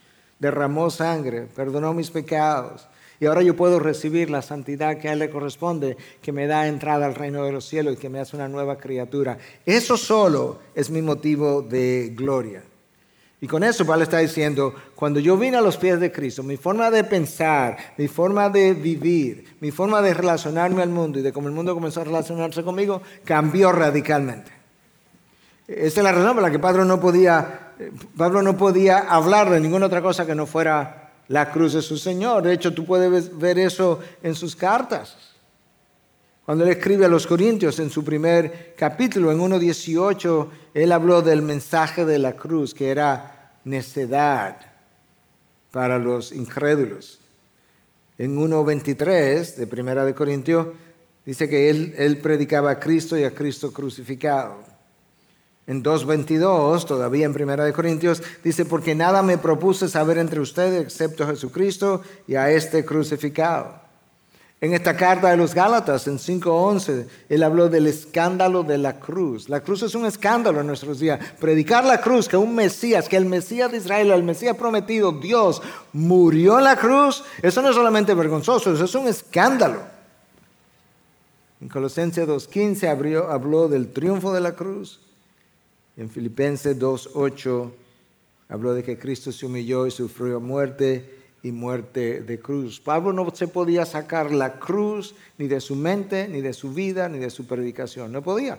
derramó 0.41 0.91
sangre, 0.91 1.47
perdonó 1.55 1.95
mis 1.95 2.11
pecados. 2.11 2.89
Y 3.21 3.27
ahora 3.27 3.43
yo 3.43 3.55
puedo 3.55 3.79
recibir 3.79 4.31
la 4.31 4.41
santidad 4.41 4.97
que 4.97 5.09
a 5.09 5.13
Él 5.13 5.19
le 5.19 5.31
corresponde, 5.31 5.97
que 6.23 6.33
me 6.33 6.47
da 6.47 6.67
entrada 6.67 7.05
al 7.05 7.15
reino 7.15 7.45
de 7.45 7.53
los 7.53 7.67
cielos 7.67 7.95
y 7.95 7.97
que 7.99 8.09
me 8.09 8.19
hace 8.19 8.35
una 8.35 8.49
nueva 8.49 8.79
criatura. 8.79 9.37
Eso 9.67 9.99
solo 9.99 10.59
es 10.75 10.89
mi 10.89 11.03
motivo 11.03 11.61
de 11.61 12.13
gloria. 12.17 12.63
Y 13.43 13.47
con 13.47 13.63
eso 13.63 13.87
Pablo 13.87 14.05
está 14.05 14.19
diciendo, 14.19 14.75
cuando 14.95 15.21
yo 15.21 15.37
vine 15.37 15.59
a 15.59 15.63
los 15.63 15.77
pies 15.77 16.01
de 16.01 16.13
Cristo, 16.13 16.43
mi 16.43 16.57
forma 16.57 16.91
de 16.91 17.05
pensar, 17.05 17.77
mi 17.97 18.09
forma 18.09 18.51
de 18.51 18.75
vivir, 18.75 19.57
mi 19.61 19.71
forma 19.71 20.03
de 20.03 20.13
relacionarme 20.13 20.83
al 20.83 20.91
mundo 20.91 21.19
y 21.19 21.23
de 21.23 21.33
cómo 21.33 21.49
el 21.49 21.55
mundo 21.55 21.75
comenzó 21.75 22.01
a 22.01 22.05
relacionarse 22.05 22.63
conmigo, 22.63 23.01
cambió 23.25 23.73
radicalmente. 23.73 24.51
Esa 25.67 26.01
es 26.01 26.05
la 26.05 26.13
razón 26.13 26.35
por 26.35 26.43
la 26.43 26.51
que 26.51 26.59
Pablo 26.59 26.85
no 26.85 27.01
podía 27.01 27.70
Pablo 28.17 28.43
no 28.43 28.57
podía 28.57 28.99
hablar 28.99 29.51
de 29.51 29.61
ninguna 29.61 29.87
otra 29.87 30.03
cosa 30.03 30.27
que 30.27 30.35
no 30.35 30.47
fuera 30.47 31.13
la 31.29 31.51
cruz 31.51 31.73
de 31.75 31.83
su 31.83 31.97
Señor. 31.97 32.43
De 32.43 32.53
hecho, 32.53 32.75
tú 32.75 32.85
puedes 32.85 33.37
ver 33.39 33.59
eso 33.59 34.01
en 34.23 34.35
sus 34.35 34.57
cartas. 34.57 35.17
Cuando 36.45 36.65
él 36.65 36.71
escribe 36.71 37.05
a 37.05 37.09
los 37.09 37.27
Corintios 37.27 37.79
en 37.79 37.91
su 37.91 38.03
primer 38.03 38.75
capítulo, 38.77 39.31
en 39.31 39.39
1.18, 39.39 40.49
él 40.75 40.93
habló 40.93 41.23
del 41.23 41.43
mensaje 41.43 42.05
de 42.05 42.19
la 42.19 42.35
cruz, 42.35 42.75
que 42.75 42.91
era 42.91 43.53
necedad 43.65 44.57
para 45.71 45.99
los 45.99 46.33
incrédulos. 46.33 47.21
En 48.19 48.37
1.23 48.37 49.55
de 49.55 49.67
Primera 49.67 50.05
de 50.05 50.15
Corintios, 50.15 50.67
dice 51.25 51.49
que 51.49 51.71
él, 51.71 51.95
él 51.97 52.19
predicaba 52.19 52.73
a 52.73 52.81
Cristo 52.81 53.17
y 53.17 53.23
a 53.23 53.35
Cristo 53.35 53.73
crucificado. 53.73 54.70
En 55.67 55.85
2.22, 55.85 56.85
todavía 56.85 57.27
en 57.27 57.33
Primera 57.33 57.65
de 57.65 57.73
Corintios, 57.73 58.23
dice, 58.43 58.65
porque 58.65 58.95
nada 58.95 59.23
me 59.23 59.39
propuse 59.39 59.89
saber 59.89 60.19
entre 60.19 60.41
ustedes 60.41 60.83
excepto 60.83 61.27
Jesucristo 61.27 62.03
y 62.27 62.35
a 62.35 62.51
este 62.51 62.85
crucificado. 62.85 63.81
En 64.63 64.75
esta 64.75 64.95
carta 64.95 65.31
de 65.31 65.39
los 65.39 65.55
Gálatas, 65.55 66.07
en 66.07 66.19
5.11, 66.19 67.07
él 67.31 67.43
habló 67.43 67.71
del 67.71 67.87
escándalo 67.87 68.63
de 68.63 68.77
la 68.77 69.01
cruz. 69.01 69.49
La 69.49 69.61
cruz 69.61 69.83
es 69.83 69.95
un 69.95 70.05
escándalo 70.05 70.61
en 70.61 70.67
nuestros 70.67 70.99
días. 70.99 71.19
Predicar 71.41 71.85
la 71.85 72.03
cruz, 72.03 72.29
que 72.29 72.37
un 72.37 72.55
Mesías, 72.55 73.09
que 73.09 73.17
el 73.17 73.25
Mesías 73.25 73.71
de 73.71 73.79
Israel, 73.79 74.11
el 74.11 74.23
Mesías 74.23 74.57
prometido, 74.57 75.13
Dios, 75.13 75.63
murió 75.95 76.59
en 76.59 76.65
la 76.65 76.77
cruz, 76.77 77.25
eso 77.41 77.63
no 77.63 77.71
es 77.71 77.75
solamente 77.75 78.13
vergonzoso, 78.13 78.75
eso 78.75 78.85
es 78.85 78.95
un 78.95 79.09
escándalo. 79.09 79.81
En 81.63 81.69
Colosenses 81.69 82.29
2.15 82.29 83.31
habló 83.31 83.69
del 83.69 83.93
triunfo 83.93 84.31
de 84.31 84.41
la 84.41 84.53
cruz. 84.53 85.01
En 86.01 86.09
Filipenses 86.09 86.79
2.8 86.79 87.71
habló 88.49 88.73
de 88.73 88.83
que 88.83 88.99
Cristo 88.99 89.33
se 89.33 89.45
humilló 89.45 89.87
y 89.87 89.91
sufrió 89.91 90.41
muerte 90.41 91.05
y 91.43 91.53
muerte 91.53 92.23
de 92.23 92.41
cruz. 92.41 92.81
Pablo 92.81 93.13
no 93.13 93.31
se 93.35 93.49
podía 93.49 93.85
sacar 93.85 94.33
la 94.33 94.59
cruz 94.59 95.15
ni 95.37 95.47
de 95.47 95.61
su 95.61 95.77
mente, 95.77 96.27
ni 96.27 96.41
de 96.41 96.55
su 96.55 96.73
vida, 96.73 97.11
ni 97.11 97.19
de 97.19 97.29
su 97.29 97.47
predicación. 97.47 98.13
No 98.13 98.23
podía. 98.23 98.59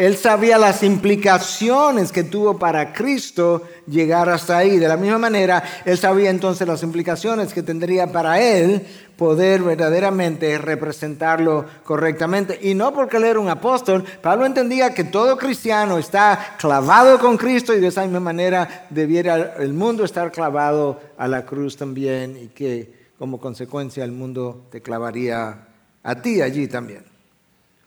Él 0.00 0.16
sabía 0.16 0.56
las 0.56 0.82
implicaciones 0.82 2.10
que 2.10 2.24
tuvo 2.24 2.58
para 2.58 2.94
Cristo 2.94 3.64
llegar 3.86 4.30
hasta 4.30 4.56
ahí. 4.56 4.78
De 4.78 4.88
la 4.88 4.96
misma 4.96 5.18
manera, 5.18 5.62
él 5.84 5.98
sabía 5.98 6.30
entonces 6.30 6.66
las 6.66 6.82
implicaciones 6.82 7.52
que 7.52 7.62
tendría 7.62 8.10
para 8.10 8.40
él 8.40 8.86
poder 9.18 9.60
verdaderamente 9.60 10.56
representarlo 10.56 11.66
correctamente. 11.84 12.58
Y 12.62 12.72
no 12.72 12.94
porque 12.94 13.18
él 13.18 13.24
era 13.24 13.40
un 13.40 13.50
apóstol, 13.50 14.02
Pablo 14.22 14.46
entendía 14.46 14.94
que 14.94 15.04
todo 15.04 15.36
cristiano 15.36 15.98
está 15.98 16.56
clavado 16.58 17.18
con 17.18 17.36
Cristo 17.36 17.74
y 17.74 17.80
de 17.80 17.88
esa 17.88 18.00
misma 18.00 18.20
manera 18.20 18.86
debiera 18.88 19.56
el 19.58 19.74
mundo 19.74 20.06
estar 20.06 20.32
clavado 20.32 20.98
a 21.18 21.28
la 21.28 21.44
cruz 21.44 21.76
también 21.76 22.38
y 22.42 22.46
que 22.46 23.10
como 23.18 23.38
consecuencia 23.38 24.02
el 24.02 24.12
mundo 24.12 24.66
te 24.70 24.80
clavaría 24.80 25.68
a 26.02 26.14
ti 26.22 26.40
allí 26.40 26.68
también 26.68 27.09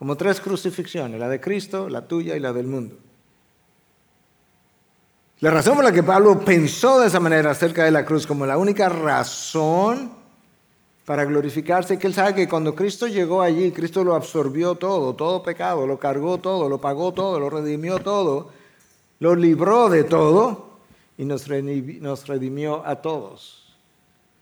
como 0.04 0.18
tres 0.18 0.42
crucifixiones, 0.42 1.18
la 1.18 1.30
de 1.30 1.40
Cristo, 1.40 1.88
la 1.88 2.06
tuya 2.06 2.36
y 2.36 2.40
la 2.42 2.52
del 2.52 2.68
mundo. 2.68 2.94
La 5.40 5.50
razón 5.50 5.76
por 5.76 5.86
la 5.86 5.94
que 5.94 6.04
Pablo 6.04 6.42
pensó 6.42 7.00
de 7.00 7.08
esa 7.08 7.22
manera 7.22 7.52
acerca 7.52 7.86
de 7.86 7.92
la 7.92 8.04
cruz 8.04 8.28
como 8.28 8.46
la 8.46 8.58
única 8.58 8.90
razón 8.90 10.12
para 11.06 11.24
glorificarse, 11.24 11.98
que 11.98 12.08
él 12.08 12.14
sabe 12.14 12.36
que 12.36 12.50
cuando 12.50 12.76
Cristo 12.76 13.08
llegó 13.08 13.42
allí, 13.42 13.72
Cristo 13.72 14.04
lo 14.04 14.14
absorbió 14.14 14.76
todo, 14.76 15.16
todo 15.16 15.42
pecado, 15.42 15.88
lo 15.88 15.98
cargó 15.98 16.38
todo, 16.38 16.68
lo 16.68 16.82
pagó 16.82 17.14
todo, 17.14 17.40
lo 17.40 17.50
redimió 17.50 18.00
todo, 18.00 18.50
lo 19.20 19.36
libró 19.36 19.88
de 19.88 20.04
todo 20.04 20.80
y 21.18 21.24
nos 21.24 21.48
redimió 21.48 22.86
a 22.86 23.02
todos, 23.02 23.74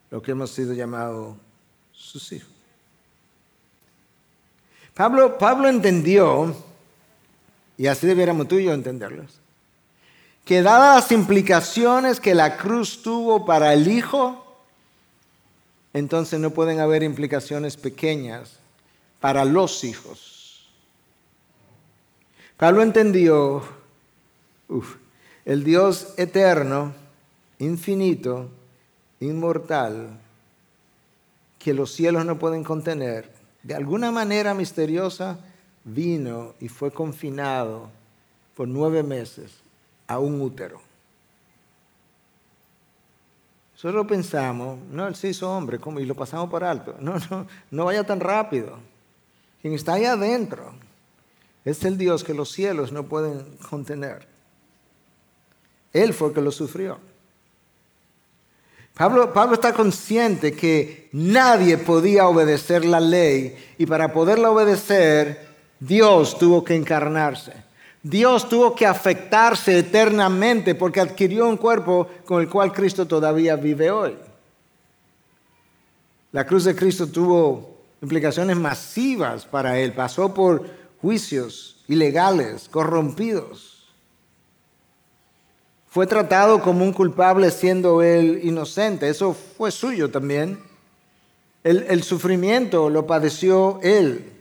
lo 0.09 0.23
que 0.23 0.31
hemos 0.31 0.49
sido 0.49 0.73
llamados 0.73 1.37
sus 1.91 2.31
hijos. 2.31 2.60
Pablo, 4.93 5.37
Pablo 5.37 5.69
entendió, 5.69 6.55
y 7.77 7.87
así 7.87 8.07
debiéramos 8.07 8.47
tú 8.47 8.59
y 8.59 8.65
yo 8.65 8.73
entenderlos, 8.73 9.39
que 10.45 10.61
dadas 10.61 11.03
las 11.03 11.11
implicaciones 11.11 12.19
que 12.19 12.35
la 12.35 12.57
cruz 12.57 13.01
tuvo 13.01 13.45
para 13.45 13.73
el 13.73 13.87
Hijo, 13.87 14.45
entonces 15.93 16.39
no 16.39 16.51
pueden 16.51 16.79
haber 16.79 17.03
implicaciones 17.03 17.77
pequeñas 17.77 18.59
para 19.19 19.45
los 19.45 19.83
hijos. 19.83 20.69
Pablo 22.57 22.81
entendió, 22.81 23.63
el 25.45 25.63
Dios 25.63 26.13
eterno, 26.17 26.93
infinito, 27.59 28.49
inmortal, 29.19 30.19
que 31.59 31.73
los 31.73 31.91
cielos 31.91 32.25
no 32.25 32.39
pueden 32.39 32.63
contener, 32.63 33.40
de 33.63 33.75
alguna 33.75 34.11
manera 34.11 34.53
misteriosa 34.53 35.39
vino 35.83 36.55
y 36.59 36.67
fue 36.67 36.91
confinado 36.91 37.89
por 38.55 38.67
nueve 38.67 39.03
meses 39.03 39.51
a 40.07 40.19
un 40.19 40.41
útero. 40.41 40.81
Solo 43.75 44.05
pensamos, 44.05 44.77
no, 44.91 45.07
él 45.07 45.15
se 45.15 45.29
hizo 45.29 45.49
hombre, 45.49 45.79
¿cómo? 45.79 45.99
y 45.99 46.05
lo 46.05 46.13
pasamos 46.13 46.49
por 46.49 46.63
alto. 46.63 46.95
No, 46.99 47.15
no, 47.29 47.47
no 47.71 47.85
vaya 47.85 48.03
tan 48.03 48.19
rápido. 48.19 48.77
Quien 49.61 49.73
está 49.73 49.93
ahí 49.93 50.05
adentro 50.05 50.73
es 51.65 51.83
el 51.83 51.97
Dios 51.97 52.23
que 52.23 52.33
los 52.33 52.51
cielos 52.51 52.91
no 52.91 53.05
pueden 53.05 53.57
contener. 53.69 54.27
Él 55.93 56.13
fue 56.13 56.29
el 56.29 56.33
que 56.33 56.41
lo 56.41 56.51
sufrió. 56.51 56.99
Pablo, 58.95 59.33
Pablo, 59.33 59.55
está 59.55 59.73
consciente 59.73 60.53
que 60.53 61.09
nadie 61.13 61.77
podía 61.77 62.27
obedecer 62.27 62.85
la 62.85 62.99
ley 62.99 63.55
y 63.77 63.85
para 63.85 64.13
poderla 64.13 64.51
obedecer, 64.51 65.47
Dios 65.79 66.37
tuvo 66.37 66.63
que 66.63 66.75
encarnarse. 66.75 67.53
Dios 68.03 68.49
tuvo 68.49 68.75
que 68.75 68.85
afectarse 68.85 69.77
eternamente 69.77 70.75
porque 70.75 70.99
adquirió 70.99 71.47
un 71.47 71.57
cuerpo 71.57 72.07
con 72.25 72.41
el 72.41 72.49
cual 72.49 72.73
Cristo 72.73 73.07
todavía 73.07 73.55
vive 73.55 73.91
hoy. 73.91 74.15
La 76.31 76.45
cruz 76.45 76.63
de 76.63 76.75
Cristo 76.75 77.07
tuvo 77.07 77.77
implicaciones 78.01 78.57
masivas 78.57 79.45
para 79.45 79.79
él, 79.79 79.93
pasó 79.93 80.33
por 80.33 80.65
juicios 81.01 81.83
ilegales, 81.87 82.67
corrompidos. 82.69 83.70
Fue 85.91 86.07
tratado 86.07 86.61
como 86.61 86.85
un 86.85 86.93
culpable 86.93 87.51
siendo 87.51 88.01
él 88.01 88.39
inocente, 88.43 89.09
eso 89.09 89.33
fue 89.33 89.71
suyo 89.71 90.09
también. 90.09 90.57
El, 91.65 92.01
sufrimiento 92.03 92.89
lo 92.89 93.05
padeció 93.05 93.77
él. 93.83 94.31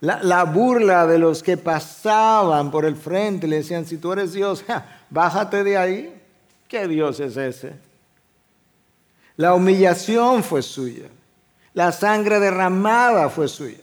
La, 0.00 0.42
burla 0.42 1.06
de 1.06 1.20
los 1.20 1.40
que 1.44 1.56
pasaban 1.56 2.72
por 2.72 2.84
el 2.84 2.96
frente 2.96 3.46
le 3.46 3.58
decían, 3.58 3.86
si 3.86 3.96
tú 3.96 4.12
eres 4.12 4.32
Dios, 4.32 4.64
bájate 5.10 5.62
de 5.62 5.76
ahí. 5.76 6.20
¿Qué 6.66 6.88
Dios 6.88 7.20
es 7.20 7.36
ese? 7.36 7.74
La 9.36 9.54
humillación 9.54 10.42
fue 10.42 10.62
suya. 10.62 11.06
La 11.74 11.92
sangre 11.92 12.40
derramada 12.40 13.28
fue 13.28 13.46
suya. 13.46 13.78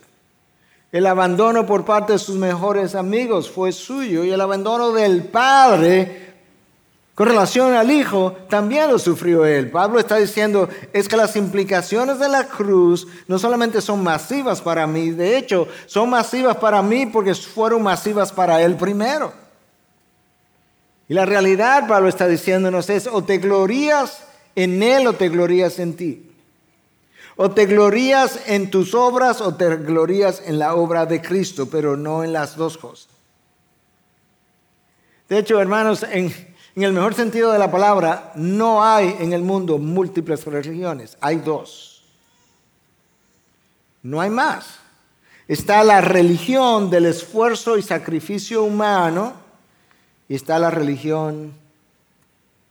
El 0.92 1.06
abandono 1.06 1.66
por 1.66 1.86
parte 1.86 2.12
de 2.12 2.20
sus 2.20 2.36
mejores 2.36 2.94
amigos 2.94 3.50
fue 3.50 3.72
suyo 3.72 4.26
y 4.26 4.32
el 4.32 4.42
abandono 4.42 4.92
del 4.92 5.24
Padre 5.24 6.29
con 7.20 7.28
relación 7.28 7.74
al 7.74 7.92
Hijo, 7.92 8.32
también 8.48 8.90
lo 8.90 8.98
sufrió 8.98 9.46
Él. 9.46 9.70
Pablo 9.70 10.00
está 10.00 10.16
diciendo, 10.16 10.70
es 10.94 11.10
que 11.10 11.18
las 11.18 11.36
implicaciones 11.36 12.18
de 12.18 12.30
la 12.30 12.48
cruz 12.48 13.10
no 13.28 13.38
solamente 13.38 13.82
son 13.82 14.02
masivas 14.02 14.62
para 14.62 14.88
mí, 14.88 15.10
de 15.10 15.38
hecho, 15.38 15.68
son 15.86 16.12
masivas 16.12 16.56
para 16.56 16.82
mí 16.82 17.08
porque 17.08 17.36
fueron 17.36 17.84
masivas 17.84 18.32
para 18.32 18.62
Él 18.62 18.78
primero. 18.78 19.34
Y 21.10 21.14
la 21.14 21.26
realidad, 21.26 21.90
Pablo 21.90 22.08
está 22.08 22.26
diciéndonos, 22.26 22.90
es 22.90 23.06
o 23.06 23.22
te 23.22 23.40
glorías 23.40 24.24
en 24.56 24.82
Él 24.82 25.06
o 25.06 25.12
te 25.12 25.28
glorías 25.28 25.78
en 25.80 25.98
ti. 25.98 26.32
O 27.36 27.52
te 27.52 27.66
glorías 27.66 28.40
en 28.46 28.72
tus 28.72 28.94
obras 28.94 29.42
o 29.42 29.56
te 29.56 29.76
glorías 29.76 30.42
en 30.46 30.58
la 30.58 30.74
obra 30.74 31.06
de 31.06 31.22
Cristo, 31.22 31.68
pero 31.70 31.98
no 31.98 32.24
en 32.24 32.32
las 32.32 32.56
dos 32.56 32.78
cosas. 32.78 33.10
De 35.28 35.38
hecho, 35.38 35.60
hermanos, 35.60 36.04
en, 36.10 36.34
en 36.80 36.90
el 36.90 36.94
mejor 36.94 37.14
sentido 37.14 37.52
de 37.52 37.60
la 37.60 37.72
palabra, 37.72 38.32
no 38.36 38.84
hay 38.84 39.16
en 39.20 39.34
el 39.34 39.42
mundo 39.42 39.78
múltiples 39.78 40.46
religiones, 40.46 41.18
hay 41.20 41.38
dos. 41.38 42.04
No 44.04 44.22
hay 44.22 44.30
más. 44.30 44.80
Está 45.48 45.84
la 45.84 46.00
religión 46.00 46.90
del 46.90 47.08
esfuerzo 47.08 47.78
y 47.78 47.82
sacrificio 47.82 48.64
humano 48.64 49.34
y 50.28 50.36
está 50.36 50.60
la 50.60 50.70
religión 50.70 51.54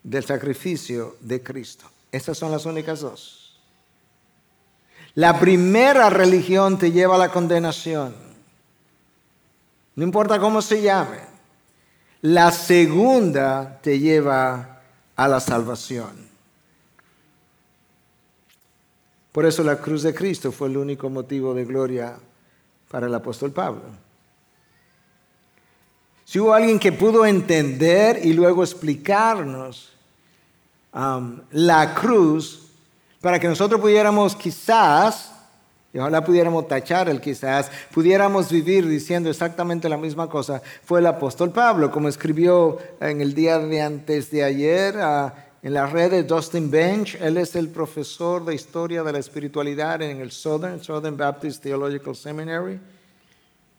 del 0.02 0.24
sacrificio 0.24 1.16
de 1.20 1.42
Cristo. 1.42 1.86
Esas 2.12 2.38
son 2.38 2.52
las 2.52 2.64
únicas 2.64 3.00
dos. 3.00 3.58
La 5.14 5.38
primera 5.38 6.08
religión 6.08 6.78
te 6.78 6.92
lleva 6.92 7.16
a 7.16 7.18
la 7.18 7.30
condenación. 7.30 8.14
No 9.96 10.04
importa 10.04 10.38
cómo 10.38 10.62
se 10.62 10.80
llame. 10.80 11.18
La 12.22 12.50
segunda 12.50 13.78
te 13.80 13.98
lleva 13.98 14.80
a 15.14 15.28
la 15.28 15.40
salvación. 15.40 16.28
Por 19.32 19.46
eso 19.46 19.62
la 19.62 19.76
cruz 19.76 20.02
de 20.02 20.14
Cristo 20.14 20.50
fue 20.50 20.68
el 20.68 20.76
único 20.76 21.08
motivo 21.08 21.54
de 21.54 21.64
gloria 21.64 22.16
para 22.90 23.06
el 23.06 23.14
apóstol 23.14 23.52
Pablo. 23.52 23.82
Si 26.24 26.40
hubo 26.40 26.52
alguien 26.52 26.78
que 26.78 26.92
pudo 26.92 27.24
entender 27.24 28.20
y 28.24 28.32
luego 28.32 28.62
explicarnos 28.62 29.90
um, 30.92 31.40
la 31.52 31.94
cruz 31.94 32.68
para 33.20 33.38
que 33.38 33.48
nosotros 33.48 33.80
pudiéramos 33.80 34.34
quizás 34.34 35.32
y 35.92 35.98
ojalá 35.98 36.22
pudiéramos 36.22 36.68
tachar 36.68 37.08
el 37.08 37.20
quizás, 37.20 37.70
pudiéramos 37.92 38.50
vivir 38.50 38.86
diciendo 38.86 39.30
exactamente 39.30 39.88
la 39.88 39.96
misma 39.96 40.28
cosa. 40.28 40.60
Fue 40.84 41.00
el 41.00 41.06
apóstol 41.06 41.50
Pablo, 41.50 41.90
como 41.90 42.08
escribió 42.08 42.78
en 43.00 43.22
el 43.22 43.34
día 43.34 43.58
de 43.58 43.80
antes 43.80 44.30
de 44.30 44.44
ayer 44.44 44.96
en 45.62 45.74
la 45.74 45.86
red 45.86 46.10
de 46.10 46.24
Dustin 46.24 46.70
Bench. 46.70 47.16
Él 47.20 47.38
es 47.38 47.56
el 47.56 47.70
profesor 47.70 48.44
de 48.44 48.54
historia 48.54 49.02
de 49.02 49.12
la 49.12 49.18
espiritualidad 49.18 50.02
en 50.02 50.20
el 50.20 50.30
Southern, 50.30 50.82
Southern 50.84 51.16
Baptist 51.16 51.62
Theological 51.62 52.14
Seminary. 52.14 52.78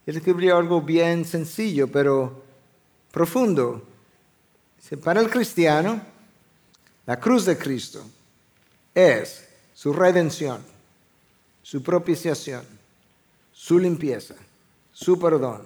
Él 0.07 0.17
escribió 0.17 0.57
algo 0.57 0.81
bien 0.81 1.23
sencillo, 1.25 1.87
pero 1.87 2.41
profundo. 3.11 3.83
Para 5.03 5.21
el 5.21 5.29
cristiano, 5.29 6.01
la 7.05 7.19
cruz 7.19 7.45
de 7.45 7.55
Cristo 7.55 8.03
es 8.95 9.47
su 9.75 9.93
redención 9.93 10.78
su 11.69 11.83
propiciación, 11.83 12.63
su 13.51 13.77
limpieza, 13.77 14.33
su 14.91 15.19
perdón, 15.19 15.61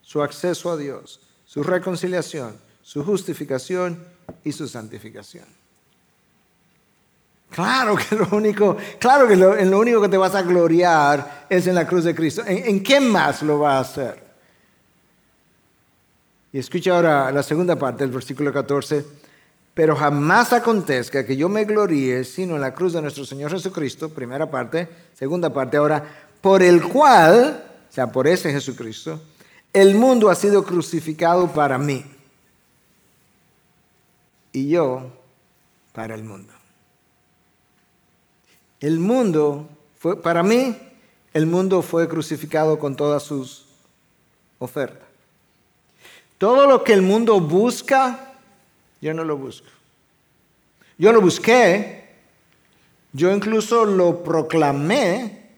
su 0.00 0.22
acceso 0.22 0.70
a 0.70 0.76
Dios, 0.76 1.18
su 1.44 1.64
reconciliación, 1.64 2.56
su 2.80 3.02
justificación 3.02 3.98
y 4.44 4.52
su 4.52 4.68
santificación. 4.68 5.46
Claro 7.50 7.96
que 7.96 8.14
lo 8.14 8.28
único, 8.30 8.76
claro 9.00 9.26
que 9.26 9.34
lo, 9.34 9.56
en 9.56 9.72
lo 9.72 9.80
único 9.80 10.00
que 10.00 10.08
te 10.08 10.16
vas 10.16 10.36
a 10.36 10.42
gloriar 10.42 11.48
es 11.50 11.66
en 11.66 11.74
la 11.74 11.84
cruz 11.84 12.04
de 12.04 12.14
Cristo. 12.14 12.44
¿En, 12.46 12.68
en 12.68 12.82
qué 12.84 13.00
más 13.00 13.42
lo 13.42 13.58
va 13.58 13.78
a 13.78 13.80
hacer? 13.80 14.22
Y 16.52 16.60
escucha 16.60 16.94
ahora 16.94 17.32
la 17.32 17.42
segunda 17.42 17.74
parte 17.74 18.04
del 18.04 18.12
versículo 18.12 18.52
14 18.52 19.04
pero 19.80 19.96
jamás 19.96 20.52
acontezca 20.52 21.24
que 21.24 21.38
yo 21.38 21.48
me 21.48 21.64
gloríe 21.64 22.22
sino 22.24 22.56
en 22.56 22.60
la 22.60 22.74
cruz 22.74 22.92
de 22.92 23.00
nuestro 23.00 23.24
Señor 23.24 23.50
Jesucristo, 23.50 24.10
primera 24.10 24.50
parte, 24.50 24.86
segunda 25.14 25.50
parte 25.50 25.78
ahora, 25.78 26.04
por 26.42 26.62
el 26.62 26.86
cual, 26.86 27.64
o 27.88 27.90
sea, 27.90 28.12
por 28.12 28.28
ese 28.28 28.52
Jesucristo, 28.52 29.18
el 29.72 29.94
mundo 29.94 30.28
ha 30.28 30.34
sido 30.34 30.64
crucificado 30.64 31.50
para 31.50 31.78
mí 31.78 32.04
y 34.52 34.68
yo 34.68 35.10
para 35.92 36.14
el 36.14 36.24
mundo. 36.24 36.52
El 38.80 38.98
mundo 38.98 39.66
fue, 39.98 40.20
para 40.20 40.42
mí, 40.42 40.76
el 41.32 41.46
mundo 41.46 41.80
fue 41.80 42.06
crucificado 42.06 42.78
con 42.78 42.96
todas 42.96 43.22
sus 43.22 43.64
ofertas. 44.58 45.08
Todo 46.36 46.66
lo 46.66 46.84
que 46.84 46.92
el 46.92 47.00
mundo 47.00 47.40
busca, 47.40 48.29
yo 49.00 49.14
no 49.14 49.24
lo 49.24 49.36
busco. 49.36 49.66
Yo 50.98 51.12
lo 51.12 51.20
busqué, 51.20 52.10
yo 53.12 53.34
incluso 53.34 53.84
lo 53.84 54.22
proclamé, 54.22 55.50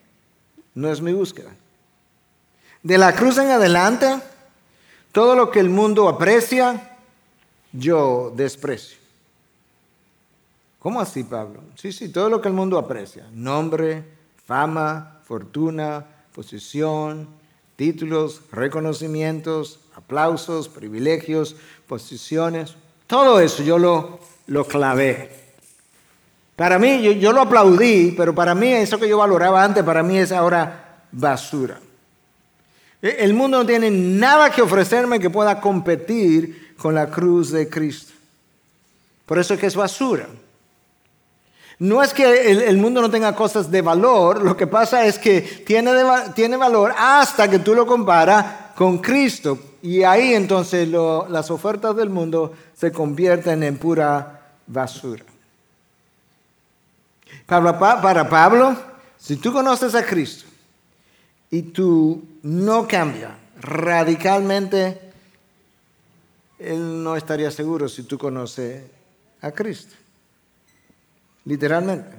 no 0.75 0.91
es 0.91 1.01
mi 1.01 1.13
búsqueda. 1.13 1.51
De 2.83 2.99
la 2.99 3.15
cruz 3.15 3.39
en 3.39 3.51
adelante, 3.51 4.19
todo 5.13 5.35
lo 5.35 5.51
que 5.51 5.61
el 5.61 5.69
mundo 5.69 6.09
aprecia, 6.09 6.97
yo 7.73 8.33
desprecio. 8.35 8.99
¿Cómo 10.79 11.01
así, 11.01 11.23
Pablo? 11.23 11.63
Sí, 11.77 11.93
sí, 11.93 12.09
todo 12.09 12.29
lo 12.29 12.41
que 12.41 12.49
el 12.49 12.55
mundo 12.55 12.77
aprecia. 12.77 13.29
Nombre, 13.33 14.05
fama, 14.47 15.21
fortuna, 15.25 16.05
posición, 16.35 17.29
títulos, 17.77 18.43
reconocimientos, 18.51 19.81
aplausos, 19.95 20.69
privilegios, 20.69 21.57
posiciones. 21.87 22.75
Todo 23.13 23.41
eso 23.41 23.63
yo 23.63 23.77
lo, 23.77 24.65
clavé. 24.65 25.29
Para 26.57 26.79
mí, 26.79 27.03
yo, 27.03 27.13
yo 27.13 27.35
lo 27.35 27.43
aplaudí, 27.43 28.15
pero 28.17 28.35
para 28.35 28.55
mí 28.55 28.73
eso 28.73 28.99
que 28.99 29.07
yo 29.07 29.19
valoraba 29.19 29.63
antes, 29.63 29.85
para 29.85 30.03
mí 30.03 30.17
es 30.17 30.33
ahora 30.33 31.03
basura. 31.13 31.79
E, 33.03 33.17
el 33.19 33.35
mundo 33.35 33.59
no 33.59 33.67
tiene 33.67 33.91
nada 33.91 34.49
que 34.49 34.63
ofrecerme 34.63 35.21
que 35.21 35.29
pueda 35.29 35.61
competir 35.61 36.75
con 36.79 36.95
la 36.95 37.11
cruz 37.11 37.51
de 37.51 37.69
Cristo. 37.69 38.15
Por 39.27 39.39
eso 39.39 39.53
es 39.53 39.61
que 39.61 39.67
es 39.67 39.77
basura. 39.77 40.27
No 41.81 42.03
es 42.03 42.15
que 42.15 42.51
el, 42.67 42.79
mundo 42.79 43.03
no 43.03 43.11
tenga 43.11 43.37
cosas 43.37 43.71
de 43.71 43.83
valor, 43.83 44.43
lo 44.43 44.57
que 44.57 44.67
pasa 44.67 45.05
es 45.05 45.19
que 45.19 45.43
tiene, 45.43 45.93
tiene 46.35 46.57
valor 46.57 46.95
hasta 46.97 47.47
que 47.51 47.59
tú 47.59 47.75
lo 47.75 47.87
comparas 47.87 48.73
con 48.75 48.97
Cristo. 49.01 49.59
Y 49.83 50.05
ahí 50.05 50.35
entonces 50.35 50.89
las 50.89 51.51
ofertas 51.51 51.97
del 51.97 52.09
mundo 52.09 52.55
se 52.75 52.93
convierten 52.93 53.63
en 53.63 53.77
pura 53.79 54.55
basura. 54.67 55.25
Para, 57.47 57.79
para 57.79 58.29
Pablo, 58.29 58.77
si 59.19 59.37
tú 59.37 59.53
conoces 59.53 59.95
a 59.95 60.07
Cristo 60.07 60.45
y 61.51 61.63
tú 61.63 62.23
no 62.43 62.87
cambias 62.87 63.33
radicalmente, 63.61 65.01
él 66.59 67.03
no 67.03 67.17
estaría 67.17 67.51
seguro 67.51 67.89
si 67.89 68.05
tú 68.05 68.17
conoces 68.17 68.85
a 69.41 69.51
Cristo 69.51 69.97
literalmente. 71.45 72.11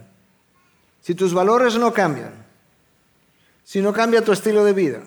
Si 1.01 1.15
tus 1.15 1.33
valores 1.33 1.75
no 1.75 1.93
cambian, 1.93 2.45
si 3.63 3.81
no 3.81 3.93
cambia 3.93 4.23
tu 4.23 4.31
estilo 4.31 4.63
de 4.63 4.73
vida, 4.73 5.01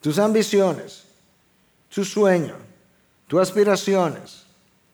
tus 0.00 0.18
ambiciones, 0.18 1.04
tus 1.88 2.10
sueños, 2.10 2.58
tus 3.26 3.40
aspiraciones, 3.40 4.44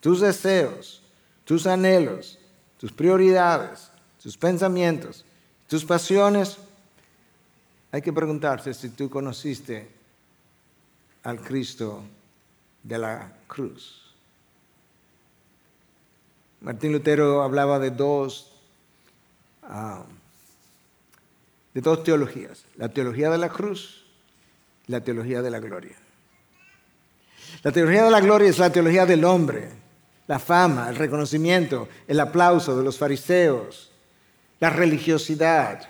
tus 0.00 0.20
deseos, 0.20 1.02
tus 1.44 1.66
anhelos, 1.66 2.38
tus 2.78 2.92
prioridades, 2.92 3.90
tus 4.22 4.36
pensamientos, 4.36 5.24
tus 5.68 5.84
pasiones, 5.84 6.58
hay 7.90 8.02
que 8.02 8.12
preguntarse 8.12 8.72
si 8.72 8.88
tú 8.88 9.10
conociste 9.10 9.88
al 11.22 11.40
Cristo 11.40 12.02
de 12.82 12.98
la 12.98 13.32
cruz. 13.46 14.14
Martín 16.60 16.92
Lutero 16.92 17.42
hablaba 17.42 17.78
de 17.78 17.90
dos, 17.90 18.52
ah, 19.62 20.04
de 21.74 21.80
dos 21.80 22.04
teologías, 22.04 22.64
la 22.76 22.88
teología 22.88 23.30
de 23.30 23.38
la 23.38 23.48
cruz 23.48 24.04
y 24.86 24.92
la 24.92 25.02
teología 25.02 25.42
de 25.42 25.50
la 25.50 25.58
gloria. 25.58 25.96
La 27.62 27.72
teología 27.72 28.04
de 28.04 28.10
la 28.10 28.20
gloria 28.20 28.48
es 28.48 28.58
la 28.58 28.70
teología 28.70 29.06
del 29.06 29.24
hombre, 29.24 29.68
la 30.26 30.38
fama, 30.38 30.88
el 30.88 30.96
reconocimiento, 30.96 31.88
el 32.08 32.20
aplauso 32.20 32.76
de 32.76 32.84
los 32.84 32.98
fariseos, 32.98 33.90
la 34.60 34.70
religiosidad. 34.70 35.88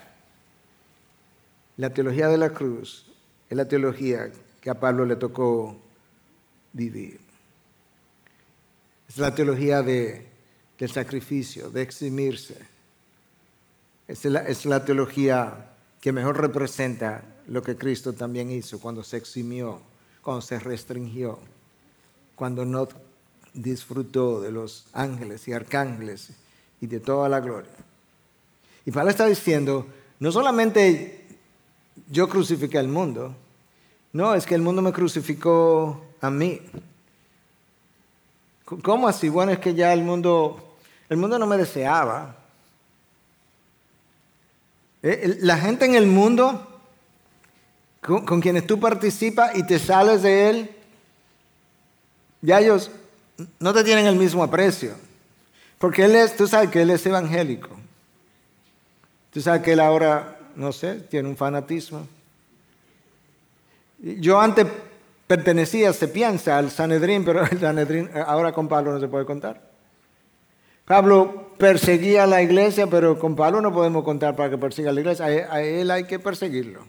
La 1.77 1.90
teología 1.90 2.29
de 2.29 2.38
la 2.38 2.51
cruz 2.51 3.07
es 3.48 3.57
la 3.57 3.66
teología 3.66 4.31
que 4.61 4.70
a 4.70 4.79
Pablo 4.79 5.07
le 5.07 5.16
tocó 5.16 5.77
vivir. 6.72 7.20
Es 9.09 9.18
la 9.18 9.35
teología 9.35 9.83
de 9.83 10.33
del 10.83 10.90
sacrificio, 10.90 11.70
de 11.70 11.81
eximirse. 11.81 12.57
Es 14.09 14.64
la 14.64 14.85
teología 14.85 15.77
que 16.01 16.11
mejor 16.11 16.40
representa 16.40 17.22
lo 17.46 17.62
que 17.62 17.77
Cristo 17.77 18.14
también 18.14 18.51
hizo 18.51 18.81
cuando 18.81 19.05
se 19.05 19.16
eximió, 19.16 19.81
cuando 20.22 20.40
se 20.40 20.58
restringió, 20.58 21.38
cuando 22.35 22.64
no 22.64 22.88
disfrutó 23.52 24.40
de 24.40 24.52
los 24.52 24.87
ángeles 24.92 25.46
y 25.48 25.52
arcángeles 25.52 26.30
y 26.80 26.87
de 26.87 27.00
toda 27.00 27.28
la 27.28 27.40
gloria. 27.40 27.72
Y 28.87 28.90
Pablo 28.90 29.11
está 29.11 29.26
diciendo, 29.26 29.87
no 30.18 30.32
solamente 30.32 31.26
yo 32.11 32.28
crucifiqué 32.28 32.78
al 32.78 32.88
mundo, 32.88 33.35
no, 34.12 34.35
es 34.35 34.46
que 34.46 34.54
el 34.54 34.62
mundo 34.62 34.82
me 34.82 34.92
crucificó 34.92 36.04
a 36.20 36.30
mí. 36.30 36.61
¿Cómo 38.82 39.08
así? 39.08 39.28
Bueno, 39.28 39.52
es 39.52 39.58
que 39.58 39.74
ya 39.74 39.92
el 39.92 40.02
mundo 40.02 40.72
el 41.12 41.18
mundo 41.18 41.38
no 41.38 41.46
me 41.46 41.58
deseaba. 41.58 42.37
Eh, 45.02 45.37
la 45.40 45.58
gente 45.58 45.85
en 45.85 45.94
el 45.94 46.06
mundo 46.06 46.71
con, 48.03 48.41
quienes 48.41 48.67
tú 48.67 48.81
participas 48.81 49.57
y 49.57 49.65
te 49.65 49.79
sales 49.79 50.23
de 50.23 50.51
él, 50.51 50.71
ya 52.41 52.61
ellos 52.61 52.91
no 53.61 53.73
te 53.73 53.85
tienen 53.85 54.07
el 54.07 54.17
mismo 54.17 54.43
aprecio. 54.43 54.95
Porque 55.79 56.05
él 56.05 56.17
es, 56.17 56.37
tú 56.37 56.49
sabes 56.49 56.71
que 56.71 56.83
él 56.83 56.91
es 56.91 57.07
evangélico. 57.07 57.71
Tú 59.33 59.41
sabes 59.41 59.62
que 59.62 59.73
él 59.73 59.81
ahora, 59.81 60.37
no 60.57 60.73
sé, 60.73 60.97
tiene 60.97 61.29
un 61.29 61.37
fanatismo. 61.37 62.07
Yo 63.99 64.41
antes 64.41 64.67
pertenecía, 65.29 65.93
se 65.93 66.09
piensa, 66.09 66.59
al 66.59 66.73
Sanedrín, 66.73 67.25
pero 67.25 67.45
el 67.45 67.61
Sanedrín 67.61 68.11
ahora 68.27 68.53
con 68.53 68.67
Pablo 68.67 68.93
no 68.93 69.01
se 69.01 69.09
puede 69.09 69.25
contar. 69.25 69.61
Pablo 70.85 71.53
perseguía 71.57 72.25
a 72.25 72.27
la 72.27 72.43
iglesia, 72.43 72.88
pero 72.88 73.17
con 73.17 73.37
Pablo 73.37 73.61
no 73.61 73.73
podemos 73.73 74.03
contar 74.03 74.35
para 74.35 74.51
que 74.51 74.59
persiga 74.59 74.91
a 74.91 74.93
la 74.93 75.01
iglesia. 75.01 75.25
A 75.25 75.62
él 75.62 75.88
hay 75.93 76.05
que 76.05 76.19
perseguirlo. 76.19 76.85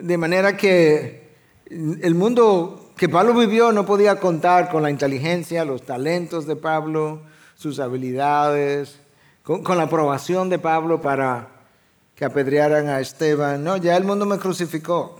De 0.00 0.18
manera 0.18 0.58
que 0.58 1.26
el 1.70 2.14
mundo 2.14 2.92
que 2.98 3.08
Pablo 3.08 3.32
vivió 3.32 3.72
no 3.72 3.86
podía 3.86 4.20
contar 4.20 4.68
con 4.68 4.82
la 4.82 4.90
inteligencia, 4.90 5.64
los 5.64 5.82
talentos 5.82 6.46
de 6.46 6.54
Pablo, 6.54 7.22
sus 7.54 7.80
habilidades, 7.80 8.98
con, 9.42 9.62
la 9.76 9.84
aprobación 9.84 10.50
de 10.50 10.58
Pablo 10.58 11.00
para 11.00 11.48
que 12.14 12.26
apedrearan 12.26 12.88
a 12.88 13.00
Esteban. 13.00 13.64
No, 13.64 13.78
ya 13.78 13.96
el 13.96 14.04
mundo 14.04 14.26
me 14.26 14.38
crucificó. 14.38 15.18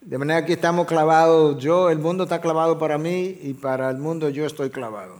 De 0.00 0.16
manera 0.16 0.46
que 0.46 0.54
estamos 0.54 0.86
clavados, 0.86 1.62
yo, 1.62 1.90
el 1.90 1.98
mundo 1.98 2.24
está 2.24 2.40
clavado 2.40 2.78
para 2.78 2.96
mí 2.96 3.38
y 3.42 3.52
para 3.52 3.90
el 3.90 3.98
mundo 3.98 4.30
yo 4.30 4.46
estoy 4.46 4.70
clavado. 4.70 5.16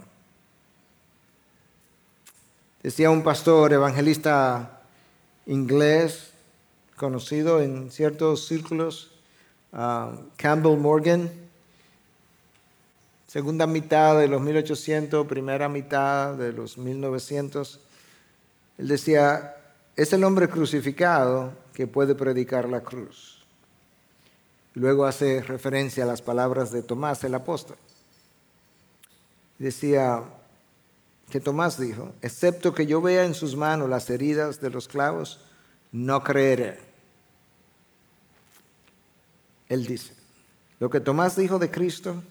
Decía 2.83 3.11
un 3.11 3.23
pastor 3.23 3.75
evangelista 3.75 4.81
inglés, 5.45 6.32
conocido 7.03 7.61
en 7.61 7.91
ciertos 7.91 8.47
círculos, 8.47 9.11
Campbell 10.37 10.79
Morgan, 10.79 11.29
segunda 13.27 13.67
mitad 13.67 14.17
de 14.21 14.29
los 14.29 14.41
1800, 14.41 15.27
primera 15.27 15.69
mitad 15.69 16.35
de 16.35 16.53
los 16.53 16.79
1900, 16.79 17.81
él 18.79 18.87
decía, 18.87 19.57
es 19.97 20.13
el 20.13 20.23
hombre 20.23 20.49
crucificado 20.49 21.53
que 21.75 21.89
puede 21.89 22.15
predicar 22.15 22.69
la 22.69 22.83
cruz. 22.83 23.45
Luego 24.75 25.05
hace 25.05 25.43
referencia 25.43 26.05
a 26.05 26.07
las 26.07 26.23
palabras 26.23 26.71
de 26.71 26.85
Tomás 26.85 27.25
el 27.25 27.35
apóstol. 27.35 27.79
Decía 29.59 30.23
que 31.31 31.41
Tomás 31.41 31.81
dijo, 31.81 32.13
excepto 32.23 32.73
que 32.73 32.87
yo 32.87 33.03
vea 33.03 33.25
en 33.25 33.35
sus 33.35 33.57
manos 33.57 33.91
las 33.91 34.09
heridas 34.09 34.61
de 34.61 34.71
los 34.71 34.87
clavos, 34.87 35.41
no 35.91 36.23
creeré. 36.23 36.92
Él 39.73 39.87
dice, 39.87 40.13
lo 40.81 40.91
que 40.91 41.01
Tomás 41.01 41.35
dijo 41.35 41.59
de 41.59 41.71
Cristo, 41.71 42.23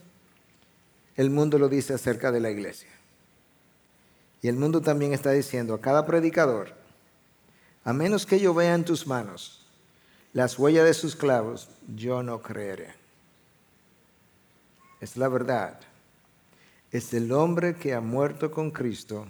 el 1.16 1.28
mundo 1.28 1.58
lo 1.58 1.68
dice 1.68 1.92
acerca 1.92 2.30
de 2.30 2.38
la 2.38 2.52
iglesia. 2.52 2.88
Y 4.40 4.46
el 4.46 4.54
mundo 4.54 4.80
también 4.80 5.12
está 5.12 5.32
diciendo 5.32 5.74
a 5.74 5.80
cada 5.80 6.06
predicador, 6.06 6.72
a 7.82 7.92
menos 7.92 8.26
que 8.26 8.38
yo 8.38 8.54
vea 8.54 8.76
en 8.76 8.84
tus 8.84 9.08
manos 9.08 9.66
las 10.32 10.56
huellas 10.56 10.84
de 10.84 10.94
sus 10.94 11.16
clavos, 11.16 11.68
yo 11.96 12.22
no 12.22 12.40
creeré. 12.40 12.94
Es 15.00 15.16
la 15.16 15.26
verdad. 15.26 15.80
Es 16.92 17.12
el 17.12 17.32
hombre 17.32 17.74
que 17.74 17.92
ha 17.92 18.00
muerto 18.00 18.52
con 18.52 18.70
Cristo 18.70 19.26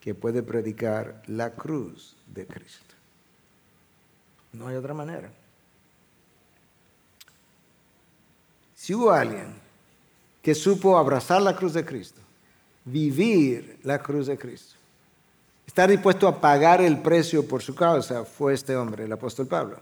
que 0.00 0.14
puede 0.14 0.44
predicar 0.44 1.24
la 1.26 1.50
cruz 1.56 2.16
de 2.28 2.46
Cristo. 2.46 2.94
No 4.52 4.68
hay 4.68 4.76
otra 4.76 4.94
manera. 4.94 5.32
Si 8.88 8.94
hubo 8.94 9.10
alguien 9.10 9.52
que 10.40 10.54
supo 10.54 10.96
abrazar 10.96 11.42
la 11.42 11.54
cruz 11.54 11.74
de 11.74 11.84
Cristo, 11.84 12.22
vivir 12.86 13.78
la 13.82 13.98
cruz 13.98 14.28
de 14.28 14.38
Cristo, 14.38 14.76
estar 15.66 15.90
dispuesto 15.90 16.26
a 16.26 16.40
pagar 16.40 16.80
el 16.80 16.96
precio 16.96 17.46
por 17.46 17.60
su 17.60 17.74
causa, 17.74 18.24
fue 18.24 18.54
este 18.54 18.74
hombre, 18.76 19.04
el 19.04 19.12
apóstol 19.12 19.46
Pablo. 19.46 19.78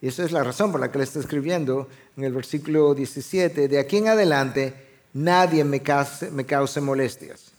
Y 0.00 0.08
esa 0.08 0.24
es 0.24 0.32
la 0.32 0.42
razón 0.42 0.72
por 0.72 0.80
la 0.80 0.90
que 0.90 0.96
le 0.96 1.04
está 1.04 1.18
escribiendo 1.18 1.90
en 2.16 2.24
el 2.24 2.32
versículo 2.32 2.94
17. 2.94 3.68
De 3.68 3.78
aquí 3.78 3.98
en 3.98 4.08
adelante 4.08 4.74
nadie 5.12 5.62
me 5.62 5.82
cause, 5.82 6.30
me 6.30 6.46
cause 6.46 6.80
molestias, 6.80 7.52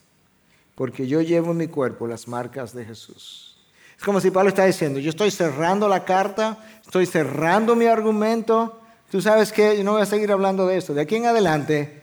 porque 0.73 1.05
yo 1.05 1.21
llevo 1.21 1.51
en 1.51 1.57
mi 1.57 1.67
cuerpo 1.67 2.07
las 2.07 2.27
marcas 2.27 2.73
de 2.73 2.83
Jesús. 2.83 3.59
Es 3.95 4.03
como 4.03 4.19
si 4.19 4.31
Pablo 4.31 4.49
está 4.49 4.65
diciendo, 4.65 4.99
yo 4.99 5.11
estoy 5.11 5.29
cerrando 5.29 5.87
la 5.87 6.03
carta, 6.03 6.57
estoy 6.83 7.05
cerrando 7.05 7.75
mi 7.75 7.85
argumento. 7.85 8.81
Tú 9.11 9.21
sabes 9.21 9.51
que 9.51 9.77
yo 9.77 9.83
no 9.83 9.93
voy 9.93 10.01
a 10.01 10.05
seguir 10.05 10.31
hablando 10.31 10.67
de 10.67 10.77
esto. 10.77 10.93
De 10.93 11.01
aquí 11.01 11.15
en 11.15 11.25
adelante, 11.25 12.01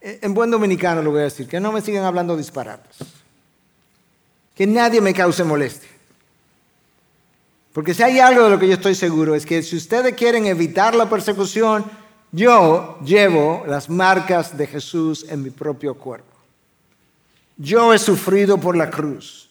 en 0.00 0.34
buen 0.34 0.50
dominicano 0.50 1.02
lo 1.02 1.10
voy 1.10 1.20
a 1.20 1.24
decir, 1.24 1.46
que 1.46 1.60
no 1.60 1.72
me 1.72 1.80
sigan 1.80 2.04
hablando 2.04 2.36
disparates. 2.36 2.96
Que 4.54 4.66
nadie 4.66 5.00
me 5.00 5.14
cause 5.14 5.44
molestia. 5.44 5.88
Porque 7.72 7.94
si 7.94 8.02
hay 8.02 8.18
algo 8.18 8.44
de 8.44 8.50
lo 8.50 8.58
que 8.58 8.68
yo 8.68 8.74
estoy 8.74 8.94
seguro 8.94 9.34
es 9.34 9.46
que 9.46 9.62
si 9.62 9.76
ustedes 9.76 10.14
quieren 10.14 10.46
evitar 10.46 10.94
la 10.94 11.08
persecución, 11.08 11.84
yo 12.30 12.98
llevo 13.04 13.64
las 13.66 13.88
marcas 13.88 14.56
de 14.56 14.66
Jesús 14.66 15.26
en 15.28 15.42
mi 15.42 15.50
propio 15.50 15.94
cuerpo. 15.94 16.32
Yo 17.56 17.92
he 17.94 17.98
sufrido 17.98 18.58
por 18.58 18.76
la 18.76 18.90
cruz. 18.90 19.48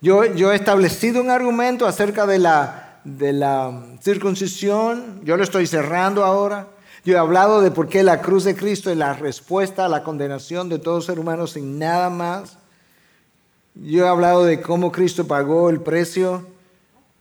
Yo, 0.00 0.22
he 0.24 0.54
establecido 0.54 1.20
un 1.20 1.30
argumento 1.30 1.86
acerca 1.86 2.26
de 2.26 2.38
la, 2.38 2.85
de 3.06 3.32
la 3.32 3.72
circuncisión. 4.02 5.20
Yo 5.22 5.36
lo 5.36 5.44
estoy 5.44 5.66
cerrando 5.66 6.24
ahora. 6.24 6.66
Yo 7.04 7.14
he 7.14 7.18
hablado 7.18 7.60
de 7.60 7.70
por 7.70 7.88
qué 7.88 8.02
la 8.02 8.20
cruz 8.20 8.42
de 8.42 8.56
Cristo 8.56 8.90
es 8.90 8.96
la 8.96 9.14
respuesta 9.14 9.84
a 9.84 9.88
la 9.88 10.02
condenación 10.02 10.68
de 10.68 10.80
todo 10.80 11.00
ser 11.00 11.20
humano 11.20 11.46
sin 11.46 11.78
nada 11.78 12.10
más. 12.10 12.58
Yo 13.76 14.04
he 14.04 14.08
hablado 14.08 14.44
de 14.44 14.60
cómo 14.60 14.90
Cristo 14.90 15.26
pagó 15.26 15.70
el 15.70 15.80
precio 15.80 16.44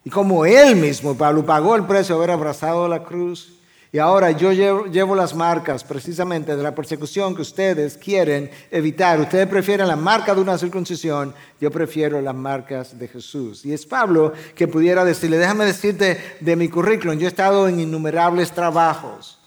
y 0.03 0.09
cómo 0.09 0.45
Él 0.45 0.75
mismo, 0.75 1.15
Pablo, 1.15 1.45
pagó 1.45 1.75
el 1.75 1.85
precio 1.85 2.15
de 2.15 2.23
haber 2.23 2.31
abrazado 2.31 2.87
la 2.87 3.03
cruz. 3.03 3.53
Y 3.95 3.99
ahora 3.99 4.31
yo 4.31 4.51
llevo, 4.51 5.15
las 5.15 5.33
marcas 5.33 5.85
precisamente 5.85 6.53
de 6.53 6.61
la 6.61 6.75
persecución 6.75 7.33
que 7.33 7.43
ustedes 7.43 7.95
quieren 7.95 8.51
evitar. 8.69 9.21
Ustedes 9.21 9.47
prefieren 9.47 9.87
la 9.87 9.95
marca 9.95 10.35
de 10.35 10.41
una 10.41 10.57
circuncisión, 10.57 11.33
yo 11.61 11.71
prefiero 11.71 12.19
las 12.19 12.35
marcas 12.35 12.99
de 12.99 13.07
Jesús. 13.07 13.65
Y 13.65 13.71
es 13.71 13.85
Pablo 13.85 14.33
que 14.53 14.67
pudiera 14.67 15.05
decirle, 15.05 15.37
déjame 15.37 15.63
decirte 15.63 16.19
de 16.41 16.55
mi 16.57 16.67
currículum, 16.67 17.17
yo 17.17 17.25
he 17.25 17.29
estado 17.29 17.69
en 17.69 17.79
innumerables 17.79 18.51
trabajos. 18.51 19.39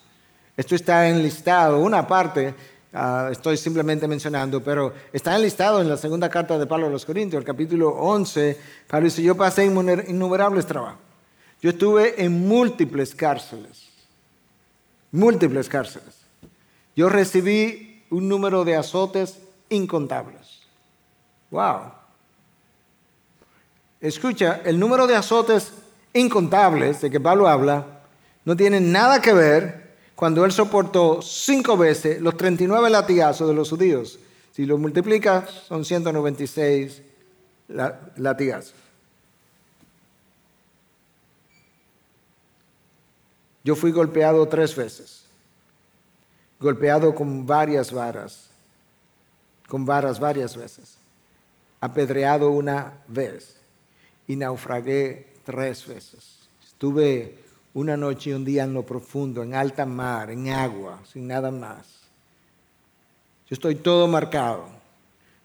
Esto 0.57 0.75
está 0.75 1.07
enlistado, 1.11 1.81
una 1.81 2.07
parte 2.07 2.55
ah, 2.95 3.29
estoy 3.31 3.59
simplemente 3.59 4.09
mencionando, 4.09 4.65
pero 4.65 4.95
está 5.13 5.37
enlistado 5.37 5.83
en 5.83 5.91
la 5.91 5.99
segunda 5.99 6.31
carta 6.31 6.57
de 6.57 6.67
Pablo 6.67 6.87
a 6.87 6.91
los 6.91 7.05
Corintios, 7.05 7.39
el 7.39 7.47
capítulo 7.47 7.91
11. 7.91 8.59
Pablo 8.87 9.05
dice, 9.05 9.23
yo 9.23 9.37
pasé 9.37 9.67
innumerables 9.67 10.65
trabajos. 10.65 11.01
Yo 11.61 11.69
estuve 11.69 12.25
en 12.25 12.49
múltiples 12.49 13.15
cárceles 13.15 13.88
múltiples 15.13 15.69
cárceles. 15.69 16.15
Yo 16.97 17.09
recibí 17.09 18.05
un 18.11 18.29
número 18.29 18.65
de 18.65 18.77
azotes 18.77 19.39
incontables. 19.69 20.61
Wow. 21.51 21.93
Escucha, 24.01 24.61
el 24.65 24.79
número 24.79 25.07
de 25.07 25.17
azotes 25.17 25.73
incontables 26.13 27.01
de 27.01 27.11
que 27.11 27.21
Pablo 27.21 27.49
habla 27.49 27.87
no 28.45 28.57
tiene 28.57 28.81
nada 28.81 29.21
que 29.21 29.33
ver 29.33 29.89
cuando 30.15 30.45
él 30.45 30.53
soportó 30.53 31.23
cinco 31.23 31.77
veces 31.77 32.21
los 32.21 32.37
39 32.37 32.91
latigazos 32.91 33.49
de 33.49 33.55
los 33.55 33.71
judíos. 33.71 34.19
Si 34.53 34.67
lo 34.67 34.79
multiplicas, 34.79 35.51
son 35.69 35.85
196 35.85 37.03
latigazos. 38.17 38.75
Yo 43.69 43.77
fui 43.77 43.93
golpeado 43.93 44.49
tres 44.49 44.75
veces, 44.75 45.25
golpeado 46.59 47.15
con 47.15 47.45
varias 47.45 47.93
varas, 47.93 48.49
con 49.69 49.85
varas 49.85 50.19
varias 50.19 50.57
veces, 50.57 50.97
apedreado 51.79 52.51
una 52.51 52.95
vez 53.09 53.61
y 54.27 54.37
naufragué 54.37 55.35
tres 55.45 55.87
veces. 55.87 56.49
Estuve 56.67 57.41
una 57.75 57.95
noche 57.95 58.31
y 58.31 58.33
un 58.33 58.43
día 58.47 58.65
en 58.65 58.73
lo 58.73 58.87
profundo, 58.87 59.43
en 59.43 59.53
alta 59.53 59.85
mar, 59.85 60.31
en 60.31 60.49
agua, 60.49 61.01
sin 61.05 61.29
nada 61.29 61.51
más. 61.51 61.85
Yo 63.51 63.53
estoy 63.53 63.75
todo 63.75 64.09
marcado. 64.09 64.65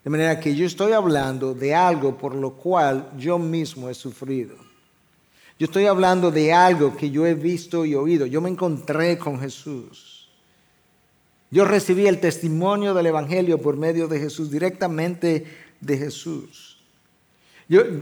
De 0.01 0.09
manera 0.09 0.39
que 0.39 0.55
yo 0.55 0.65
estoy 0.65 0.93
hablando 0.93 1.53
de 1.53 1.75
algo 1.75 2.17
por 2.17 2.35
lo 2.35 2.53
cual 2.53 3.11
yo 3.17 3.37
mismo 3.37 3.89
he 3.89 3.93
sufrido. 3.93 4.55
Yo 5.63 5.67
estoy 5.67 5.85
hablando 5.85 6.29
de 6.29 6.51
algo 6.51 6.93
que 6.97 7.09
yo 7.09 7.25
he 7.25 7.35
visto 7.35 7.85
y 7.85 7.95
oído. 7.95 8.25
Yo 8.25 8.41
me 8.41 8.49
encontré 8.49 9.17
con 9.17 9.39
Jesús. 9.39 10.27
Yo 11.51 11.63
recibí 11.63 12.05
el 12.05 12.19
testimonio 12.19 12.93
del 12.93 13.05
Evangelio 13.05 13.57
por 13.59 13.77
medio 13.77 14.09
de 14.09 14.19
Jesús, 14.19 14.51
directamente 14.51 15.45
de 15.79 15.97
Jesús. 15.97 16.79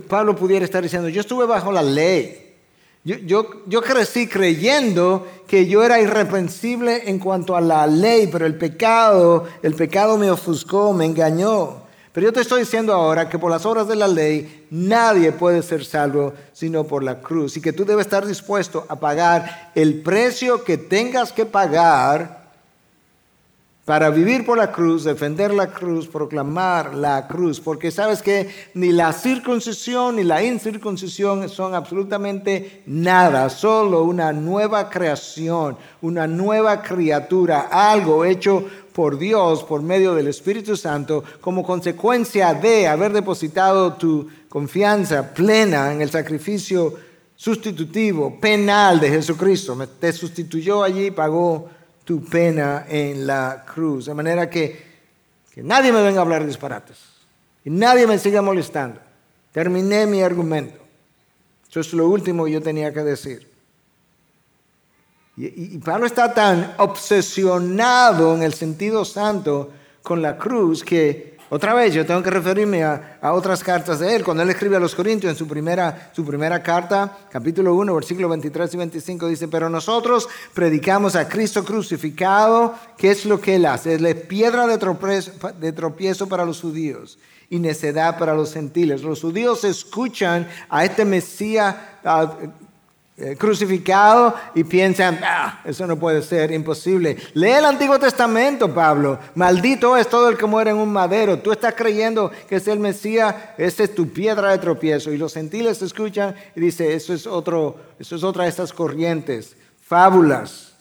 Pablo 0.08 0.36
pudiera 0.36 0.66
estar 0.66 0.82
diciendo, 0.82 1.08
yo 1.08 1.22
estuve 1.22 1.46
bajo 1.46 1.72
la 1.72 1.84
ley. 1.84 2.56
Yo, 3.04 3.18
yo, 3.18 3.48
yo 3.68 3.84
crecí 3.84 4.26
creyendo 4.26 5.28
que 5.46 5.68
yo 5.68 5.84
era 5.84 6.02
irreprensible 6.02 7.12
en 7.12 7.20
cuanto 7.20 7.56
a 7.56 7.62
la 7.62 7.86
ley, 7.86 8.28
pero 8.32 8.48
el 8.48 8.56
pecado, 8.56 9.48
el 9.62 9.76
pecado 9.76 10.18
me 10.18 10.32
ofuscó, 10.32 10.94
me 10.94 11.06
engañó. 11.06 11.84
Pero 12.14 12.28
yo 12.28 12.34
te 12.34 12.42
estoy 12.42 12.62
diciendo 12.62 12.94
ahora 12.94 13.30
que 13.30 13.40
por 13.40 13.50
las 13.50 13.66
obras 13.66 13.88
de 13.88 13.96
la 13.96 14.08
ley 14.08 14.68
nadie 14.70 15.32
puede 15.32 15.64
ser 15.64 15.86
salvo 15.86 16.34
sino 16.52 16.84
por 16.84 17.04
la 17.04 17.22
cruz. 17.22 17.56
Y 17.56 17.62
que 17.62 17.72
tú 17.72 17.86
debes 17.86 18.06
estar 18.06 18.26
dispuesto 18.26 18.86
a 18.90 18.98
pagar 18.98 19.72
el 19.76 20.02
precio 20.02 20.64
que 20.64 20.78
tengas 20.78 21.32
que 21.32 21.46
pagar 21.46 22.42
para 23.86 24.10
vivir 24.10 24.46
por 24.46 24.58
la 24.58 24.72
cruz, 24.72 25.04
defender 25.04 25.54
la 25.54 25.68
cruz, 25.68 26.08
proclamar 26.08 26.94
la 26.94 27.28
cruz, 27.28 27.60
porque 27.60 27.90
sabes 27.90 28.22
que 28.22 28.50
ni 28.76 28.92
la 28.92 29.12
circuncisión 29.12 30.18
ni 30.18 30.24
la 30.24 30.44
incircuncisión 30.44 31.50
son 31.50 31.74
absolutamente 31.74 32.84
nada, 32.86 33.50
solo 33.50 34.04
una 34.04 34.34
nueva 34.34 34.88
creación, 34.90 35.78
una 36.02 36.28
nueva 36.28 36.84
criatura, 36.84 37.70
algo 37.72 38.24
hecho 38.24 38.66
por 38.94 39.18
Dios 39.18 39.64
por 39.64 39.82
medio 39.82 40.14
del 40.14 40.28
Espíritu 40.28 40.76
Santo 40.76 41.24
como 41.40 41.64
consecuencia 41.64 42.54
de 42.54 42.88
haber 42.88 43.14
depositado 43.14 43.94
tu 43.94 44.28
confianza 44.50 45.34
plena 45.34 45.94
en 45.94 46.02
el 46.02 46.10
sacrificio 46.10 46.96
sustitutivo, 47.36 48.40
penal 48.40 49.00
de 49.00 49.10
Jesucristo. 49.10 49.78
Te 50.00 50.14
sustituyó 50.14 50.84
allí, 50.84 51.12
pagó 51.12 51.70
tu 52.04 52.24
pena 52.24 52.86
en 52.88 53.26
la 53.26 53.66
cruz. 53.66 54.06
De 54.06 54.14
manera 54.14 54.50
que, 54.50 54.84
que 55.54 55.64
nadie 55.64 55.92
me 55.92 56.02
venga 56.02 56.20
a 56.20 56.24
hablar 56.24 56.46
disparates 56.46 56.98
y 57.64 57.70
nadie 57.70 58.08
me 58.08 58.18
siga 58.18 58.42
molestando. 58.42 59.00
Terminé 59.52 60.06
mi 60.06 60.22
argumento. 60.22 60.80
Eso 61.70 61.80
es 61.80 61.94
lo 61.94 62.08
último 62.08 62.46
que 62.46 62.52
yo 62.52 62.62
tenía 62.62 62.94
que 62.94 63.02
decir. 63.02 63.51
Y, 65.38 65.76
y, 65.76 65.78
Pablo 65.78 66.06
está 66.06 66.34
tan 66.34 66.74
obsesionado 66.78 68.36
en 68.36 68.44
el 68.44 68.54
sentido 68.54 69.06
santo 69.06 69.72
con 70.04 70.22
la 70.22 70.38
cruz 70.38 70.84
que 70.84 71.32
otra 71.54 71.74
vez, 71.74 71.94
yo 71.94 72.06
tengo 72.06 72.24
que 72.24 72.30
referirme 72.30 72.82
a, 72.82 73.20
otras 73.24 73.62
cartas 73.62 74.00
de 74.00 74.16
él. 74.16 74.24
Cuando 74.24 74.42
él 74.42 74.50
escribe 74.50 74.78
a 74.78 74.80
los 74.80 74.96
Corintios 74.96 75.34
en 75.34 75.38
su 75.38 75.50
primera, 75.50 76.10
su 76.16 76.24
primera 76.24 76.64
carta, 76.64 77.18
capítulo 77.30 77.76
1, 77.76 77.94
versículos 77.94 78.30
23 78.30 78.74
y 78.74 78.78
25, 78.78 79.28
dice, 79.28 79.48
pero 79.50 79.70
nosotros 79.70 80.30
predicamos 80.54 81.18
a 81.18 81.28
Cristo 81.28 81.66
crucificado. 81.66 82.74
¿Qué 82.98 83.12
es 83.12 83.26
lo 83.26 83.42
que 83.42 83.56
él 83.56 83.66
hace? 83.66 83.96
Es 83.96 84.00
la 84.00 84.16
piedra 84.16 84.66
de 84.66 84.78
tropiezo, 84.78 85.34
de 85.60 85.74
tropiezo 85.74 86.30
para 86.30 86.46
los 86.46 86.62
judíos 86.62 87.20
y 87.50 87.60
necedad 87.60 88.18
para 88.18 88.34
los 88.34 88.54
gentiles. 88.54 89.04
Los 89.04 89.20
judíos 89.20 89.66
escuchan 89.66 90.48
a 90.70 90.86
este 90.86 91.04
Mesías 91.04 91.76
crucificado 93.38 94.36
y 94.56 94.64
piensan, 94.64 95.20
ah, 95.24 95.62
eso 95.64 95.86
no 95.88 95.98
puede 95.98 96.22
ser, 96.22 96.52
imposible. 96.52 97.18
Lee 97.34 97.52
el 97.52 97.66
Antiguo 97.66 98.00
Testamento, 98.00 98.74
Pablo. 98.74 99.20
Maldito 99.36 99.98
es 99.98 100.08
todo 100.08 100.30
el 100.30 100.38
que 100.38 100.46
muere 100.46 100.72
en 100.72 100.78
un 100.78 100.92
madero. 100.92 101.40
Tú 101.40 101.52
estás 101.52 101.74
creyendo 101.76 102.32
que 102.48 102.58
es 102.58 102.68
el 102.68 102.80
Mesías, 102.80 103.36
esa 103.58 103.84
es 103.84 103.96
tu 103.96 104.10
piedra 104.10 104.52
de 104.52 104.58
tropiezo. 104.58 105.12
Y 105.12 105.18
los 105.18 105.34
gentiles 105.34 105.82
escuchan 105.82 106.36
y 106.56 106.62
dice, 106.62 106.94
eso 106.94 107.14
es, 107.14 107.28
otro, 107.28 107.78
eso 108.00 108.16
es 108.16 108.24
otra 108.24 108.44
de 108.44 108.50
estas 108.50 108.74
corrientes, 108.74 109.56
fábulas. 109.86 110.74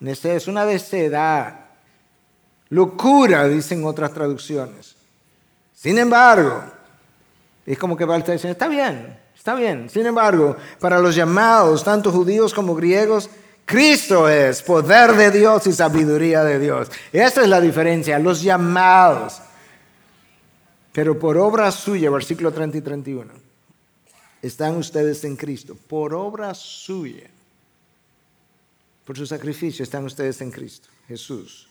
Es 0.00 0.46
una 0.46 0.64
desedad. 0.64 1.60
Locura, 2.68 3.48
dicen 3.48 3.84
otras 3.84 4.12
traducciones. 4.12 4.96
Sin 5.74 5.98
embargo, 5.98 6.64
es 7.64 7.78
como 7.78 7.96
que 7.96 8.06
Pablo 8.06 8.18
está 8.18 8.32
diciendo, 8.32 8.52
está 8.52 8.68
bien, 8.68 9.25
Está 9.46 9.54
bien. 9.54 9.88
Sin 9.88 10.04
embargo, 10.04 10.56
para 10.80 10.98
los 10.98 11.14
llamados, 11.14 11.84
tanto 11.84 12.10
judíos 12.10 12.52
como 12.52 12.74
griegos, 12.74 13.30
Cristo 13.64 14.28
es 14.28 14.60
poder 14.60 15.12
de 15.12 15.30
Dios 15.30 15.68
y 15.68 15.72
sabiduría 15.72 16.42
de 16.42 16.58
Dios. 16.58 16.90
Esa 17.12 17.42
es 17.42 17.48
la 17.48 17.60
diferencia, 17.60 18.18
los 18.18 18.42
llamados. 18.42 19.40
Pero 20.92 21.16
por 21.16 21.36
obra 21.36 21.70
suya, 21.70 22.10
versículo 22.10 22.52
30 22.52 22.78
y 22.78 22.80
31, 22.80 23.32
están 24.42 24.78
ustedes 24.78 25.22
en 25.22 25.36
Cristo. 25.36 25.76
Por 25.76 26.12
obra 26.12 26.52
suya, 26.52 27.30
por 29.04 29.16
su 29.16 29.26
sacrificio, 29.26 29.84
están 29.84 30.06
ustedes 30.06 30.40
en 30.40 30.50
Cristo, 30.50 30.88
Jesús. 31.06 31.68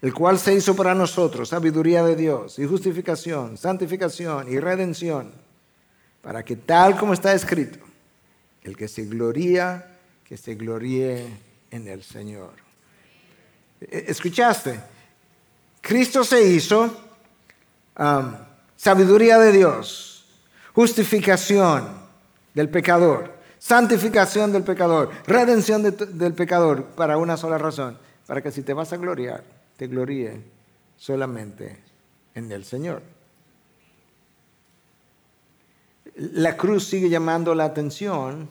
El 0.00 0.14
cual 0.14 0.38
se 0.38 0.54
hizo 0.54 0.74
para 0.74 0.94
nosotros 0.94 1.50
sabiduría 1.50 2.02
de 2.02 2.16
Dios 2.16 2.58
y 2.58 2.64
justificación, 2.64 3.58
santificación 3.58 4.50
y 4.50 4.58
redención 4.60 5.46
para 6.28 6.44
que 6.44 6.56
tal 6.56 6.94
como 6.94 7.14
está 7.14 7.32
escrito, 7.32 7.78
el 8.62 8.76
que 8.76 8.86
se 8.86 9.06
gloría, 9.06 9.96
que 10.22 10.36
se 10.36 10.56
gloríe 10.56 11.26
en 11.70 11.88
el 11.88 12.02
Señor. 12.02 12.52
E, 13.80 14.04
¿Escuchaste? 14.08 14.78
Cristo 15.80 16.24
se 16.24 16.42
hizo 16.42 16.94
sabiduría 18.76 19.38
de 19.38 19.52
Dios, 19.52 20.26
justificación 20.74 21.88
del 22.52 22.68
pecador, 22.68 23.32
santificación 23.58 24.52
del 24.52 24.64
pecador, 24.64 25.10
redención 25.26 25.82
del 25.82 26.34
pecador, 26.34 26.84
para 26.88 27.16
una 27.16 27.38
sola 27.38 27.56
razón, 27.56 27.96
para 28.26 28.42
que 28.42 28.50
si 28.52 28.60
te 28.60 28.74
vas 28.74 28.92
a 28.92 28.98
gloriar, 28.98 29.44
te 29.78 29.86
gloríe 29.86 30.42
solamente 30.98 31.78
en 32.34 32.52
el 32.52 32.66
Señor. 32.66 33.00
La 36.18 36.56
cruz 36.56 36.84
sigue 36.84 37.08
llamando 37.08 37.54
la 37.54 37.64
atención 37.64 38.48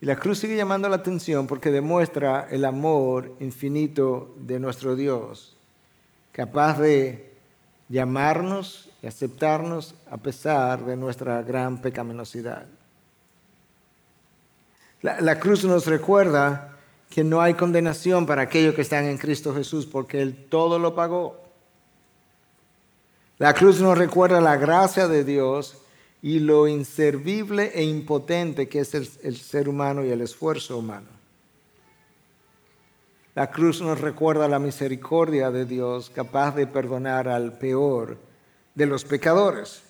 y 0.00 0.06
la 0.06 0.16
cruz 0.16 0.40
sigue 0.40 0.56
llamando 0.56 0.88
la 0.88 0.96
atención 0.96 1.46
porque 1.46 1.70
demuestra 1.70 2.48
el 2.50 2.64
amor 2.64 3.36
infinito 3.38 4.34
de 4.36 4.58
nuestro 4.58 4.96
Dios, 4.96 5.56
capaz 6.32 6.80
de 6.80 7.32
llamarnos 7.88 8.90
y 9.00 9.06
aceptarnos 9.06 9.94
a 10.10 10.16
pesar 10.16 10.84
de 10.84 10.96
nuestra 10.96 11.40
gran 11.42 11.80
pecaminosidad. 11.80 12.66
La, 15.02 15.20
la, 15.20 15.38
cruz 15.38 15.64
nos 15.64 15.86
recuerda 15.86 16.78
que 17.10 17.22
no 17.22 17.40
hay 17.40 17.54
condenación 17.54 18.26
para 18.26 18.42
aquellos 18.42 18.74
que 18.74 18.82
están 18.82 19.04
en 19.04 19.18
Cristo 19.18 19.54
Jesús 19.54 19.86
porque 19.86 20.20
Él 20.20 20.46
todo 20.48 20.80
lo 20.80 20.96
pagó. 20.96 21.40
La 23.38 23.54
cruz 23.54 23.80
nos 23.80 23.96
recuerda 23.96 24.40
la 24.40 24.56
gracia 24.56 25.06
de 25.06 25.22
Dios 25.22 25.81
y 26.22 26.38
lo 26.38 26.68
inservible 26.68 27.72
e 27.74 27.82
impotente 27.82 28.68
que 28.68 28.78
es 28.78 28.94
el, 28.94 29.36
ser 29.36 29.68
humano 29.68 30.04
y 30.04 30.10
el 30.10 30.20
esfuerzo 30.20 30.78
humano. 30.78 31.08
La 33.34 33.50
cruz 33.50 33.82
nos 33.82 34.00
recuerda 34.00 34.46
la 34.46 34.60
misericordia 34.60 35.50
de 35.50 35.64
Dios 35.64 36.10
capaz 36.10 36.54
de 36.54 36.68
perdonar 36.68 37.28
al 37.28 37.58
peor 37.58 38.18
de 38.74 38.86
los 38.86 39.04
pecadores. 39.04 39.82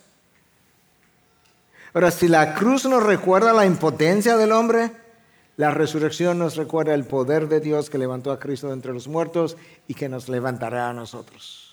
Ahora, 1.92 2.10
si 2.10 2.28
la 2.28 2.54
cruz 2.54 2.86
nos 2.86 3.02
recuerda 3.02 3.52
la 3.52 3.66
impotencia 3.66 4.38
del 4.38 4.52
hombre, 4.52 4.90
la 5.58 5.70
resurrección 5.70 6.38
nos 6.38 6.56
recuerda 6.56 6.94
el 6.94 7.04
poder 7.04 7.48
de 7.48 7.60
Dios 7.60 7.90
que 7.90 7.98
levantó 7.98 8.32
a 8.32 8.38
Cristo 8.38 8.68
de 8.68 8.74
entre 8.74 8.94
los 8.94 9.06
muertos 9.06 9.58
y 9.86 9.92
que 9.92 10.08
nos 10.08 10.30
levantará 10.30 10.88
a 10.88 10.94
nosotros. 10.94 11.71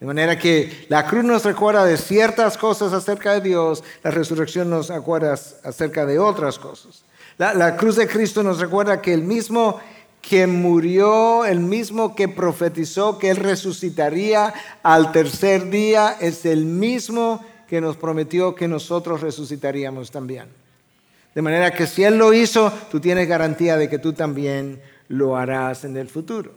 De 0.00 0.06
manera 0.06 0.38
que 0.38 0.86
la 0.88 1.06
cruz 1.06 1.24
nos 1.24 1.44
recuerda 1.44 1.84
de 1.84 1.96
ciertas 1.96 2.56
cosas 2.56 2.92
acerca 2.92 3.34
de 3.34 3.40
Dios, 3.40 3.82
la 4.04 4.12
resurrección 4.12 4.70
nos 4.70 4.88
recuerda 4.88 5.32
acerca 5.32 6.06
de 6.06 6.20
otras 6.20 6.58
cosas. 6.58 7.02
La, 7.36 7.76
cruz 7.76 7.96
de 7.96 8.08
Cristo 8.08 8.42
nos 8.42 8.60
recuerda 8.60 9.00
que 9.00 9.12
el 9.12 9.22
mismo 9.22 9.80
que 10.20 10.46
murió, 10.46 11.44
el 11.44 11.60
mismo 11.60 12.14
que 12.14 12.28
profetizó 12.28 13.18
que 13.18 13.30
Él 13.30 13.36
resucitaría 13.36 14.52
al 14.82 15.10
tercer 15.12 15.70
día, 15.70 16.16
es 16.20 16.44
el 16.44 16.64
mismo 16.64 17.44
que 17.68 17.80
nos 17.80 17.96
prometió 17.96 18.54
que 18.54 18.68
nosotros 18.68 19.20
resucitaríamos 19.20 20.10
también. 20.10 20.46
De 21.34 21.42
manera 21.42 21.72
que 21.72 21.86
si 21.86 22.04
Él 22.04 22.18
lo 22.18 22.32
hizo, 22.32 22.72
tú 22.90 22.98
tienes 23.00 23.28
garantía 23.28 23.76
de 23.76 23.88
que 23.88 23.98
tú 23.98 24.12
también 24.12 24.80
lo 25.08 25.36
harás 25.36 25.84
en 25.84 25.96
el 25.96 26.08
futuro. 26.08 26.52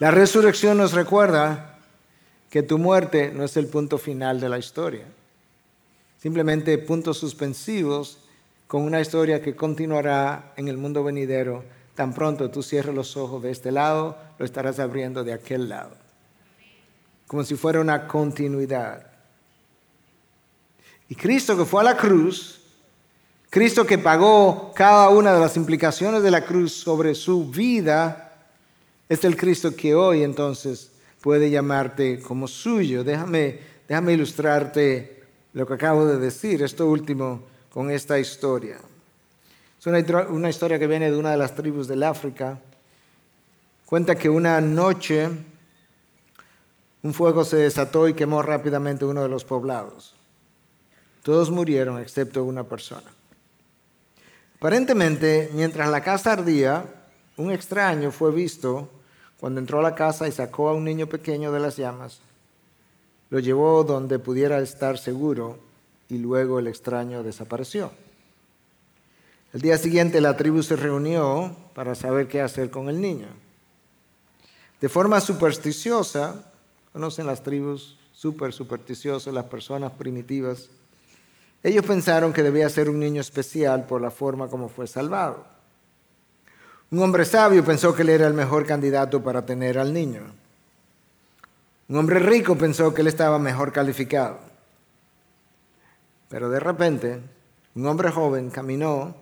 La 0.00 0.10
resurrección 0.10 0.78
nos 0.78 0.92
recuerda 0.92 1.71
que 2.52 2.62
tu 2.62 2.76
muerte 2.76 3.32
no 3.34 3.44
es 3.44 3.56
el 3.56 3.66
punto 3.66 3.96
final 3.96 4.38
de 4.38 4.50
la 4.50 4.58
historia. 4.58 5.06
Simplemente 6.20 6.76
puntos 6.76 7.16
suspensivos 7.16 8.18
con 8.66 8.82
una 8.82 9.00
historia 9.00 9.40
que 9.40 9.56
continuará 9.56 10.52
en 10.58 10.68
el 10.68 10.76
mundo 10.76 11.02
venidero. 11.02 11.64
Tan 11.94 12.12
pronto 12.12 12.50
tú 12.50 12.62
cierres 12.62 12.94
los 12.94 13.16
ojos 13.16 13.42
de 13.42 13.52
este 13.52 13.72
lado, 13.72 14.18
lo 14.38 14.44
estarás 14.44 14.78
abriendo 14.80 15.24
de 15.24 15.32
aquel 15.32 15.70
lado. 15.70 15.96
Como 17.26 17.42
si 17.42 17.54
fuera 17.54 17.80
una 17.80 18.06
continuidad. 18.06 19.06
Y 21.08 21.14
Cristo 21.14 21.56
que 21.56 21.64
fue 21.64 21.80
a 21.80 21.84
la 21.84 21.96
cruz, 21.96 22.60
Cristo 23.48 23.86
que 23.86 23.96
pagó 23.96 24.72
cada 24.74 25.08
una 25.08 25.32
de 25.32 25.40
las 25.40 25.56
implicaciones 25.56 26.22
de 26.22 26.30
la 26.30 26.44
cruz 26.44 26.74
sobre 26.74 27.14
su 27.14 27.48
vida, 27.48 28.44
es 29.08 29.24
el 29.24 29.38
Cristo 29.38 29.74
que 29.74 29.94
hoy 29.94 30.22
entonces 30.22 30.91
puede 31.22 31.50
llamarte 31.50 32.20
como 32.20 32.46
suyo. 32.46 33.04
Déjame, 33.04 33.58
déjame 33.88 34.12
ilustrarte 34.12 35.22
lo 35.54 35.66
que 35.66 35.74
acabo 35.74 36.04
de 36.04 36.18
decir, 36.18 36.62
esto 36.62 36.86
último, 36.86 37.44
con 37.70 37.90
esta 37.90 38.18
historia. 38.18 38.76
Es 39.78 39.86
una, 39.86 40.26
una 40.28 40.50
historia 40.50 40.78
que 40.78 40.86
viene 40.86 41.10
de 41.10 41.16
una 41.16 41.30
de 41.30 41.38
las 41.38 41.54
tribus 41.54 41.88
del 41.88 42.02
África. 42.02 42.58
Cuenta 43.86 44.16
que 44.16 44.28
una 44.28 44.60
noche 44.60 45.30
un 47.02 47.14
fuego 47.14 47.44
se 47.44 47.56
desató 47.56 48.06
y 48.08 48.14
quemó 48.14 48.42
rápidamente 48.42 49.04
uno 49.04 49.22
de 49.22 49.28
los 49.28 49.44
poblados. 49.44 50.14
Todos 51.22 51.50
murieron 51.50 52.00
excepto 52.00 52.44
una 52.44 52.64
persona. 52.64 53.10
Aparentemente, 54.56 55.50
mientras 55.54 55.88
la 55.88 56.00
casa 56.00 56.32
ardía, 56.32 56.84
un 57.36 57.50
extraño 57.50 58.12
fue 58.12 58.30
visto 58.30 58.88
cuando 59.42 59.58
entró 59.58 59.80
a 59.80 59.82
la 59.82 59.96
casa 59.96 60.28
y 60.28 60.30
sacó 60.30 60.68
a 60.68 60.72
un 60.72 60.84
niño 60.84 61.08
pequeño 61.08 61.50
de 61.50 61.58
las 61.58 61.76
llamas, 61.76 62.20
lo 63.28 63.40
llevó 63.40 63.82
donde 63.82 64.20
pudiera 64.20 64.60
estar 64.60 64.98
seguro 64.98 65.58
y 66.08 66.18
luego 66.18 66.60
el 66.60 66.68
extraño 66.68 67.24
desapareció. 67.24 67.90
El 69.52 69.60
día 69.60 69.78
siguiente 69.78 70.20
la 70.20 70.36
tribu 70.36 70.62
se 70.62 70.76
reunió 70.76 71.56
para 71.74 71.96
saber 71.96 72.28
qué 72.28 72.40
hacer 72.40 72.70
con 72.70 72.88
el 72.88 73.00
niño. 73.00 73.26
De 74.80 74.88
forma 74.88 75.20
supersticiosa, 75.20 76.52
conocen 76.92 77.26
las 77.26 77.42
tribus 77.42 77.98
super 78.12 78.52
supersticiosas, 78.52 79.34
las 79.34 79.46
personas 79.46 79.90
primitivas, 79.90 80.68
ellos 81.64 81.84
pensaron 81.84 82.32
que 82.32 82.44
debía 82.44 82.68
ser 82.68 82.88
un 82.88 83.00
niño 83.00 83.20
especial 83.20 83.88
por 83.88 84.00
la 84.00 84.12
forma 84.12 84.46
como 84.46 84.68
fue 84.68 84.86
salvado. 84.86 85.44
Un 86.92 87.02
hombre 87.02 87.24
sabio 87.24 87.64
pensó 87.64 87.94
que 87.94 88.02
él 88.02 88.10
era 88.10 88.26
el 88.26 88.34
mejor 88.34 88.66
candidato 88.66 89.22
para 89.24 89.46
tener 89.46 89.78
al 89.78 89.94
niño. 89.94 90.24
Un 91.88 91.96
hombre 91.96 92.18
rico 92.18 92.54
pensó 92.54 92.92
que 92.92 93.00
él 93.00 93.06
estaba 93.06 93.38
mejor 93.38 93.72
calificado. 93.72 94.38
Pero 96.28 96.50
de 96.50 96.60
repente, 96.60 97.18
un 97.74 97.86
hombre 97.86 98.10
joven 98.10 98.50
caminó, 98.50 99.16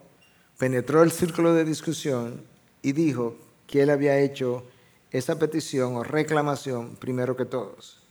penetró 0.59 1.05
el 1.05 1.13
círculo 1.13 1.55
de 1.55 1.65
discusión 1.65 2.43
y 2.83 2.91
dijo 2.91 3.37
que 3.69 3.83
él 3.83 3.91
había 3.91 4.19
hecho 4.19 4.65
esa 5.13 5.39
petición 5.39 5.95
o 5.95 6.03
reclamación 6.03 6.97
primero 6.97 7.37
que 7.37 7.45
todos. 7.45 8.03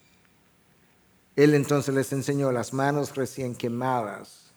Él 1.36 1.54
entonces 1.54 1.94
les 1.94 2.14
enseñó 2.14 2.54
las 2.54 2.74
manos 2.74 3.14
recién 3.14 3.56
quemadas 3.56 4.54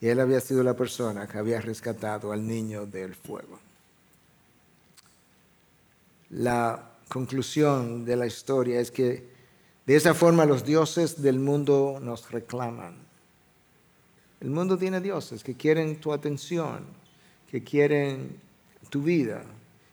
y 0.00 0.08
él 0.08 0.18
había 0.18 0.40
sido 0.40 0.62
la 0.62 0.72
persona 0.72 1.26
que 1.26 1.36
había 1.36 1.60
rescatado 1.60 2.32
al 2.32 2.46
niño 2.46 2.86
del 2.86 3.14
fuego 3.14 3.58
la 6.34 6.90
conclusión 7.08 8.04
de 8.04 8.16
la 8.16 8.26
historia 8.26 8.80
es 8.80 8.90
que 8.90 9.32
de 9.86 9.96
esa 9.96 10.14
forma 10.14 10.44
los 10.44 10.64
dioses 10.64 11.22
del 11.22 11.38
mundo 11.38 11.98
nos 12.02 12.30
reclaman. 12.30 12.96
El 14.40 14.50
mundo 14.50 14.76
tiene 14.76 15.00
dioses 15.00 15.44
que 15.44 15.54
quieren 15.54 16.00
tu 16.00 16.12
atención, 16.12 16.84
que 17.50 17.62
quieren 17.62 18.36
tu 18.90 19.02
vida, 19.02 19.44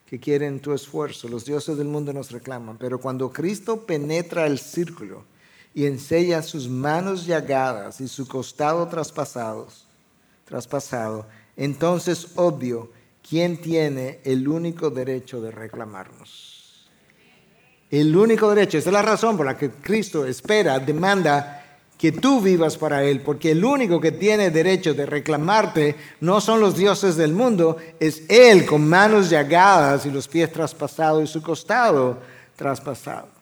que 0.07 0.19
quieren 0.19 0.59
tu 0.59 0.73
esfuerzo. 0.73 1.27
Los 1.27 1.45
dioses 1.45 1.77
del 1.77 1.87
mundo 1.87 2.11
nos 2.11 2.31
reclaman. 2.31 2.77
Pero 2.77 2.99
cuando 2.99 3.31
Cristo 3.31 3.85
penetra 3.85 4.47
el 4.47 4.57
círculo 4.57 5.23
y 5.75 5.85
enseña 5.85 6.41
sus 6.41 6.67
manos 6.67 7.25
llagadas 7.25 8.01
y 8.01 8.07
su 8.07 8.27
costado 8.27 8.87
traspasados, 8.87 9.85
traspasado, 10.45 11.27
entonces 11.55 12.29
obvio 12.35 12.89
¿quién 13.27 13.61
tiene 13.61 14.19
el 14.23 14.47
único 14.47 14.89
derecho 14.89 15.41
de 15.41 15.51
reclamarnos? 15.51 16.89
El 17.89 18.15
único 18.15 18.49
derecho. 18.49 18.77
Esa 18.77 18.89
es 18.89 18.93
la 18.93 19.01
razón 19.01 19.35
por 19.35 19.45
la 19.45 19.57
que 19.57 19.69
Cristo 19.69 20.25
espera, 20.25 20.79
demanda 20.79 21.61
que 21.97 22.11
tú 22.11 22.41
vivas 22.41 22.77
para 22.77 23.03
Él, 23.03 23.21
porque 23.21 23.51
el 23.51 23.63
único 23.63 24.01
que 24.01 24.11
tiene 24.11 24.49
derecho 24.49 24.93
de 24.95 25.05
reclamarte 25.05 25.95
no 26.21 26.41
son 26.41 26.59
los 26.59 26.75
dioses 26.75 27.15
del 27.15 27.33
mundo, 27.33 27.77
es 27.99 28.23
Él 28.27 28.65
con 28.65 28.87
manos 28.87 29.29
llagadas 29.29 30.05
y 30.07 30.09
los 30.09 30.27
pies 30.27 30.51
traspasados 30.51 31.23
y 31.23 31.27
su 31.27 31.43
costado 31.43 32.17
traspasado. 32.55 33.40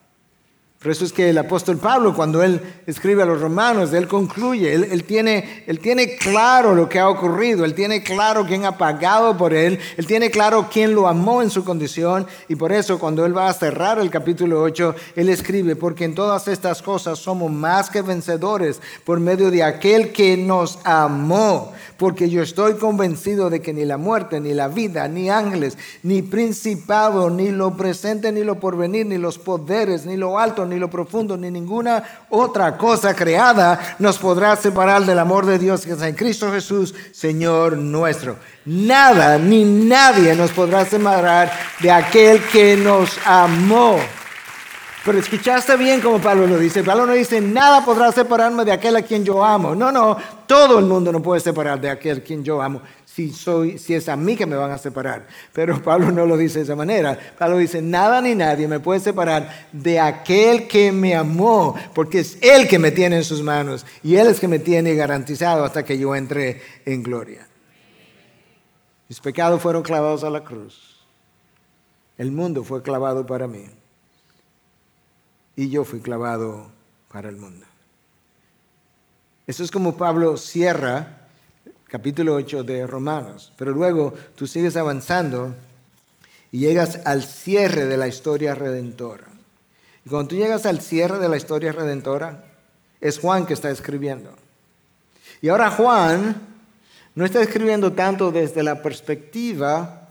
Por 0.82 0.92
eso 0.94 1.04
es 1.04 1.12
que 1.12 1.30
el 1.30 1.38
apóstol 1.38 1.78
Pablo, 1.78 2.16
cuando 2.16 2.42
él 2.42 2.62
escribe 2.88 3.24
a 3.24 3.26
los 3.26 3.42
romanos, 3.42 3.92
él 3.92 4.08
concluye, 4.08 4.74
él, 4.74 5.04
tiene, 5.04 5.66
él 5.68 5.80
tiene 5.80 6.16
claro 6.16 6.74
lo 6.74 6.88
que 6.88 7.00
ha 7.00 7.10
ocurrido, 7.10 7.66
él 7.66 7.74
tiene 7.74 8.02
claro 8.02 8.46
quién 8.46 8.64
ha 8.64 8.78
pagado 8.78 9.36
por 9.36 9.54
él, 9.54 9.78
él 9.98 10.08
tiene 10.08 10.32
claro 10.32 10.70
quién 10.72 10.96
lo 10.96 11.10
amó 11.10 11.42
en 11.42 11.50
su 11.50 11.66
condición, 11.66 12.26
y 12.48 12.56
por 12.56 12.72
eso 12.72 12.98
cuando 12.98 13.26
él 13.26 13.36
va 13.36 13.50
a 13.50 13.54
cerrar 13.54 14.00
el 14.00 14.10
capítulo 14.10 14.62
8, 14.62 14.96
él 15.18 15.28
escribe, 15.28 15.76
porque 15.76 16.06
en 16.06 16.16
todas 16.16 16.48
estas 16.48 16.82
cosas 16.82 17.20
somos 17.20 17.52
más 17.52 17.90
que 17.90 18.02
vencedores 18.02 18.80
por 19.04 19.20
medio 19.20 19.52
de 19.52 19.64
aquel 19.64 20.14
que 20.14 20.38
nos 20.38 20.80
amó, 20.86 21.74
porque 21.98 22.30
yo 22.30 22.42
estoy 22.42 22.76
convencido 22.76 23.50
de 23.50 23.62
que 23.62 23.74
ni 23.74 23.84
la 23.84 23.98
muerte, 23.98 24.40
ni 24.40 24.54
la 24.54 24.70
vida, 24.70 25.10
ni 25.10 25.30
ángeles, 25.30 25.78
ni 26.04 26.22
principado, 26.22 27.30
ni 27.30 27.52
lo 27.52 27.76
presente, 27.76 28.32
ni 28.32 28.46
lo 28.46 28.62
porvenir, 28.62 29.06
ni 29.06 29.18
los 29.18 29.38
poderes, 29.38 30.06
ni 30.06 30.16
lo 30.16 30.40
alto, 30.40 30.69
ni 30.70 30.80
lo 30.80 30.90
profundo, 30.90 31.36
ni 31.36 31.52
ninguna 31.52 32.02
otra 32.30 32.78
cosa 32.78 33.14
creada 33.14 33.98
nos 34.00 34.18
podrá 34.18 34.56
separar 34.56 35.06
del 35.06 35.20
amor 35.20 35.46
de 35.46 35.60
Dios 35.60 35.86
que 35.86 35.94
es 35.94 36.02
en 36.02 36.16
Cristo 36.16 36.52
Jesús, 36.52 36.94
Señor 37.12 37.78
nuestro. 37.78 38.38
Nada 38.66 39.38
ni 39.38 39.66
nadie 39.66 40.36
nos 40.36 40.52
podrá 40.52 40.86
separar 40.86 41.52
de 41.80 41.92
aquel 41.92 42.42
que 42.44 42.78
nos 42.78 43.18
amó. 43.26 43.98
Pero 45.04 45.18
escuchaste 45.18 45.76
bien 45.78 46.02
como 46.02 46.20
Pablo 46.20 46.46
lo 46.46 46.58
dice. 46.58 46.84
Pablo 46.84 47.06
no 47.06 47.14
dice, 47.14 47.42
nada 47.42 47.84
podrá 47.84 48.12
separarme 48.12 48.64
de 48.64 48.74
aquel 48.74 48.96
a 48.96 49.02
quien 49.02 49.24
yo 49.26 49.44
amo. 49.44 49.74
No, 49.74 49.92
no, 49.92 50.18
todo 50.46 50.78
el 50.80 50.86
mundo 50.86 51.12
no 51.12 51.22
puede 51.22 51.42
separar 51.42 51.80
de 51.82 51.90
aquel 51.90 52.20
a 52.20 52.22
quien 52.22 52.44
yo 52.44 52.62
amo 52.62 52.82
si, 53.20 53.34
soy, 53.34 53.78
si 53.78 53.94
es 53.94 54.08
a 54.08 54.16
mí 54.16 54.38
que 54.38 54.46
me 54.46 54.56
van 54.56 54.72
a 54.72 54.78
separar. 54.78 55.28
Pero 55.52 55.82
Pablo 55.84 56.10
no 56.10 56.26
lo 56.26 56.38
dice 56.38 56.60
de 56.60 56.64
esa 56.64 56.76
manera. 56.76 57.20
Pablo 57.38 57.58
dice, 57.58 57.82
nada 57.82 58.22
ni 58.22 58.34
nadie 58.34 58.66
me 58.66 58.80
puede 58.80 59.02
separar 59.02 59.68
de 59.74 60.00
aquel 60.00 60.70
que 60.70 60.94
me 60.94 61.16
amó, 61.16 61.76
porque 61.94 62.20
es 62.20 62.38
Él 62.42 62.66
que 62.70 62.80
me 62.80 62.92
tiene 62.92 63.18
en 63.18 63.26
sus 63.26 63.42
manos 63.42 63.86
y 64.04 64.16
Él 64.16 64.28
es 64.28 64.40
que 64.40 64.48
me 64.48 64.60
tiene 64.60 64.96
garantizado 64.96 65.66
hasta 65.66 65.84
que 65.84 65.98
yo 65.98 66.16
entre 66.16 66.62
en 66.86 67.04
gloria. 67.04 67.46
Mis 69.10 69.20
pecados 69.20 69.62
fueron 69.62 69.84
clavados 69.84 70.24
a 70.24 70.30
la 70.30 70.46
cruz. 70.46 71.06
El 72.18 72.32
mundo 72.32 72.64
fue 72.64 72.82
clavado 72.82 73.26
para 73.26 73.48
mí. 73.48 73.66
Y 75.58 75.70
yo 75.70 75.84
fui 75.84 76.00
clavado 76.00 76.72
para 77.12 77.28
el 77.28 77.36
mundo. 77.36 77.66
Eso 79.46 79.62
es 79.62 79.72
como 79.72 79.98
Pablo 79.98 80.38
cierra 80.38 81.19
capítulo 81.90 82.36
8 82.36 82.64
de 82.64 82.86
Romanos. 82.86 83.52
Pero 83.58 83.72
luego 83.72 84.14
tú 84.36 84.46
sigues 84.46 84.78
avanzando 84.78 85.56
y 86.52 86.60
llegas 86.60 87.00
al 87.06 87.24
cierre 87.24 87.86
de 87.86 87.98
la 87.98 88.08
historia 88.08 88.56
redentora. 88.56 89.26
Y 90.06 90.10
cuando 90.10 90.30
tú 90.30 90.36
llegas 90.36 90.66
al 90.66 90.82
cierre 90.82 91.18
de 91.18 91.30
la 91.30 91.38
historia 91.38 91.72
redentora, 91.72 92.46
es 93.02 93.20
Juan 93.20 93.46
que 93.46 93.54
está 93.54 93.70
escribiendo. 93.72 94.32
Y 95.42 95.50
ahora 95.50 95.72
Juan 95.72 96.36
no 97.16 97.26
está 97.26 97.42
escribiendo 97.42 97.94
tanto 97.94 98.32
desde 98.32 98.62
la 98.62 98.82
perspectiva 98.82 100.10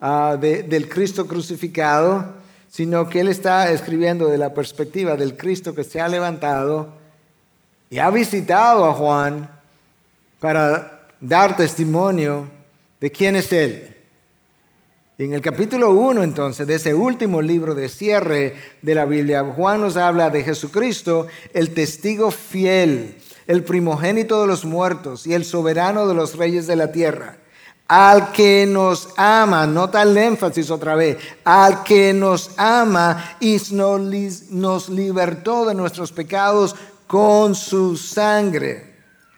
ah, 0.00 0.36
del 0.38 0.88
Cristo 0.88 1.26
crucificado, 1.26 2.34
sino 2.68 3.08
que 3.08 3.20
él 3.20 3.28
está 3.28 3.70
escribiendo 3.70 4.28
de 4.28 4.38
la 4.38 4.52
perspectiva 4.52 5.16
del 5.16 5.36
Cristo 5.36 5.74
que 5.74 5.84
se 5.84 6.00
ha 6.00 6.08
levantado 6.08 6.92
y 7.88 7.98
ha 7.98 8.10
visitado 8.10 8.84
a 8.84 8.94
Juan 8.94 9.48
para 10.40 10.93
dar 11.24 11.56
testimonio 11.56 12.48
de 13.00 13.10
quién 13.10 13.36
es 13.36 13.52
Él. 13.52 13.96
En 15.16 15.32
el 15.32 15.40
capítulo 15.40 15.90
1 15.92 16.22
entonces, 16.22 16.66
de 16.66 16.74
ese 16.74 16.92
último 16.92 17.40
libro 17.40 17.74
de 17.74 17.88
cierre 17.88 18.54
de 18.82 18.94
la 18.94 19.06
Biblia, 19.06 19.44
Juan 19.44 19.80
nos 19.80 19.96
habla 19.96 20.28
de 20.28 20.42
Jesucristo, 20.42 21.28
el 21.52 21.72
testigo 21.72 22.30
fiel, 22.30 23.16
el 23.46 23.62
primogénito 23.62 24.40
de 24.40 24.48
los 24.48 24.64
muertos 24.64 25.26
y 25.26 25.34
el 25.34 25.44
soberano 25.44 26.06
de 26.08 26.14
los 26.14 26.36
reyes 26.36 26.66
de 26.66 26.76
la 26.76 26.92
tierra. 26.92 27.38
Al 27.86 28.32
que 28.32 28.66
nos 28.66 29.10
ama, 29.16 29.66
nota 29.66 30.02
el 30.02 30.16
énfasis 30.16 30.70
otra 30.70 30.94
vez, 30.94 31.16
al 31.44 31.84
que 31.84 32.12
nos 32.12 32.50
ama 32.56 33.36
y 33.40 33.58
nos 33.70 34.88
libertó 34.88 35.64
de 35.64 35.74
nuestros 35.74 36.10
pecados 36.10 36.74
con 37.06 37.54
su 37.54 37.96
sangre. 37.96 38.94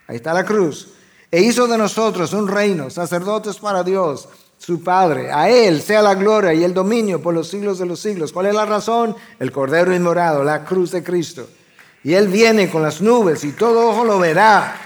Ahí 0.09 0.17
está 0.17 0.33
la 0.33 0.45
cruz 0.45 0.96
e 1.31 1.41
hizo 1.41 1.67
de 1.67 1.79
nosotros 1.79 2.33
un 2.33 2.49
reino, 2.49 2.91
sacerdotes 2.91 3.57
para 3.57 3.83
Dios, 3.83 4.29
su 4.59 4.83
Padre. 4.83 5.33
A 5.33 5.51
Él 5.51 5.83
sea 5.83 6.03
la 6.03 6.15
gloria 6.15 6.55
y 6.55 6.65
el 6.65 6.73
dominio 6.73 7.21
por 7.21 7.35
los 7.35 7.49
siglos 7.49 7.79
de 7.79 7.87
los 7.87 8.01
siglos. 8.01 8.33
¿Cuál 8.33 8.47
es 8.47 8.55
la 8.55 8.65
razón? 8.65 9.15
El 9.39 9.53
Cordero 9.53 9.95
inmorado, 9.95 10.45
la 10.45 10.65
cruz 10.65 10.91
de 10.91 11.03
Cristo. 11.03 11.49
Y 12.05 12.15
Él 12.15 12.29
viene 12.29 12.71
con 12.71 12.83
las 12.83 13.01
nubes 13.01 13.43
y 13.45 13.53
todo 13.53 13.89
ojo 13.91 14.05
lo 14.05 14.19
verá 14.19 14.86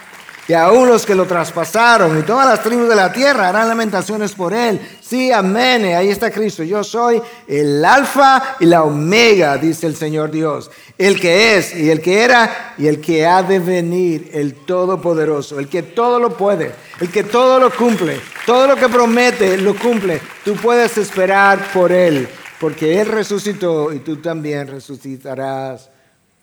y 0.51 0.53
aún 0.53 0.89
los 0.89 1.07
que 1.07 1.15
lo 1.15 1.27
traspasaron 1.27 2.19
y 2.19 2.23
todas 2.23 2.45
las 2.45 2.61
tribus 2.61 2.89
de 2.89 2.97
la 2.97 3.13
tierra 3.13 3.51
harán 3.51 3.69
lamentaciones 3.69 4.33
por 4.33 4.53
él. 4.53 4.81
Sí, 5.01 5.31
amén. 5.31 5.85
Ahí 5.85 6.09
está 6.09 6.29
Cristo. 6.29 6.65
Yo 6.65 6.83
soy 6.83 7.23
el 7.47 7.85
alfa 7.85 8.57
y 8.59 8.65
la 8.65 8.83
omega, 8.83 9.57
dice 9.59 9.87
el 9.87 9.95
Señor 9.95 10.33
Dios. 10.33 10.69
El 10.99 11.21
que 11.21 11.57
es 11.57 11.77
y 11.77 11.89
el 11.89 12.03
que 12.03 12.25
era 12.25 12.75
y 12.77 12.89
el 12.89 13.01
que 13.01 13.25
ha 13.25 13.45
de 13.45 13.61
venir, 13.61 14.29
el 14.33 14.55
todopoderoso, 14.67 15.61
el 15.61 15.69
que 15.69 15.85
todo 15.85 16.19
lo 16.19 16.37
puede, 16.37 16.73
el 16.99 17.13
que 17.13 17.23
todo 17.23 17.61
lo 17.61 17.71
cumple, 17.71 18.21
todo 18.45 18.67
lo 18.67 18.75
que 18.75 18.89
promete 18.89 19.57
lo 19.57 19.77
cumple. 19.77 20.21
Tú 20.45 20.57
puedes 20.57 20.99
esperar 20.99 21.71
por 21.73 21.93
él, 21.93 22.29
porque 22.59 23.01
él 23.01 23.07
resucitó 23.07 23.93
y 23.93 24.01
tú 24.01 24.17
también 24.17 24.67
resucitarás 24.67 25.91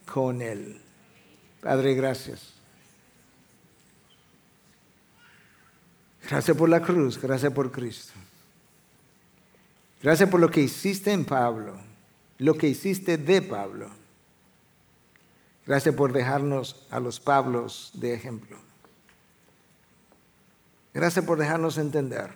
con 0.05 0.41
él. 0.41 0.79
Padre, 1.59 1.93
gracias. 1.93 2.56
Gracias 6.29 6.57
por 6.57 6.67
la 6.67 6.81
cruz, 6.81 7.21
gracias 7.21 7.53
por 7.53 7.71
Cristo. 7.71 8.13
Gracias 10.01 10.29
por 10.29 10.39
lo 10.39 10.49
que 10.49 10.61
hiciste 10.61 11.11
en 11.11 11.23
Pablo, 11.23 11.77
lo 12.39 12.55
que 12.55 12.67
hiciste 12.67 13.17
de 13.17 13.41
Pablo. 13.41 13.89
Gracias 15.65 15.95
por 15.95 16.11
dejarnos 16.11 16.85
a 16.91 16.99
los 16.99 17.19
Pablos 17.19 17.91
de 17.93 18.13
ejemplo. 18.13 18.57
Gracias 20.93 21.23
por 21.23 21.37
dejarnos 21.37 21.77
entender 21.77 22.31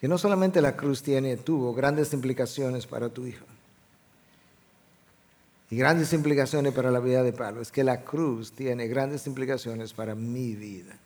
que 0.00 0.08
no 0.08 0.16
solamente 0.16 0.62
la 0.62 0.76
cruz 0.76 1.02
tiene, 1.02 1.36
tuvo 1.36 1.74
grandes 1.74 2.12
implicaciones 2.12 2.86
para 2.86 3.08
tu 3.08 3.26
hijo 3.26 3.44
y 5.70 5.76
grandes 5.76 6.12
implicaciones 6.12 6.72
para 6.72 6.90
la 6.90 7.00
vida 7.00 7.22
de 7.22 7.32
Pablo, 7.32 7.60
es 7.60 7.70
que 7.70 7.84
la 7.84 8.02
cruz 8.02 8.52
tiene 8.52 8.88
grandes 8.88 9.26
implicaciones 9.26 9.92
para 9.92 10.14
mi 10.14 10.54
vida. 10.54 10.96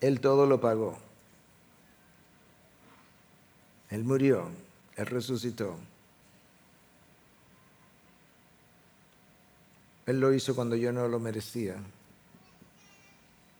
Él 0.00 0.20
todo 0.20 0.46
lo 0.46 0.60
pagó. 0.60 0.98
Él 3.90 4.04
murió, 4.04 4.48
Él 4.96 5.06
resucitó. 5.06 5.76
Él 10.06 10.20
lo 10.20 10.32
hizo 10.32 10.54
cuando 10.54 10.74
yo 10.74 10.92
no 10.92 11.06
lo 11.06 11.20
merecía. 11.20 11.76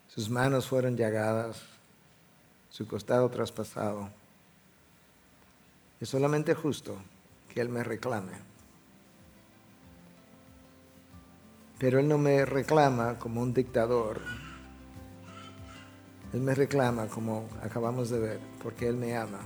Sus 0.08 0.30
manos 0.30 0.66
fueron 0.66 0.96
llagadas, 0.96 1.62
su 2.70 2.86
costado 2.86 3.28
traspasado. 3.28 4.08
Es 6.00 6.08
solamente 6.08 6.54
justo 6.54 6.96
que 7.52 7.60
Él 7.60 7.68
me 7.68 7.84
reclame. 7.84 8.32
Pero 11.78 12.00
Él 12.00 12.08
no 12.08 12.18
me 12.18 12.44
reclama 12.46 13.18
como 13.18 13.42
un 13.42 13.52
dictador 13.52 14.20
él 16.32 16.40
me 16.42 16.54
reclama, 16.54 17.06
como 17.06 17.48
acabamos 17.62 18.08
de 18.08 18.20
ver, 18.20 18.40
porque 18.62 18.86
Él 18.86 18.96
me 18.96 19.16
ama. 19.16 19.40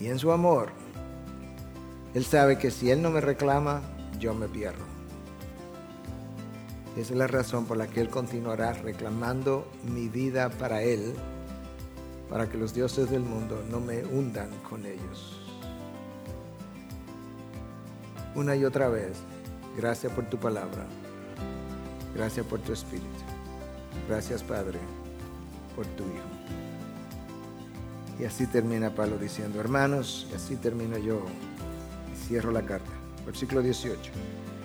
Y 0.00 0.06
en 0.06 0.18
su 0.18 0.32
amor, 0.32 0.70
Él 2.14 2.24
sabe 2.24 2.58
que 2.58 2.70
si 2.70 2.90
Él 2.90 3.02
no 3.02 3.10
me 3.10 3.20
reclama, 3.20 3.82
yo 4.18 4.32
me 4.32 4.48
pierdo. 4.48 4.84
esa 6.96 7.12
es 7.12 7.18
la 7.18 7.26
razón 7.26 7.66
por 7.66 7.76
la 7.76 7.88
que 7.88 8.00
Él 8.00 8.08
continuará 8.08 8.72
reclamando 8.72 9.68
mi 9.84 10.08
vida 10.08 10.48
para 10.48 10.82
Él, 10.82 11.14
para 12.30 12.48
que 12.48 12.56
los 12.56 12.72
dioses 12.72 13.10
del 13.10 13.22
mundo 13.22 13.62
no 13.70 13.80
me 13.80 14.02
hundan 14.02 14.48
con 14.68 14.86
ellos. 14.86 15.40
Una 18.34 18.56
y 18.56 18.64
otra 18.64 18.88
vez, 18.88 19.18
gracias 19.76 20.10
por 20.12 20.24
tu 20.24 20.38
palabra, 20.38 20.86
gracias 22.14 22.46
por 22.46 22.60
tu 22.60 22.72
espíritu. 22.72 23.33
Gracias, 24.08 24.42
Padre, 24.42 24.78
por 25.74 25.86
tu 25.86 26.02
Hijo. 26.04 26.44
Y 28.20 28.24
así 28.24 28.46
termina 28.46 28.94
Pablo 28.94 29.18
diciendo, 29.18 29.60
hermanos, 29.60 30.28
y 30.30 30.34
así 30.36 30.56
termino 30.56 30.98
yo. 30.98 31.24
Y 32.12 32.26
cierro 32.26 32.52
la 32.52 32.62
carta. 32.62 32.90
Versículo 33.26 33.62
18. 33.62 33.98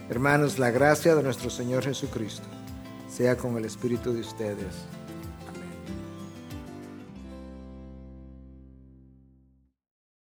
Hermanos, 0.09 0.59
la 0.59 0.71
gracia 0.71 1.15
de 1.15 1.23
nuestro 1.23 1.49
Señor 1.49 1.83
Jesucristo 1.83 2.47
sea 3.09 3.37
con 3.37 3.57
el 3.57 3.65
Espíritu 3.65 4.13
de 4.13 4.21
ustedes. 4.21 4.85